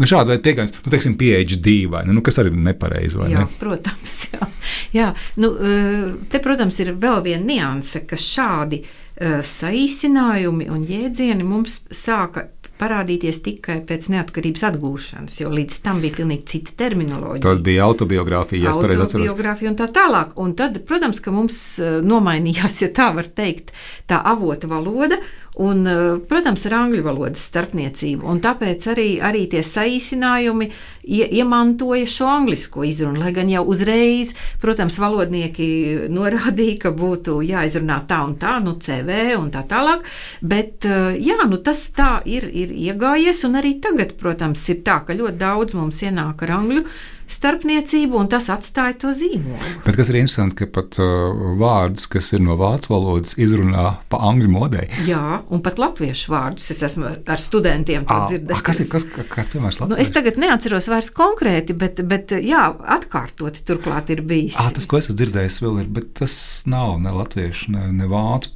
Nu, 0.00 0.08
Šāda 0.10 0.32
veida 0.32 0.44
pieejams, 0.44 0.74
nu, 0.78 0.92
teiksim, 0.92 1.16
PhD 1.20 1.76
vai 1.92 2.04
ne, 2.08 2.14
nu, 2.16 2.24
kas 2.26 2.40
arī 2.42 2.52
ir 2.54 2.62
nepareizi. 2.70 3.20
Jā, 3.30 3.44
ne? 3.44 3.48
protams. 3.60 4.16
Jā. 4.30 4.46
jā, 4.94 5.06
nu, 5.42 5.50
eh, 5.58 6.12
te, 6.30 6.40
protams, 6.42 6.78
ir 6.82 6.94
vēl 7.00 7.22
viena 7.24 7.46
nianse, 7.46 8.04
ka 8.08 8.18
šādi 8.20 8.80
uh, 8.84 9.40
saīsinājumi 9.46 10.68
un 10.70 10.84
jēdzieni 10.86 11.46
mums 11.46 11.80
sāka 11.94 12.46
parādīties 12.80 13.42
tikai 13.44 13.78
pēc 13.88 14.08
neatkarības 14.14 14.64
atgūšanas, 14.70 15.36
jo 15.42 15.50
līdz 15.52 15.80
tam 15.84 16.00
bija 16.02 16.16
pilnīgi 16.20 16.46
cita 16.54 16.76
terminoloģija. 16.84 17.44
Tad 17.44 17.62
bija 17.66 17.84
autobiogrāfija, 17.88 18.68
ja 18.68 18.74
pareizi 18.76 19.04
atceros. 19.04 19.26
Autobiogrāfija 19.26 19.72
un 19.72 19.78
tā 19.80 19.88
tālāk. 19.94 20.32
Un 20.40 20.54
tad, 20.58 20.80
protams, 20.88 21.20
ka 21.24 21.34
mums 21.34 21.60
eh, 21.82 21.98
nomainījās, 22.06 22.80
ja 22.84 22.90
tā 22.96 23.10
var 23.16 23.28
teikt, 23.36 23.74
tā 24.10 24.22
avota 24.32 24.70
valoda, 24.70 25.20
Un, 25.58 25.86
eh, 25.86 26.18
protams, 26.30 26.62
ar 26.66 26.76
angļu 26.78 27.02
valodas 27.02 27.42
starpniecību. 27.50 28.22
Un 28.30 28.38
tāpēc 28.40 28.86
arī, 28.92 29.08
arī 29.18 29.48
tie 29.50 29.64
saīsinājumi 29.66 30.70
ie, 31.02 31.26
iemantoja 31.40 32.06
šo 32.06 32.28
anglisko 32.30 32.84
izrunu. 32.86 33.18
Lai 33.18 33.32
gan 33.34 33.50
jau 33.50 33.64
uzreiz, 33.66 34.32
protams, 34.62 35.00
valodnieki 35.02 36.06
norādīja, 36.08 36.78
ka 36.86 36.94
būtu 36.94 37.40
jāizrunā 37.42 37.98
tā 38.06 38.22
un 38.28 38.36
tā, 38.38 38.60
nu, 38.62 38.76
CV 38.78 39.34
un 39.40 39.50
tā 39.50 39.66
tālāk. 39.66 40.06
Bet 40.40 40.86
eh, 40.86 41.18
jā, 41.18 41.42
nu, 41.50 41.58
tas 41.58 41.82
tā 41.98 42.20
ir, 42.24 42.46
ir 42.46 42.70
iegājies. 42.70 43.42
Un 43.50 43.58
arī 43.58 43.80
tagad, 43.82 44.14
protams, 44.22 44.62
ir 44.70 44.84
tā, 44.86 45.02
ka 45.04 45.18
ļoti 45.18 45.40
daudz 45.40 45.74
mums 45.74 45.98
ienāk 46.06 46.46
ar 46.46 46.60
angļu 46.60 46.86
starpniecību, 47.34 48.18
un 48.20 48.28
tas 48.30 48.48
atstāja 48.52 48.96
to 49.04 49.12
zīmogu. 49.16 49.70
Bet 49.86 49.98
kas 49.98 50.10
ir 50.12 50.20
interesanti, 50.20 50.58
ka 50.60 50.68
pat 50.80 50.98
uh, 51.02 51.54
vārdus, 51.60 52.08
kas 52.10 52.32
ir 52.36 52.44
no 52.44 52.56
vācu 52.60 52.92
valodas, 52.92 53.36
izrunā 53.40 53.86
pa 54.12 54.20
angļu 54.30 54.50
modei. 54.52 54.86
Jā, 55.08 55.40
un 55.52 55.62
pat 55.64 55.80
latviešu 55.82 56.34
vārdus 56.34 56.70
es 56.74 56.82
esmu 56.90 57.10
ar 57.10 57.42
studentiem 57.42 58.06
dzirdējis. 58.08 58.64
Kas 58.66 58.82
ir 58.82 58.90
kas, 58.92 59.08
kas, 59.30 59.50
piemērs 59.52 59.80
latviešu? 59.80 59.94
Nu, 59.94 60.00
es 60.02 60.14
tagad 60.14 60.40
neatceros 60.40 60.90
vairs 60.90 61.10
konkrēti, 61.14 61.76
bet, 61.78 62.02
bet 62.10 62.34
jā, 62.44 62.66
atkārtoti 62.98 63.64
turklāt 63.66 64.12
ir 64.14 64.24
bijis. 64.26 64.58
À, 64.60 64.70
tas, 64.74 64.88
ko 64.90 65.00
es 65.00 65.08
esmu 65.08 65.18
dzirdējis, 65.20 65.60
vēl 65.64 65.82
ir, 65.84 65.92
bet 66.00 66.12
tas 66.20 66.34
nav 66.70 66.98
ne 67.02 67.14
latviešu, 67.14 67.72
ne, 67.76 67.88
ne 67.96 68.10
vācu 68.10 68.54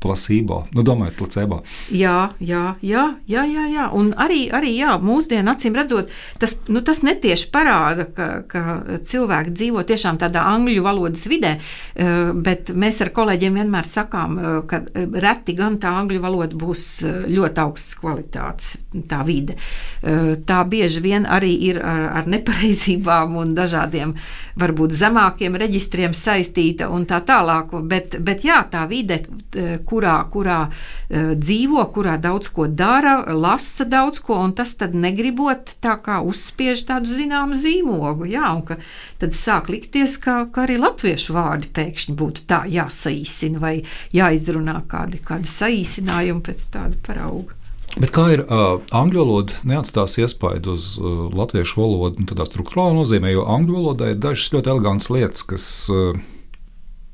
Placebo, 0.00 0.64
nu, 0.76 0.82
domājot, 0.84 1.14
placebo. 1.16 1.58
Jā, 1.94 2.30
jā, 2.42 2.74
jā, 2.84 3.04
jā, 3.30 3.44
jā, 3.48 3.64
jā. 3.72 3.86
un 3.96 4.10
arī, 4.20 4.44
arī 4.52 4.74
jā, 4.76 4.96
mūsdienu 5.00 5.54
acīm 5.54 5.76
redzot, 5.78 6.10
tas, 6.40 6.56
nu, 6.68 6.82
tas 6.84 7.00
netieši 7.06 7.48
parāda, 7.54 8.04
ka, 8.14 8.28
ka 8.50 8.62
cilvēki 9.08 9.54
dzīvo 9.56 9.84
tiešām 9.88 10.20
tādā 10.20 10.44
angļu 10.50 10.84
valodas 10.84 11.24
vidē, 11.30 11.54
eh, 11.56 12.32
bet 12.34 12.74
mēs 12.76 13.00
ar 13.04 13.12
kolēģiem 13.16 13.56
vienmēr 13.60 13.88
sakām, 13.88 14.36
eh, 14.38 14.58
ka 14.68 14.82
reti 15.24 15.56
gan 15.56 15.78
tā 15.80 15.94
angļu 16.02 16.20
valoda 16.20 16.60
būs 16.60 16.84
eh, 17.04 17.24
ļoti 17.32 17.64
augstas 17.64 17.98
kvalitātes, 18.02 18.76
tā 19.08 19.24
vide. 19.26 19.56
Tā 20.04 20.58
bieži 20.68 21.00
vien 21.00 21.24
arī 21.24 21.54
ir 21.70 21.78
ar, 21.80 22.02
ar 22.20 22.26
nepareizībām 22.28 23.38
un 23.40 23.54
dažādiem, 23.56 24.12
varbūt 24.60 24.92
zemākiem 24.92 25.56
reģistriem 25.58 26.12
saistīta 26.14 26.90
un 26.92 27.06
tā 27.08 27.22
tālāk, 27.24 27.72
bet, 27.88 28.18
bet 28.20 28.44
jā, 28.44 28.60
tā 28.70 28.84
vide 28.90 29.22
Eh, 29.53 29.53
kurā, 29.86 30.16
kurā 30.32 30.58
eh, 30.68 31.32
dzīvo, 31.38 31.84
kurā 31.94 32.16
daudz 32.22 32.50
ko 32.54 32.66
dara, 32.68 33.16
lasa 33.34 33.86
daudz 33.88 34.20
ko, 34.24 34.38
un 34.44 34.54
tas 34.56 34.74
tad 34.80 34.94
negribot 34.98 35.76
tā 35.84 35.96
kā 36.04 36.20
uzspiež 36.24 36.84
tādu 36.88 37.10
zināmu 37.12 37.58
zīmogu. 37.58 38.28
Jā, 38.30 38.52
un 38.56 38.64
ka 38.68 38.78
tad 39.22 39.36
sāk 39.36 39.70
likties, 39.72 40.16
ka, 40.22 40.44
ka 40.52 40.66
arī 40.66 40.78
latviešu 40.82 41.36
vārdi 41.36 41.72
pēkšņi 41.74 42.16
būtu 42.18 42.46
tā 42.50 42.64
jāsaīsina 42.70 43.62
vai 43.62 43.76
jāizrunā 44.14 44.80
kādi, 44.90 45.22
kādi 45.24 45.50
saīsinājumi 45.50 46.44
pēc 46.44 46.70
tāda 46.74 46.98
parauga. 47.06 47.60
Bet 47.94 48.10
kā 48.10 48.24
ir 48.34 48.40
uh, 48.42 48.80
angļu 48.96 49.20
valoda, 49.22 49.58
neatstās 49.70 50.16
iespaidu 50.18 50.72
uz 50.74 50.94
uh, 50.98 51.28
latviešu 51.30 51.78
valodu, 51.78 52.24
nu, 52.24 52.26
tādā 52.26 52.46
struktūrālā 52.48 52.96
nozīmē, 52.96 53.30
jo 53.30 53.44
angļu 53.46 53.76
valodā 53.76 54.08
ir 54.10 54.18
dažas 54.18 54.50
ļoti 54.50 54.72
elegantas 54.72 55.10
lietas, 55.14 55.44
kas 55.46 55.66
uh, 55.94 56.16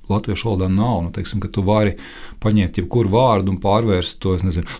latviešu 0.08 0.48
valodā 0.48 0.70
nav. 0.72 1.02
Nu, 1.04 1.12
teiksim, 1.14 1.42
tu 1.52 1.64
vari 1.66 1.98
paņemt 2.42 2.80
jebkuru 2.80 3.12
vārdu 3.14 3.54
un 3.54 3.60
pārvērst 3.62 4.20
to 4.22 4.36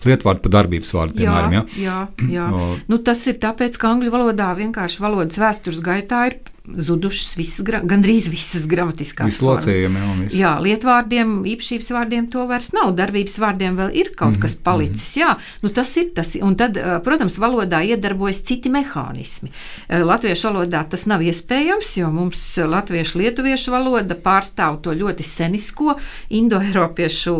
lietvārdu 0.07 0.45
par 0.45 0.55
darbības 0.57 0.93
vārdu. 0.97 1.19
Piemēram, 1.21 1.57
jā, 1.57 1.65
ja? 1.81 1.83
jā, 1.85 2.29
jā. 2.37 2.47
O, 2.61 2.73
nu, 2.91 2.97
tas 3.05 3.21
ir 3.31 3.37
tāpēc, 3.41 3.77
ka 3.79 3.93
angļu 3.95 4.11
valodā 4.13 4.49
vienkārši 4.57 5.01
valodas 5.01 5.39
vēstures 5.39 5.79
gaitā 5.85 6.25
ir 6.29 6.41
zudušas 6.61 7.33
visas, 7.37 7.65
gandrīz 7.65 8.27
visas 8.29 8.67
gramatiskās 8.69 9.39
locējumi, 9.41 10.01
jā. 10.01 10.27
Jā, 10.37 10.51
lietvārdiem, 10.61 11.39
īpašības 11.55 11.89
vārdiem 11.95 12.27
to 12.31 12.45
vairs 12.49 12.69
nav. 12.75 12.91
Darbības 12.97 13.37
vārdiem 13.41 13.79
vēl 13.79 13.95
ir 13.97 14.11
kaut 14.17 14.37
kas 14.41 14.55
palicis. 14.61 15.09
Jā, 15.17 15.33
nu 15.65 15.71
tas 15.73 15.91
ir 15.97 16.11
tas. 16.15 16.35
Un 16.41 16.55
tad, 16.59 16.77
protams, 17.05 17.39
valodā 17.41 17.81
iedarbojas 17.89 18.43
citi 18.45 18.69
mehānismi. 18.73 19.49
Eh, 19.87 20.05
Latviešu 20.05 20.51
valodā 20.51 20.83
tas 20.89 21.07
nav 21.09 21.23
iespējams, 21.25 21.95
jo 21.97 22.11
mums 22.13 22.43
latviešu 22.61 23.23
lietuviešu 23.23 23.73
valoda 23.73 24.17
pārstāv 24.21 24.81
to 24.85 24.93
ļoti 24.97 25.25
senisko 25.25 25.97
indoeiropiešu 26.29 27.35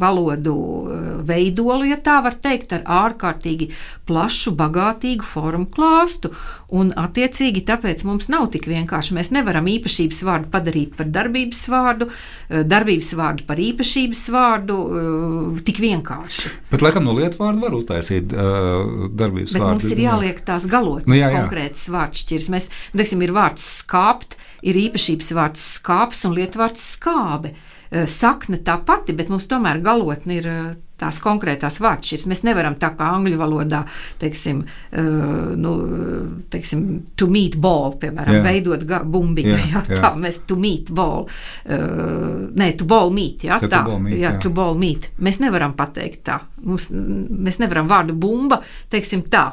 valodu 0.00 0.54
eh, 0.92 1.08
veidolu, 1.28 1.86
ja 1.88 1.98
tā 2.02 2.18
var 2.24 2.36
teikt, 2.40 2.72
ar 2.76 2.84
ārkārtīgi 3.08 3.70
plašu, 4.08 4.54
bagātīgu 4.56 5.26
formu 5.28 5.66
klāstu. 5.72 6.30
Un, 6.72 6.90
attiecīgi, 7.00 7.62
tāpēc 7.68 8.02
mums 8.04 8.28
nav 8.32 8.46
tik 8.52 8.66
vienkārši. 8.68 9.14
Mēs 9.16 9.30
nevaram 9.32 9.68
īpašības 9.72 10.20
vārdu 10.28 10.50
padarīt 10.52 10.96
par 10.98 11.08
darbības 11.12 11.62
vārdu, 11.72 12.08
eh, 12.48 12.64
darbības 12.68 13.12
vārdu 13.18 13.46
par 13.48 13.60
īpašības 13.64 14.24
vārdu 14.34 14.78
eh, 14.88 15.62
tik 15.68 15.80
vienkārši. 15.84 16.52
Bet, 16.72 16.84
laikam, 16.84 17.04
no 17.08 17.16
lietu 17.16 17.40
vārdu 17.42 17.64
var 17.64 17.76
uztaisīt 17.78 18.32
darbības 18.32 19.54
Bet 19.56 19.62
vārdu. 19.62 19.78
mums 19.78 19.88
ir 19.92 20.02
jāliek 20.04 20.40
tās 20.44 20.66
galotnes, 20.70 21.08
Nu, 21.08 21.16
jā, 21.16 21.30
jā. 21.32 21.42
konkrētas 21.42 21.86
vārdšķiras. 21.92 22.48
Mēs, 22.52 22.68
teiksim, 22.96 23.22
ir 23.24 23.32
vārds 23.36 23.64
skāpt, 23.82 24.36
ir 24.66 24.76
īpašības 24.88 25.32
vārds 25.38 25.64
skāps 25.78 26.24
un 26.28 26.36
lietvārds 26.36 26.84
skābe. 26.96 27.54
Eh, 27.90 28.04
Sakne 28.06 28.60
tā 28.64 28.76
pati, 28.84 29.14
bet 29.16 29.30
mums 29.32 29.48
tomēr 29.48 29.80
galotne 29.84 30.36
ir 30.36 30.46
eh, 30.52 30.64
tās 30.98 31.20
konkrētās 31.22 31.78
vārdšķiras. 31.80 32.26
Mēs 32.28 32.42
nevaram 32.44 32.74
tā 32.80 32.90
kā 32.98 33.06
angļu 33.16 33.38
valodā, 33.40 33.80
teiksim, 34.20 34.60
eh, 34.92 35.06
nu, 35.56 35.72
teiksim 36.52 36.82
to 37.16 37.30
meet 37.32 37.56
ball, 37.62 37.94
piemēram, 38.00 38.40
Jā. 38.40 38.42
veidot 38.44 38.84
bumbiņu. 39.08 39.54
Jā, 39.54 39.62
Jā, 39.72 39.84
jā. 39.88 40.00
tā 40.02 40.10
mēs 40.20 40.42
to 40.48 40.58
meet 40.60 40.90
ball, 40.92 41.28
uh, 41.28 41.78
nē, 42.58 42.70
to 42.76 42.86
ball 42.88 43.12
meet, 43.14 43.46
jā, 43.46 43.60
To 43.62 43.70
tā, 43.72 43.80
ball 43.86 44.02
meet, 44.04 44.18
jā, 44.18 44.34
jā. 44.34 44.40
to 44.42 44.52
ball 44.52 44.76
meet. 44.78 45.08
Mēs 45.22 45.40
nevaram 45.40 45.76
pateikt 45.78 46.24
tā. 46.28 46.40
Mums, 46.66 46.90
mēs 46.92 47.60
nevaram 47.62 47.88
vārdu 47.88 48.16
bumba, 48.18 48.60
teiksim 48.92 49.24
tā, 49.32 49.46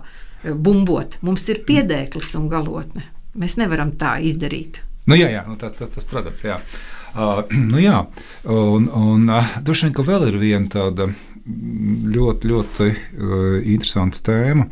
bumbot. 0.43 1.19
Mums 1.25 1.47
ir 1.53 1.61
piedēklis 1.67 2.33
un 2.39 2.49
galotne. 2.51 3.05
Mēs 3.39 3.55
nevaram 3.61 3.93
tā 3.99 4.17
izdarīt. 4.25 4.81
Nu, 5.05 5.15
jā, 5.19 5.29
jā 5.29 5.45
nu, 5.47 5.55
tas, 5.61 5.75
tas, 5.77 5.91
tas, 5.93 6.07
protams, 6.09 6.43
jā. 6.43 6.57
Uh, 6.57 6.94
nu, 7.71 7.79
jā. 7.79 8.01
Un, 8.51 8.89
un 8.91 9.29
uh, 9.31 9.55
droši 9.63 9.87
vien, 9.87 9.95
ka 9.95 10.05
vēl 10.07 10.27
ir 10.29 10.39
viena 10.41 10.71
tāda 10.71 11.09
ļoti, 11.45 12.51
ļoti 12.51 12.89
uh, 12.91 13.45
interesanta 13.61 14.23
tēma. 14.31 14.67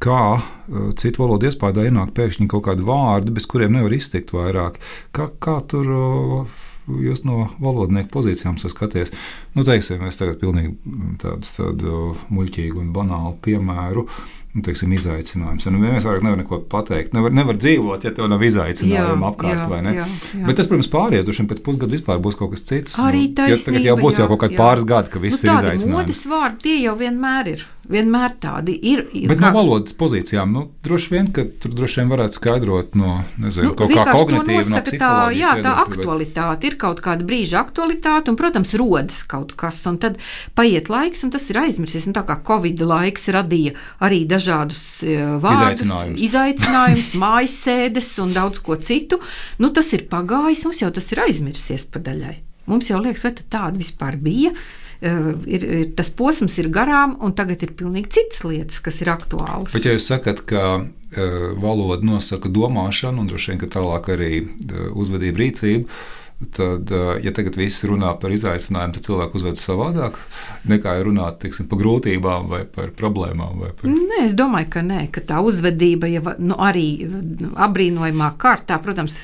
Kā 0.00 0.22
uh, 0.38 0.88
citu 0.98 1.22
valodu 1.22 1.50
iespējā 1.50 1.90
ienāk 1.90 2.14
pēkšņi 2.16 2.48
kaut 2.50 2.66
kādi 2.70 2.86
vārdi, 2.86 3.34
bez 3.36 3.46
kuriem 3.50 3.76
nevar 3.76 3.94
iztikt 3.94 4.32
vairāk? 4.34 4.80
Kā, 5.16 5.28
kā 5.42 5.58
tur 5.70 5.92
uh, 5.94 6.66
jūs 6.90 7.22
no 7.28 7.44
valodnieku 7.60 8.10
pozīcijām 8.16 8.58
saskaties? 8.60 9.12
Nu, 9.54 9.64
teiksim, 9.66 10.02
es 10.08 10.18
tagad 10.18 10.40
pilnīgi 10.40 10.72
mm, 10.74 11.16
tādu, 11.22 11.54
tādu 11.56 12.00
muļķīgu 12.32 12.80
un 12.82 12.92
banālu 12.96 13.36
piemēru. 13.44 14.06
Nu, 14.50 14.64
teiksim, 14.66 14.90
izaicinājums. 14.96 15.68
Nu, 15.70 15.78
mēs 15.78 16.02
vairāk 16.02 16.24
nevaram 16.26 16.40
neko 16.42 16.56
pateikt. 16.72 17.12
Nevar, 17.14 17.30
nevar 17.30 17.58
dzīvot, 17.60 18.02
ja 18.02 18.10
tev 18.16 18.26
nav 18.32 18.42
izaicinājumu 18.42 19.28
apkārt. 19.28 19.60
jā, 19.62 19.92
jā, 19.94 20.06
jā. 20.34 20.46
Bet 20.48 20.58
tas, 20.58 20.66
protams, 20.66 20.88
pāries. 20.90 21.22
Droši 21.28 21.44
vien 21.44 21.50
pēc 21.52 21.60
pusgada 21.68 21.94
vispār 21.94 22.18
būs 22.24 22.38
kaut 22.38 22.56
kas 22.56 22.66
cits. 22.66 22.96
Arī 22.98 23.28
nu, 23.30 23.46
jo 23.52 23.60
tagad 23.62 23.86
jau 23.86 23.94
būs 24.00 24.18
jau 24.18 24.26
jā, 24.26 24.30
kaut 24.32 24.42
kādi 24.42 24.58
pāris 24.58 24.88
gadi, 24.90 25.12
ka 25.14 25.22
viss 25.22 25.44
nu, 25.44 25.52
ir 25.52 25.68
izaicinājums. 25.68 25.94
modes 25.94 26.24
vārdi, 26.32 26.64
tie 26.66 26.80
jau 26.82 26.96
vienmēr 26.98 27.52
ir. 27.52 27.62
Vienmēr 27.90 28.36
tādi 28.38 28.76
ir. 28.86 29.00
Bet 29.26 29.40
kā- 29.40 29.48
no 29.50 29.56
valodas 29.58 29.94
pozīcijām, 29.98 30.52
nu, 30.54 30.60
droši 30.86 31.10
vien, 31.10 31.26
ka 31.34 31.42
tur 31.58 31.72
droši 31.74 32.00
vien 32.00 32.10
varētu 32.12 32.36
skaidrot 32.38 32.94
no 32.94 33.24
nezinu, 33.42 33.70
Nu, 33.70 33.74
kaut 33.74 33.90
kā 33.90 34.04
kognitīva, 34.14 34.62
no 34.70 34.82
tā, 34.86 35.08
jā, 35.34 35.50
tā 35.58 35.58
viedokļa, 35.58 35.62
bet- 35.62 35.98
aktualitāte. 35.98 36.64
Ir 36.70 36.76
kaut 36.78 37.00
kāda 37.02 37.26
brīža 37.26 37.58
aktualitāte, 37.58 38.30
un, 38.30 38.36
protams, 38.38 38.74
rodas 38.78 39.22
kaut 39.26 39.56
kas, 39.58 39.80
un 39.90 39.98
tad 39.98 40.18
paiet 40.54 40.86
laiks, 40.88 41.24
un 41.26 41.30
tas 41.34 41.48
ir 41.50 41.56
aizmirsies. 41.64 42.06
Un 42.06 42.14
tā 42.14 42.22
kā 42.24 42.38
Covid 42.46 42.78
laiks 42.78 43.26
radīja 43.34 43.74
arī 44.00 44.22
dažādus 44.26 45.02
eh, 45.02 45.18
vārdus, 45.42 45.82
Izaicinājumus. 45.82 46.20
izaicinājumus 46.30 47.14
mājas 47.24 47.56
sēdes 47.66 48.12
un 48.22 48.32
daudz 48.32 48.62
ko 48.62 48.76
citu, 48.76 49.18
nu 49.58 49.70
tas 49.74 49.90
ir 49.92 50.06
pagājis, 50.06 50.62
mums 50.64 50.80
jau 50.80 50.90
tas 50.94 51.10
ir 51.12 51.18
aizmirsies 51.26 51.84
pa 51.90 51.98
daļai. 51.98 52.36
Mums 52.70 52.86
jau 52.92 53.00
liekas, 53.02 53.24
vai 53.26 53.32
tāda 53.50 53.74
vispār 53.80 54.14
bija. 54.20 54.50
Uh, 54.54 54.78
ir, 55.00 55.64
ir, 55.64 55.90
tas 55.96 56.10
posms 56.12 56.58
ir 56.60 56.68
garām, 56.72 57.16
un 57.24 57.34
tagad 57.36 57.62
ir 57.64 57.74
pilnīgi 57.76 58.12
citas 58.18 58.44
lietas, 58.44 58.80
kas 58.84 59.00
ir 59.00 59.12
aktuālas. 59.12 59.72
Bet, 59.72 59.88
ja 59.88 59.96
jūs 59.96 60.08
sakat, 60.10 60.44
ka 60.48 60.64
uh, 60.80 60.86
valoda 61.60 62.04
nosaka 62.06 62.52
domāšanu, 62.52 63.22
un 63.22 63.30
droši 63.30 63.54
vien, 63.54 63.60
ka 63.62 63.70
tālāk 63.78 64.10
arī 64.12 64.32
uh, 64.44 64.90
uzvedību 65.00 65.40
rīcību, 65.40 66.00
tad, 66.56 66.92
uh, 66.92 67.14
ja 67.20 67.32
tagad 67.36 67.56
visi 67.60 67.88
runā 67.88 68.12
par 68.20 68.32
izaicinājumu, 68.36 68.96
tad 68.96 69.06
cilvēki 69.08 69.40
uzvedas 69.40 69.64
savādāk 69.64 70.18
nekā 70.68 70.96
runāt 71.04 71.40
tiksim, 71.44 71.68
par 71.70 71.80
grūtībām 71.80 72.50
vai 72.52 72.62
par 72.68 72.92
problēmām. 72.96 73.62
Vai 73.64 73.70
par... 73.76 73.88
Nē, 73.88 74.26
es 74.26 74.36
domāju, 74.36 74.68
ka 74.76 74.84
nē, 74.84 75.06
ka 75.14 75.24
tā 75.32 75.40
uzvedība 75.44 76.12
jau 76.12 76.36
nu, 76.40 76.60
arī 76.60 76.90
apbrīnojamā 77.56 78.34
kārtā, 78.40 78.80
protams, 78.84 79.22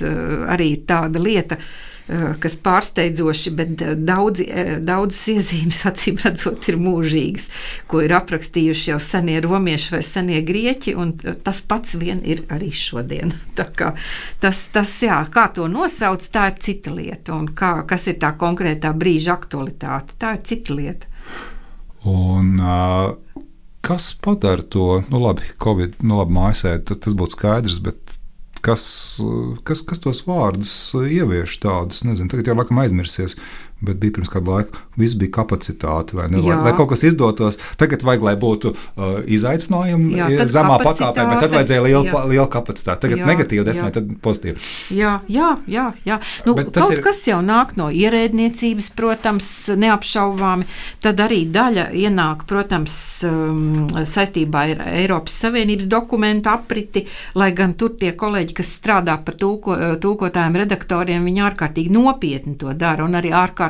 arī 0.57 0.73
tāda 0.89 1.21
lieta. 1.21 1.61
eh, 1.61 1.93
Kas 2.07 2.55
pārsteidzoši, 2.63 3.51
bet 3.59 3.81
eh, 3.83 3.95
daudzi, 3.99 4.45
eh, 4.47 4.69
daudzas 4.79 5.25
iezīmes, 5.33 5.81
acīm 5.91 6.21
redzot, 6.23 6.69
ir 6.71 6.79
mūžīgas, 6.79 7.49
ko 7.91 8.05
ir 8.05 8.15
aprakstījuši 8.15 8.93
jau 8.93 9.01
senie 9.03 9.41
romieši 9.43 9.97
vai 9.97 10.03
senie 10.07 10.39
grieķi, 10.47 10.95
un 10.95 11.17
eh, 11.25 11.35
tas 11.43 11.65
pats 11.67 11.97
vien 11.99 12.23
ir 12.23 12.45
arī 12.55 12.71
šodien. 12.71 13.35
Tas, 14.41 14.61
tas 14.73 14.91
jā, 15.03 15.17
kā 15.33 15.47
to 15.55 15.67
nosauc, 15.71 16.23
tā 16.33 16.47
ir 16.51 16.59
cita 16.63 16.93
lieta, 16.95 17.35
un 17.35 17.49
kā, 17.57 17.81
kas 17.89 18.07
ir 18.11 18.19
tā 18.23 18.31
konkrētā 18.39 18.93
brīža 18.97 19.35
aktualitāte, 19.35 20.15
tā 20.21 20.35
ir 20.37 20.43
cita 20.47 20.77
lieta. 20.77 21.09
Un, 22.07 22.53
uh, 22.61 23.43
kas 23.87 24.13
padara 24.23 24.63
to? 24.63 25.03
Nu, 25.11 25.21
labi, 25.23 25.49
Covid, 25.63 25.99
nu, 26.03 26.21
labi, 26.21 26.37
mājasē, 26.37 26.77
tas, 26.87 27.01
tas 27.07 27.17
būtu 27.19 27.39
skaidrs, 27.39 27.81
bet 27.83 28.16
kas, 28.67 28.85
kas, 29.67 29.83
kas 29.87 30.03
tos 30.03 30.23
vārdus 30.27 30.73
ievieš 30.99 31.59
tādus? 31.63 32.03
Nezinu, 32.07 32.31
tagad 32.33 32.51
jau 32.51 32.57
laikam 32.59 32.83
aizmirsies, 32.83 33.37
bet 33.85 33.99
bija 34.01 34.15
pirms 34.17 34.31
kāda 34.33 34.55
laika. 34.57 34.81
Viss 34.97 35.17
bija 35.21 35.35
kapacitāte, 35.37 36.17
vai 36.17 36.31
ne? 36.33 36.41
Lai, 36.41 36.57
lai 36.65 36.73
kaut 36.77 36.89
kas 36.95 37.03
izdotos. 37.05 37.59
Tagad 37.77 38.01
vajag, 38.07 38.23
lai 38.25 38.33
būtu 38.41 38.73
uh, 38.73 39.19
izaicinājumi 39.29 40.17
Jā, 40.17 40.29
tad 40.41 40.53
zemā 40.55 40.79
pakāpē, 40.81 41.27
bet 41.29 41.43
tad 41.45 41.53
vajadzēja 41.53 41.83
liela, 41.85 42.05
jā. 42.09 42.23
liela 42.31 42.47
kapacitāte. 42.53 43.03
Tagad 43.05 43.21
Jā, 43.21 43.27
negatīvi 43.29 43.67
definēt, 43.69 43.99
tad 43.99 44.15
pozitīvi. 44.25 44.65
Jā, 44.97 45.19
jā, 45.29 45.51
jā. 45.69 45.91
jā. 46.09 46.17
Nu, 46.49 46.55
Bet 46.57 46.71
kaut 46.73 46.95
ir... 46.95 47.03
kas 47.05 47.21
jau 47.29 47.43
nāk 47.45 47.75
no 47.77 47.91
ierēdniecības, 47.93 48.89
protams, 48.97 49.51
neapšaubāmi. 49.77 50.65
Tad 51.05 51.21
arī 51.27 51.43
daļa 51.53 51.91
ienāk, 52.01 52.47
protams, 52.49 52.97
um, 53.29 53.85
saistībā 54.09 54.65
ar 54.71 54.83
Eiropas 54.95 55.37
Savienības 55.45 55.91
dokumentu 55.93 56.55
apriti, 56.55 57.05
lai 57.37 57.51
gan 57.57 57.77
tur 57.77 57.93
tie 58.01 58.15
kolēģi, 58.17 58.57
kas 58.57 58.73
strādā 58.81 59.19
par 59.21 59.37
tulko, 59.37 59.77
tulkotājiem, 60.01 60.61
redaktoriem, 60.65 61.29
viņi 61.29 61.45
ārkārtīgi 61.51 61.93
nopietni 61.93 62.57
to 62.57 62.73
dara 62.73 63.05
un 63.05 63.21
arī 63.21 63.37
ārkārtīgi 63.37 63.66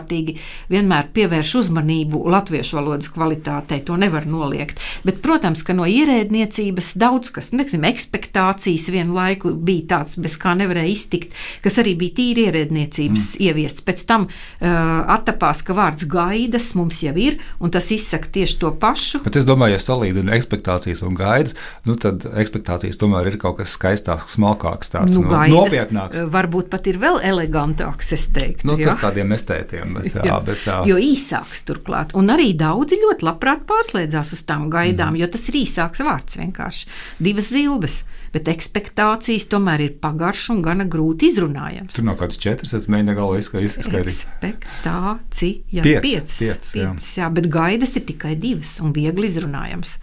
vienmēr 0.73 1.11
pievērš 1.17 1.55
uzmanību 1.63 2.23
latviešu 2.33 2.79
valodas 2.79 3.11
kvalitātei. 3.13 3.83
To 3.87 3.97
nevar 4.01 4.27
noliegt. 4.29 4.81
Bet, 5.07 5.21
protams, 5.25 5.63
ka 5.67 5.75
no 5.77 5.87
ierēdniecības 5.89 6.93
daudz 7.01 7.33
kas, 7.35 7.53
nu, 7.53 7.61
neksim, 7.63 7.85
ekspektācijas 7.89 8.89
vienu 8.93 9.17
laiku 9.17 9.53
bija 9.55 9.97
tāds, 9.97 10.17
bez 10.21 10.37
kā 10.41 10.55
nevarēja 10.59 10.93
iztikt, 10.93 11.35
kas 11.65 11.79
arī 11.83 11.97
bija 11.99 12.17
tīri 12.21 12.47
ierēdniecības 12.49 13.27
mm. 13.27 13.45
ieviests. 13.49 13.85
Pēc 13.87 14.05
tam 14.09 14.27
uh, 14.29 14.69
attapās, 15.17 15.63
ka 15.67 15.77
vārds 15.77 16.07
gaidas 16.11 16.73
mums 16.79 17.03
jau 17.05 17.15
ir, 17.21 17.39
un 17.61 17.73
tas 17.75 17.91
izsaka 17.95 18.31
tieši 18.39 18.59
to 18.63 18.73
pašu. 18.81 19.23
Bet 19.27 19.39
es 19.41 19.49
domāju, 19.49 19.77
ja 19.77 19.83
salīdzinu 19.83 20.35
expectācijas 20.37 21.05
un 21.07 21.17
gaidas, 21.19 21.57
nu, 21.87 21.97
tad 22.01 22.27
expectācijas 22.37 23.01
tomēr 23.01 23.33
ir 23.33 23.39
kaut 23.43 23.61
kas 23.61 23.77
skaistāks, 23.77 24.37
smalkāks, 24.37 24.93
tāds 24.93 25.17
Nu, 25.17 25.23
nu, 25.25 25.39
nopietnāks. 25.53 26.21
uh, 26.23 26.31
Varbūt 26.33 26.71
pat 26.73 26.89
ir 26.91 26.99
vēl 27.03 27.21
elegantāks, 27.25 28.13
es 28.17 28.27
teiktu. 28.35 28.69
Nu, 28.69 28.77
ja? 28.81 28.91
tas 28.91 29.01
tādiem 29.05 29.33
estētiem, 29.37 29.86
bet, 29.95 30.09
jā, 30.15 30.25
Jā, 30.27 30.37
bet 30.45 30.63
tā. 30.65 30.77
Jo 30.89 30.97
īsāks 31.01 31.63
turklāt. 31.69 32.15
Un 32.19 32.31
arī 32.33 32.51
daudzi 32.59 32.99
ļoti 33.01 33.27
labprāt 33.27 33.65
pārslēdzās 33.69 34.33
uz 34.37 34.43
tām 34.49 34.67
gaidām, 34.73 35.15
mm. 35.15 35.21
jo 35.23 35.29
tas 35.33 35.47
ir 35.51 35.59
īsāks 35.63 36.03
vārds 36.07 36.39
vienkārši. 36.41 36.89
Divas 37.23 37.51
zilbes, 37.55 37.99
bet 38.35 38.51
ekspektācijas 38.53 39.49
tomēr 39.53 39.87
ir 39.87 39.95
pagaršs 40.03 40.51
un 40.55 40.63
gana 40.67 40.87
grūti 40.91 41.31
izrunājams. 41.31 41.97
Tur 41.97 42.09
nav 42.09 42.19
kāds 42.21 42.41
četrs, 42.43 42.75
es 42.79 42.89
mēģinu 42.93 43.17
galvā 43.19 43.41
izskaidrot. 43.43 43.79
Ekspektācija, 43.87 45.85
Piec, 45.87 46.03
piecas, 46.03 46.39
piecas, 46.41 46.73
jā. 46.75 46.91
piecas, 46.91 47.11
jā, 47.21 47.31
bet 47.39 47.51
gaidas 47.53 47.95
ir 47.99 48.07
tikai 48.09 48.35
divas 48.41 48.77
un 48.83 48.95
viegli 48.97 49.31
izrunājams. 49.31 49.97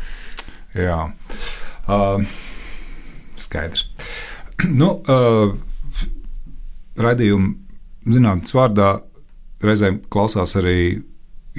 Jā, 0.77 1.01
uh, 1.87 2.37
skaidrs. 3.39 3.89
Nu, 4.63 4.93
uh, 5.11 5.55
Radījuma 6.93 7.55
zinātnes 8.13 8.53
vārdā 8.55 8.89
reizēm 9.67 10.01
klausās 10.13 10.55
arī 10.59 11.03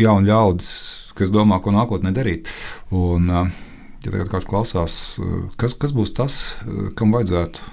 jauni 0.00 0.30
ļaudis, 0.30 0.72
kas 1.18 1.32
domā, 1.34 1.60
ko 1.62 1.74
nākotnē 1.74 2.12
darīt. 2.14 2.50
Un, 2.94 3.30
uh, 3.30 3.62
ja 4.04 4.10
tagad 4.10 4.30
kāds 4.32 4.48
klausās, 4.50 4.98
uh, 5.22 5.46
kas, 5.60 5.76
kas 5.78 5.94
būs 5.96 6.14
tas, 6.16 6.42
uh, 6.64 6.90
kam 6.98 7.14
vajadzētu 7.14 7.72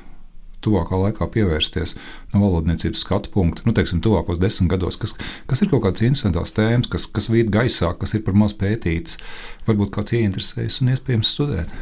tuvākā 0.61 0.97
laikā 1.07 1.25
pievērsties 1.33 1.95
no 2.33 2.43
valodniecības 2.43 3.01
skatu 3.01 3.31
punkta, 3.33 3.65
nu, 3.65 3.73
teiksim, 3.77 4.01
tuvākos 4.05 4.41
desmit 4.41 4.69
gados, 4.75 4.99
kas, 5.01 5.15
kas 5.49 5.63
ir 5.63 5.71
kaut 5.71 5.85
kādas 5.87 6.05
interesantas 6.05 6.53
tēmas, 6.57 6.89
kas, 6.91 7.07
kas 7.09 7.31
vīt 7.33 7.49
gaisā, 7.53 7.89
kas 7.97 8.13
ir 8.17 8.21
par 8.27 8.37
maz 8.37 8.53
pētīts, 8.57 9.17
varbūt 9.65 9.93
kāds 9.95 10.13
ieinteresējas 10.19 10.81
un 10.83 10.93
iespējams 10.93 11.33
studēt? 11.33 11.73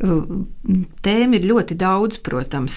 Tēma 0.00 1.36
ir 1.36 1.44
ļoti 1.44 1.74
daudz, 1.76 2.16
protams, 2.24 2.76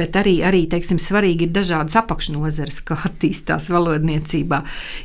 bet 0.00 0.14
arī, 0.16 0.38
arī 0.48 0.62
teiksim, 0.72 0.96
svarīgi 1.02 1.44
ir 1.44 1.52
dažādas 1.52 1.98
apakšnozares, 2.00 2.78
kā 2.88 2.96
attīstās 3.10 3.68
valodniecībā. 3.74 4.62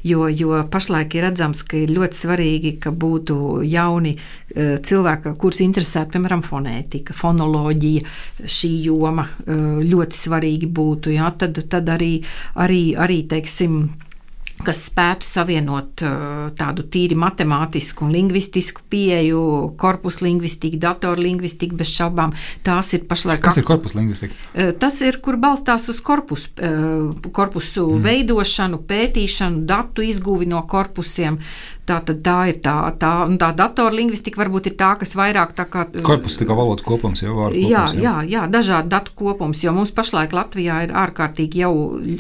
Jo, 0.08 0.30
jo 0.32 0.62
pašlaik 0.72 1.18
ir 1.18 1.28
redzams, 1.28 1.66
ka 1.68 1.82
ir 1.82 1.92
ļoti 1.92 2.20
svarīgi, 2.22 2.72
ka 2.86 2.94
būtu 2.96 3.60
jauni 3.68 4.16
eh, 4.16 4.78
cilvēki, 4.80 5.36
kurus 5.42 5.60
interesētu, 5.68 6.16
piemēram, 6.16 6.46
fonētika, 6.48 7.18
fonoloģija, 7.18 8.08
šī 8.48 8.72
joma 8.88 9.28
eh, 9.28 9.84
ļoti 9.84 10.22
svarīgi 10.22 10.72
būtu. 10.72 11.12
Jā, 11.18 11.34
tad, 11.44 11.60
tad 11.68 11.92
arī, 11.92 12.14
arī, 12.56 12.82
arī 12.96 13.20
teiksim, 13.36 13.82
kas 14.64 14.84
spētu 14.88 15.28
savienot 15.28 16.04
uh, 16.06 16.52
tādu 16.58 16.86
tīri 16.92 17.18
matemātisku 17.20 18.06
un 18.06 18.14
lingvistisku 18.14 18.86
pieeju, 18.92 19.42
korpusu 19.80 20.28
lingvistiku, 20.28 20.80
datorlingvistiku 20.84 21.80
bez 21.80 21.92
šaubām. 21.96 22.36
Tās 22.66 22.94
ir 22.96 23.08
pašlaik. 23.10 23.42
Kas 23.44 23.60
ir 23.60 23.68
korpusu 23.68 24.00
lingvistika? 24.00 24.38
Uh, 24.54 24.72
tas 24.80 25.02
ir, 25.04 25.20
kur 25.26 25.40
balstās 25.42 25.90
uz 25.92 26.00
korpusu, 26.06 26.54
uh, 26.62 27.30
korpusu 27.36 27.88
mm. 27.90 28.08
veidošanu, 28.08 28.84
pētīšanu, 28.90 29.64
datu 29.70 30.06
izguvi 30.06 30.50
no 30.50 30.64
korpusiem. 30.70 31.42
Tā, 31.84 31.98
tā 32.00 32.36
ir 32.48 32.62
tā, 32.64 32.74
tā, 32.96 33.10
tā 33.36 33.50
datorlingvistika, 33.60 34.40
varbūt 34.40 34.70
ir 34.70 34.76
tā, 34.80 34.94
kas 35.02 35.18
vairāk 35.20 35.52
tā 35.58 35.66
kā. 35.68 35.82
Korpus, 36.06 36.38
tā 36.40 36.46
kā 36.48 36.56
valodas 36.56 36.86
kopums, 36.86 37.20
jau 37.20 37.34
vārdu 37.36 37.60
kopums. 37.60 37.74
Jā, 37.74 37.82
jā, 38.00 38.14
jā, 38.24 38.44
dažādi 38.48 38.88
datu 38.94 39.12
kopums, 39.20 39.64
jo 39.66 39.74
mums 39.76 39.92
pašlaik 39.92 40.32
Latvijā 40.32 40.78
ir 40.86 40.94
ārkārtīgi 40.96 41.60
jau 41.60 41.74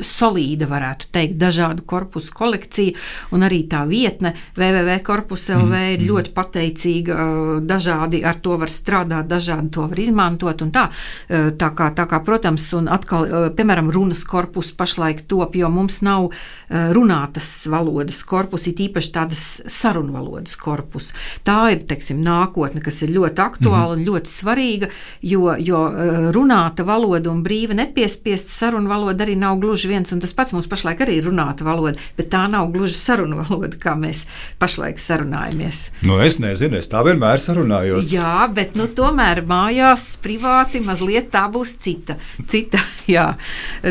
solīda, 0.03 0.68
varētu 0.68 1.07
teikt, 1.16 1.38
dažādu 1.39 1.86
korpusu 1.88 2.36
kolekcija, 2.36 2.97
un 3.32 3.47
arī 3.47 3.61
tā 3.72 3.86
vietne 3.88 4.34
www.korpus.lv 4.57 5.64
mm, 5.64 5.88
ir 5.93 6.03
mm. 6.03 6.09
ļoti 6.11 6.36
pateicīga, 6.36 7.30
dažādi 7.64 8.20
ar 8.28 8.43
to 8.43 8.59
var 8.59 8.74
strādāt, 8.74 9.32
dažādi 9.32 9.72
to 9.80 9.88
var 9.88 10.03
izmantot, 10.03 10.66
un 10.68 10.76
tā, 10.76 10.89
tā 11.32 11.72
kā, 11.72 11.89
tā 11.95 12.07
kā 12.11 12.20
protams, 12.28 12.68
un 12.76 12.91
atkal, 12.91 13.30
piemēram, 13.55 13.93
runas 13.95 14.28
korpus 14.28 14.76
pašlaik 14.76 15.24
top, 15.32 15.55
jo 15.55 15.72
mums 15.72 16.01
nav 16.03 16.34
runātas 16.68 17.55
valodas 17.72 18.20
korpus, 18.28 18.68
it 18.68 18.84
īpaši 18.89 19.16
tādas 19.16 19.53
sarunvalodas 19.68 20.56
korpus. 20.60 21.12
Tā 21.45 21.72
ir 21.74 21.84
teiksim, 21.88 22.22
nākotne, 22.24 22.82
kas 22.84 23.01
ir 23.06 23.14
ļoti 23.16 23.41
aktuāla 23.43 23.95
mm 23.95 23.99
-hmm. 23.99 24.08
un 24.08 24.08
ļoti 24.08 24.30
svarīga, 24.32 24.89
jo, 25.22 25.56
jo 25.60 25.82
eh, 25.88 26.32
runāta 26.36 26.86
valoda 26.86 27.32
un 27.32 27.43
brīva 27.43 27.74
nepiespiesta 27.74 28.49
sarunu 28.49 28.89
valoda 28.89 29.26
arī 29.26 29.36
nav 29.38 29.60
gluži 29.60 29.88
viens 29.88 30.12
un 30.12 30.20
tas 30.20 30.34
pats. 30.34 30.54
Mums 30.54 30.68
pašlaik 30.68 30.99
arī 30.99 31.18
ir 31.18 31.26
runāta 31.30 31.64
valoda, 31.64 31.99
bet 32.18 32.30
tā 32.30 32.47
nav 32.49 32.72
gluži 32.72 32.95
sarunu 32.95 33.36
valoda, 33.43 33.78
kā 33.78 33.95
mēs 33.95 34.26
pašlaik 34.60 34.99
sarunājamies. 34.99 35.89
Nu, 36.01 36.20
es 36.20 36.39
nezinu, 36.39 36.78
es 36.78 36.89
tā 36.89 37.04
vienmēr 37.04 37.38
sarunājos. 37.38 38.12
Jā, 38.12 38.47
bet 38.54 38.76
nu, 38.76 38.88
tomēr 38.88 39.43
mājās 39.45 40.18
privāti 40.24 40.80
mazliet 40.80 41.32
tā 41.32 41.47
būs 41.51 41.78
cita, 41.78 42.16
cita 42.47 42.78
jā, 43.16 43.34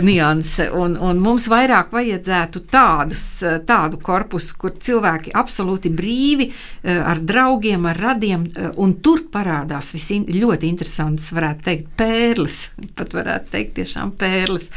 nianse. 0.03 0.71
Un, 0.71 0.97
un 0.97 1.19
mums 1.19 1.49
vairāk 1.49 1.93
vajadzētu 1.93 2.65
tādus, 2.73 3.43
tādu 3.67 3.99
korpusu, 4.03 4.55
kur 4.59 4.71
cilvēki 4.79 5.31
apsver 5.35 5.52
absolūti 5.53 5.93
brīvi, 5.93 6.49
eh, 6.83 6.97
ar 6.97 7.21
draugiem, 7.21 7.85
ar 7.87 7.97
radiem, 7.97 8.47
eh, 8.57 8.71
tur 9.03 9.25
parādās 9.31 9.93
visi 9.93 10.25
ļoti 10.25 10.69
interesants, 10.69 11.33
varētu 11.33 11.63
teikt, 11.63 11.89
pērles, 11.97 12.71
pat 12.97 13.13
varētu 13.13 13.51
teikt, 13.51 13.75
tiešām 13.75 14.13
pērles. 14.17 14.71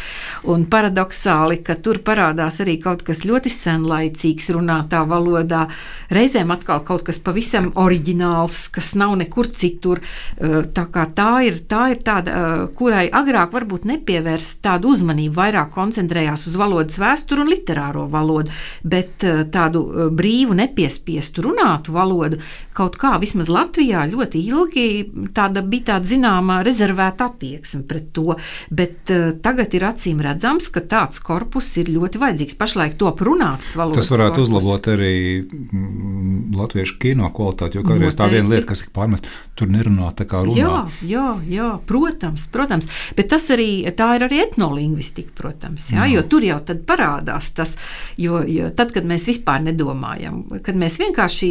Un 0.43 0.65
paradoxāli, 0.65 1.63
ka 1.63 1.75
tur 1.75 1.99
parādās 1.99 2.59
arī 2.59 2.81
kaut 2.81 3.03
kas 3.03 3.23
ļoti 3.25 3.49
senlaicīgs 3.49 4.49
runātā 4.49 5.05
valodā, 5.07 5.67
reizēm 6.09 6.51
atkal 6.51 6.83
kaut 6.83 7.03
kas 7.03 7.19
pavisam 7.19 7.71
oriģināls, 7.75 8.69
kas 8.71 8.95
nav 8.95 9.15
nekur 9.17 9.47
citur. 9.47 10.01
Eh, 10.37 10.63
tā 10.73 10.85
tā 11.15 11.45
ir, 11.45 11.59
tā 11.67 11.91
ir 11.91 12.01
tāda, 12.03 12.69
kurai 12.75 13.09
agrāk 13.09 13.51
varbūt 13.51 13.85
nepievērst 13.85 14.61
tādu 14.61 14.91
uzmanību, 14.93 15.35
vairāk 15.35 15.71
koncentrējās 15.71 16.47
uz 16.47 16.55
valodas 16.55 16.97
vēsturi 16.97 17.41
un 17.41 17.49
literāro 17.49 18.07
valodu, 18.09 18.51
bet 18.83 19.23
tādu 19.51 20.09
brīvu, 20.15 20.55
nepiespiestu 20.65 21.45
runātu 21.45 21.95
valodu, 21.95 22.41
kaut 22.75 22.97
kā 22.99 23.15
vismaz 23.21 23.49
Latvijā 23.51 24.03
ļoti 24.09 24.41
ilgi 24.49 24.87
tāda 25.35 25.63
bija 25.63 25.93
tāda 25.93 26.09
zināmā 26.09 26.59
rezervēta 26.65 27.29
attieksme 27.29 27.85
pret 27.87 28.11
to, 28.15 28.35
bet 28.73 29.13
uh, 29.13 29.29
tagad 29.43 29.73
ir 29.77 29.87
acīm 29.87 30.21
redzams, 30.25 30.67
ka 30.73 30.83
tāds 30.83 31.21
korpus 31.23 31.71
ir 31.81 31.91
ļoti 31.93 32.21
vajadzīgs. 32.21 32.57
Pašlaik 32.59 32.97
top 32.99 33.23
runāts 33.25 33.75
valodas. 33.79 34.05
Tas 34.05 34.13
varētu 34.13 34.41
korpus. 34.41 34.49
uzlabot 34.49 34.89
arī 34.91 35.15
mm, 35.45 36.55
latviešu 36.59 36.97
kino 37.01 37.29
kvalitāti, 37.35 37.79
jo 37.79 37.85
kādreiz 37.87 38.17
tā 38.17 38.27
viena 38.31 38.51
lieta, 38.51 38.67
kas 38.71 38.83
ir 38.83 38.91
pārmest, 38.95 39.29
tur 39.55 39.71
nerunā 39.71 40.11
tā 40.17 40.27
kā 40.29 40.43
runā. 40.45 40.59
Jā, 40.59 40.81
jā, 41.07 41.27
jā 41.49 41.69
protams, 41.87 42.47
protams, 42.51 42.89
bet 43.17 43.31
tas 43.31 43.47
arī, 43.55 43.69
tā 43.95 44.11
ir 44.17 44.27
arī 44.27 44.41
etnolingvistika, 44.45 45.35
protams, 45.37 45.89
jā, 45.93 46.03
jā. 46.03 46.17
jo 46.17 46.25
tur 46.31 46.47
jau 46.47 46.59
tad 46.65 46.83
parādās 46.87 47.51
tas, 47.55 47.75
jo, 48.21 48.41
jo 48.49 48.71
tad, 48.75 48.93
kad 48.95 49.07
mēs 49.07 49.29
vispār 49.31 49.63
nedomājam, 49.69 50.43
kad 50.63 50.77
mēs 50.79 50.99
vienkārši 51.01 51.49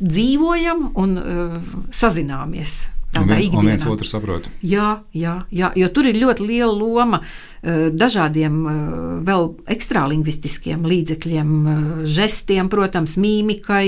dzīvojam 0.00 0.90
un 0.98 1.16
uh, 1.20 1.56
sazināmies. 1.94 2.86
Tādā 3.16 3.38
ikdienā. 3.40 3.62
Un 3.62 3.68
viens 3.70 3.84
otru 3.88 4.04
saprot. 4.04 4.48
Jā, 4.66 4.98
jā, 5.16 5.38
jā, 5.54 5.70
jo 5.78 5.86
tur 5.94 6.08
ir 6.10 6.18
ļoti 6.20 6.44
liela 6.44 6.72
loma 6.74 7.20
uh, 7.22 7.86
dažādiem 7.96 8.58
uh, 8.60 8.74
vēl 9.24 9.46
ekstralingvistiskiem 9.72 10.84
līdzekļiem, 10.90 11.54
žestiem, 12.16 12.68
protams, 12.72 13.16
mīmikai, 13.20 13.84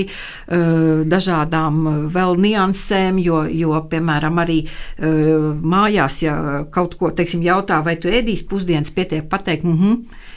dažādām 1.09 2.09
vēl 2.13 2.39
niansēm, 2.41 3.19
jo, 3.23 3.43
jo 3.47 3.77
piemēram, 3.91 4.41
arī 4.41 4.57
mājās, 4.99 6.21
ja 6.25 6.35
kaut 6.73 6.97
ko, 6.99 7.13
teiksim, 7.15 7.45
jautā, 7.45 7.79
vai 7.85 7.95
tu 8.01 8.11
ēdīsi 8.11 8.47
pusdienas, 8.49 8.91
pietiek 8.95 9.29
pateikt, 9.29 9.67
mhm. 9.67 9.93
Mm 9.99 10.27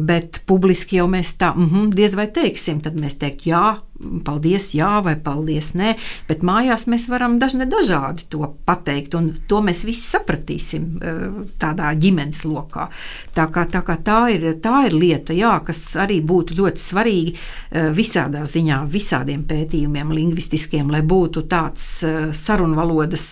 bet 0.00 0.40
publiski 0.46 0.96
jau 0.96 1.06
mēs 1.06 1.36
tā 1.38 1.54
mm 1.54 1.68
-hmm, 1.68 1.94
diez 1.94 2.14
vai 2.14 2.26
teiksim, 2.26 2.80
tad 2.80 2.94
mēs 2.94 3.18
teiktu, 3.18 3.50
jā, 3.50 3.78
paldies, 4.24 4.70
jā, 4.74 4.88
vai 5.04 5.14
paldies, 5.20 5.72
nē, 5.78 5.94
bet 6.28 6.44
mājās 6.46 6.86
mēs 6.90 7.06
varam 7.10 7.38
dažne 7.40 7.66
dažādi 7.70 8.26
to 8.32 8.48
pateikt, 8.68 9.14
un 9.18 9.30
to 9.48 9.60
mēs 9.64 9.84
visi 9.84 10.02
sapratīsim 10.08 10.86
eh, 11.02 11.20
tādā 11.60 11.92
ģimenes 12.00 12.44
lokā. 12.48 12.88
Tā, 13.36 13.46
kā, 13.52 13.66
tā, 13.70 13.82
kā 13.86 13.98
tā, 14.04 14.20
ir, 14.34 14.46
tā 14.62 14.86
ir 14.88 14.96
lieta, 14.96 15.36
jā, 15.36 15.52
kas 15.66 15.84
arī 16.00 16.20
būtu 16.24 16.56
ļoti 16.60 16.84
svarīgi 16.84 17.34
eh, 17.34 17.90
visādā 17.96 18.44
ziņā, 18.48 18.82
visādiem 18.90 19.44
pētījumiem, 19.50 20.14
lingvistiskiem, 20.16 20.90
lai 20.90 21.02
būtu 21.06 21.44
tāds 21.50 22.04
sarunvalodas 22.36 23.26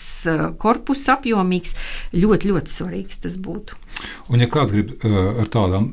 korpus 0.59 1.07
apjomīgs, 1.12 1.74
ļoti, 2.12 2.53
ļoti 2.53 2.72
svarīgs 2.72 3.22
tas 3.24 3.39
būtu. 3.41 3.76
Un 4.28 4.43
ja 4.43 4.49
kāds 4.51 4.74
grib 4.74 4.95
ar 5.05 5.49
tādām 5.53 5.93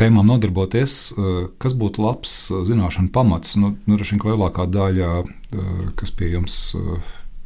tēmām 0.00 0.28
nodarboties, 0.30 0.96
eh, 1.12 1.40
kas 1.60 1.76
būtu 1.76 2.04
labs 2.04 2.34
eh, 2.50 2.62
zināšanu 2.68 3.12
pamats. 3.14 3.56
Nu, 3.60 3.74
nu, 3.84 3.98
Droši 3.98 4.16
vien 4.16 4.26
lielākā 4.32 4.66
daļa, 4.70 5.10
eh, 5.24 5.72
kas 6.00 6.14
pie 6.16 6.32
jums 6.34 6.60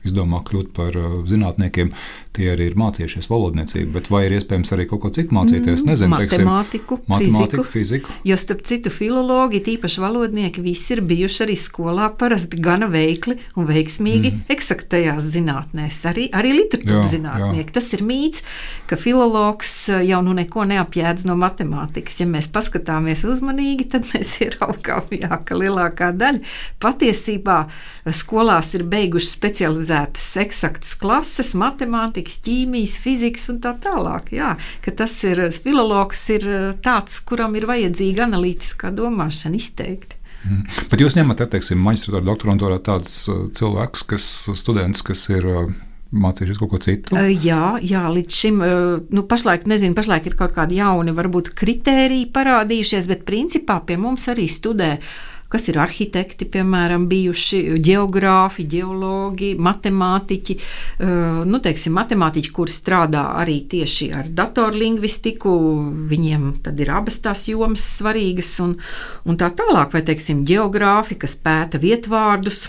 izdomā 0.04 0.42
kļūt 0.44 0.74
par 0.76 0.96
zinātniekiem, 1.24 1.94
tie 2.34 2.50
arī 2.52 2.68
ir 2.70 2.76
mācījušies 2.78 3.28
valodniecību, 3.30 3.90
bet 3.94 4.10
vai 4.12 4.24
ir 4.26 4.34
iespējams 4.38 4.72
arī 4.76 4.86
kaut 4.90 5.02
ko 5.04 5.10
citu 5.14 5.34
mācīties? 5.36 5.84
Mm, 5.84 5.90
Nezinu, 5.90 6.10
matemātiku, 6.12 6.98
teiksim, 6.98 7.12
matemātiku 7.12 7.64
fiziku. 7.64 8.10
fiziku. 8.10 8.16
Jo 8.28 8.38
starp 8.40 8.64
citu 8.68 8.92
filologi, 8.94 9.62
tīpaši 9.64 10.02
valodnieki, 10.04 10.64
visi 10.64 10.94
ir 10.96 11.02
bijuši 11.06 11.44
arī 11.46 11.56
skolā 11.58 12.10
parasti 12.18 12.60
gana 12.64 12.88
veikli 12.92 13.38
un 13.56 13.68
veiksmīgi 13.70 14.32
mm. 14.32 14.44
eksaktajās 14.54 15.30
zinātnēs, 15.36 16.00
arī, 16.10 16.28
arī 16.36 16.54
literatūras 16.58 17.14
zinātnieki. 17.14 17.70
Jā. 17.70 17.76
Tas 17.78 17.90
ir 17.96 18.04
mīts, 18.06 18.44
ka 18.90 18.98
filologs 19.00 19.72
jau 20.04 20.20
nu 20.26 20.36
neko 20.36 20.66
neapjēdz 20.70 21.26
no 21.30 21.38
matemātikas. 21.40 22.20
Ja 22.22 22.28
mēs 22.30 22.50
paskatāmies 22.52 23.24
uzmanīgi, 23.28 23.88
tad 23.96 24.08
mēs 24.12 24.36
ieraugām, 24.44 25.08
jā, 25.16 25.32
ka 25.46 25.58
lielākā 25.58 26.12
daļa 26.18 26.44
patiesībā 26.82 27.62
skolās 28.14 28.74
ir 28.76 28.84
beiguši 28.90 29.32
specializēt 29.32 29.94
paredzētas 29.94 30.36
eksaktas 30.42 30.94
klases, 30.98 31.54
matemātikas, 31.54 32.23
ķīmijas, 32.44 32.96
fizikas 33.02 33.48
un 33.52 33.60
tā 33.64 33.74
tālāk. 33.80 34.32
Jā, 34.34 34.54
tas 34.96 35.14
ir 35.28 35.42
filologs, 35.64 36.26
ir 36.34 36.46
eh, 36.48 36.68
tāds, 36.84 37.20
kuram 37.26 37.56
ir 37.58 37.68
vajadzīga 37.70 38.26
analītiskā 38.28 38.92
domāšana 38.94 39.58
izteikti. 39.60 40.20
Mm. 40.44 40.66
Bet 40.90 41.00
jūs 41.00 41.16
ņemat, 41.16 41.46
teiksim, 41.54 41.80
maģistrāta, 41.80 42.24
doktorantūrā 42.26 42.76
tādus 42.84 43.22
uh, 43.32 43.46
cilvēkus, 43.56 44.02
kas 44.10 44.26
students, 44.60 45.00
kas 45.06 45.22
ir 45.32 45.46
uh, 45.48 45.70
mācījušies 46.12 46.60
kaut 46.60 46.74
ko 46.74 46.80
citu? 46.84 47.16
Jā, 47.16 47.78
jā 47.80 48.02
līdz 48.12 48.40
šim, 48.40 48.60
nu, 49.08 49.24
pašlaik, 49.30 49.64
nezinu, 49.70 49.96
pašlaik 49.96 50.28
ir 50.28 50.36
kaut 50.38 50.52
kādi 50.56 50.82
jauni, 50.82 51.14
varbūt, 51.16 51.54
kritēriji 51.56 52.28
parādījušies, 52.34 53.08
bet 53.10 53.24
principā 53.28 53.80
pie 53.88 53.96
mums 54.00 54.28
arī 54.32 54.44
studē 54.52 54.98
kas 55.54 55.68
ir 55.70 55.78
arhitekti, 55.78 56.48
piemēram, 56.50 57.06
bijuši 57.10 57.62
geogrāfi, 57.84 58.66
geologi, 58.66 59.52
matemātiķi. 59.62 60.58
Nu, 61.46 61.60
teiksim, 61.62 61.94
matemātiķi, 61.94 62.52
kur 62.54 62.72
strādā 62.72 63.28
arī 63.38 63.60
tieši 63.70 64.10
ar 64.18 64.30
datorlingvistiku, 64.34 65.54
viņiem 66.10 66.48
tad 66.64 66.82
ir 66.82 66.90
abas 66.98 67.20
tās 67.22 67.46
jomas 67.50 67.86
svarīgas 68.00 68.56
un, 68.64 68.74
un 69.24 69.38
tā 69.38 69.52
tālāk, 69.54 69.94
vai, 69.94 70.02
teiksim, 70.06 70.42
geogrāfi, 70.48 71.20
kas 71.22 71.38
pēta 71.38 71.78
vietvārdus 71.82 72.66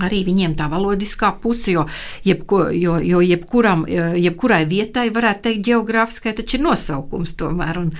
Arī 0.00 0.22
viņiem 0.24 0.54
tā 0.56 0.70
valodiskā 0.72 1.34
puse, 1.42 1.74
jo, 1.74 1.82
jebko, 2.24 2.62
jo, 2.72 2.94
jo 3.04 3.18
jebkuram, 3.20 3.82
jebkurai 4.16 4.62
vietai, 4.64 5.10
varētu 5.12 5.44
teikt, 5.44 5.66
geogrāfiskai 5.66 6.32
taču 6.38 6.56
ir 6.56 6.64
nosaukums 6.64 7.36
tomēr. 7.36 7.80
Un, 7.82 7.90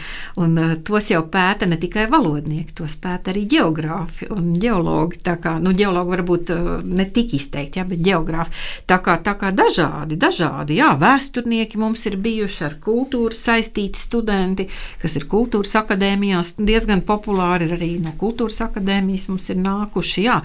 un 0.40 0.56
eh, 0.62 0.72
tos 0.80 1.10
jau 1.12 1.20
pēta 1.28 1.68
ne 1.68 1.76
tikai 1.76 2.06
valodnieki, 2.08 2.72
tos 2.80 2.96
pēta 2.96 3.34
arī 3.34 3.44
geogrāfi 3.52 4.30
un 4.32 4.54
geologi. 4.62 5.20
Tā 5.20 5.36
kā, 5.42 5.58
nu, 5.60 5.76
geologi 5.76 6.14
varbūt 6.16 6.54
eh, 6.56 6.72
ne 6.88 7.08
tik 7.12 7.36
izteikti, 7.36 7.82
jā, 7.82 7.86
bet 7.92 8.00
geogrāfi. 8.08 8.64
Tā 8.88 9.02
kā, 9.04 9.18
tā 9.20 9.36
kā 9.36 9.52
dažādi, 9.52 10.16
dažādi, 10.16 10.80
jā, 10.80 10.94
vēsturnieki 10.96 11.80
mums 11.82 12.08
ir 12.08 12.16
bijuši 12.24 12.68
ar 12.70 12.80
kultūru 12.80 13.36
saistīti 13.36 14.00
studenti, 14.00 14.70
kas 15.02 15.20
ir 15.20 15.28
kultūras 15.28 15.76
akadēmijās 15.84 16.56
diezgan 16.56 17.04
populāri, 17.04 17.68
arī 17.76 17.98
no 18.00 18.16
kultūras 18.16 18.62
akadēmijas 18.64 19.28
mums 19.28 19.52
ir 19.52 19.60
nākuši, 19.60 20.30
jā 20.30 20.40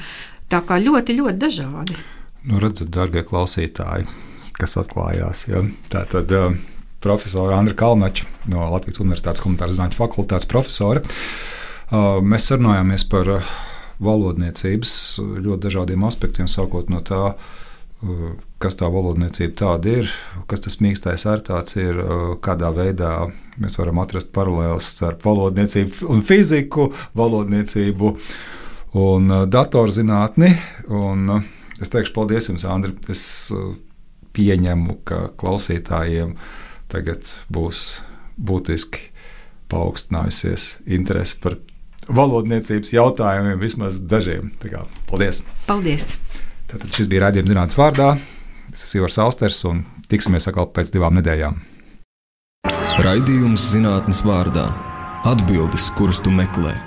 Tā 0.48 0.62
kā 0.64 0.80
ļoti, 0.80 1.18
ļoti 1.20 1.40
dažādi. 1.42 1.98
Nu, 2.48 2.62
redzat, 2.64 2.88
darbie 2.96 3.26
klausītāji, 3.28 4.08
kas 4.56 4.78
atklājās. 4.80 5.48
Ja? 5.50 5.64
Tā 5.92 6.06
tad 6.08 6.32
uh, 6.32 6.56
profesora 7.04 7.58
Andra 7.60 7.76
Kalnača 7.76 8.28
no 8.52 8.70
Latvijas 8.72 9.02
Universitātes 9.04 9.44
humanitāras 9.44 9.76
zinātņu 9.76 10.00
fakultātes 10.00 10.48
profesora. 10.48 11.04
Uh, 11.92 12.24
mēs 12.24 12.48
sarunājāmies 12.48 13.04
par 13.12 13.34
uh, 13.36 13.54
valodniecības 14.04 14.94
ļoti 15.20 15.64
dažādiem 15.68 16.08
aspektiem, 16.08 16.48
sākot 16.52 16.92
no 16.94 17.04
tā, 17.04 17.22
uh, 17.36 18.26
kas 18.64 18.80
tā 18.80 18.88
valodniecība 18.94 19.56
tāda 19.66 20.00
ir, 20.00 20.12
kas 20.48 20.64
tas 20.64 20.80
mīkstais 20.84 21.28
ārtāts 21.28 21.76
ir, 21.82 22.00
uh, 22.00 22.28
kādā 22.40 22.72
veidā 22.76 23.18
mēs 23.60 23.76
varam 23.82 24.00
atrast 24.00 24.32
paralēlus 24.36 24.96
starp 24.96 25.28
valodniecību 25.28 26.08
un 26.14 26.24
fiziku, 26.24 26.94
valodniecību 27.20 28.16
un 28.96 29.32
uh, 29.32 29.44
datorzinātni. 29.50 30.54
Un, 30.94 31.28
uh, 31.40 31.44
es 31.82 31.92
teikšu 31.94 32.14
paldies 32.16 32.50
jums, 32.52 32.66
Andri. 32.70 32.94
Es 33.12 33.24
uh, 33.56 33.74
pieņemu, 34.38 35.00
ka 35.08 35.28
klausītājiem 35.40 36.36
tagad 36.92 37.34
būs 37.52 38.00
būtiski 38.38 39.10
paaugstinājusies 39.72 40.78
interese 40.96 41.40
par 41.44 41.58
valodniecības 42.08 42.94
jautājumiem, 42.94 43.60
vismaz 43.60 44.00
dažiem. 44.00 44.52
Kā, 44.64 44.86
paldies! 45.10 45.42
Paldies! 45.68 46.14
Tātad 46.68 46.92
šis 46.96 47.10
bija 47.12 47.28
raidījums 47.28 47.52
zinātnīs 47.52 47.80
vārdā. 47.80 48.10
Es 48.74 48.84
esmu 48.86 49.02
Ivars 49.02 49.20
Austers 49.24 49.64
un 49.68 49.86
tiksimies 50.12 50.48
atkal 50.50 50.70
pēc 50.76 50.92
divām 50.96 51.18
nedēļām. 51.20 51.60
Raidījums 53.04 53.72
zinātnīs 53.74 54.24
vārdā- 54.28 54.68
atbildes, 55.32 55.90
kuras 55.98 56.24
tu 56.24 56.32
meklē. 56.32 56.87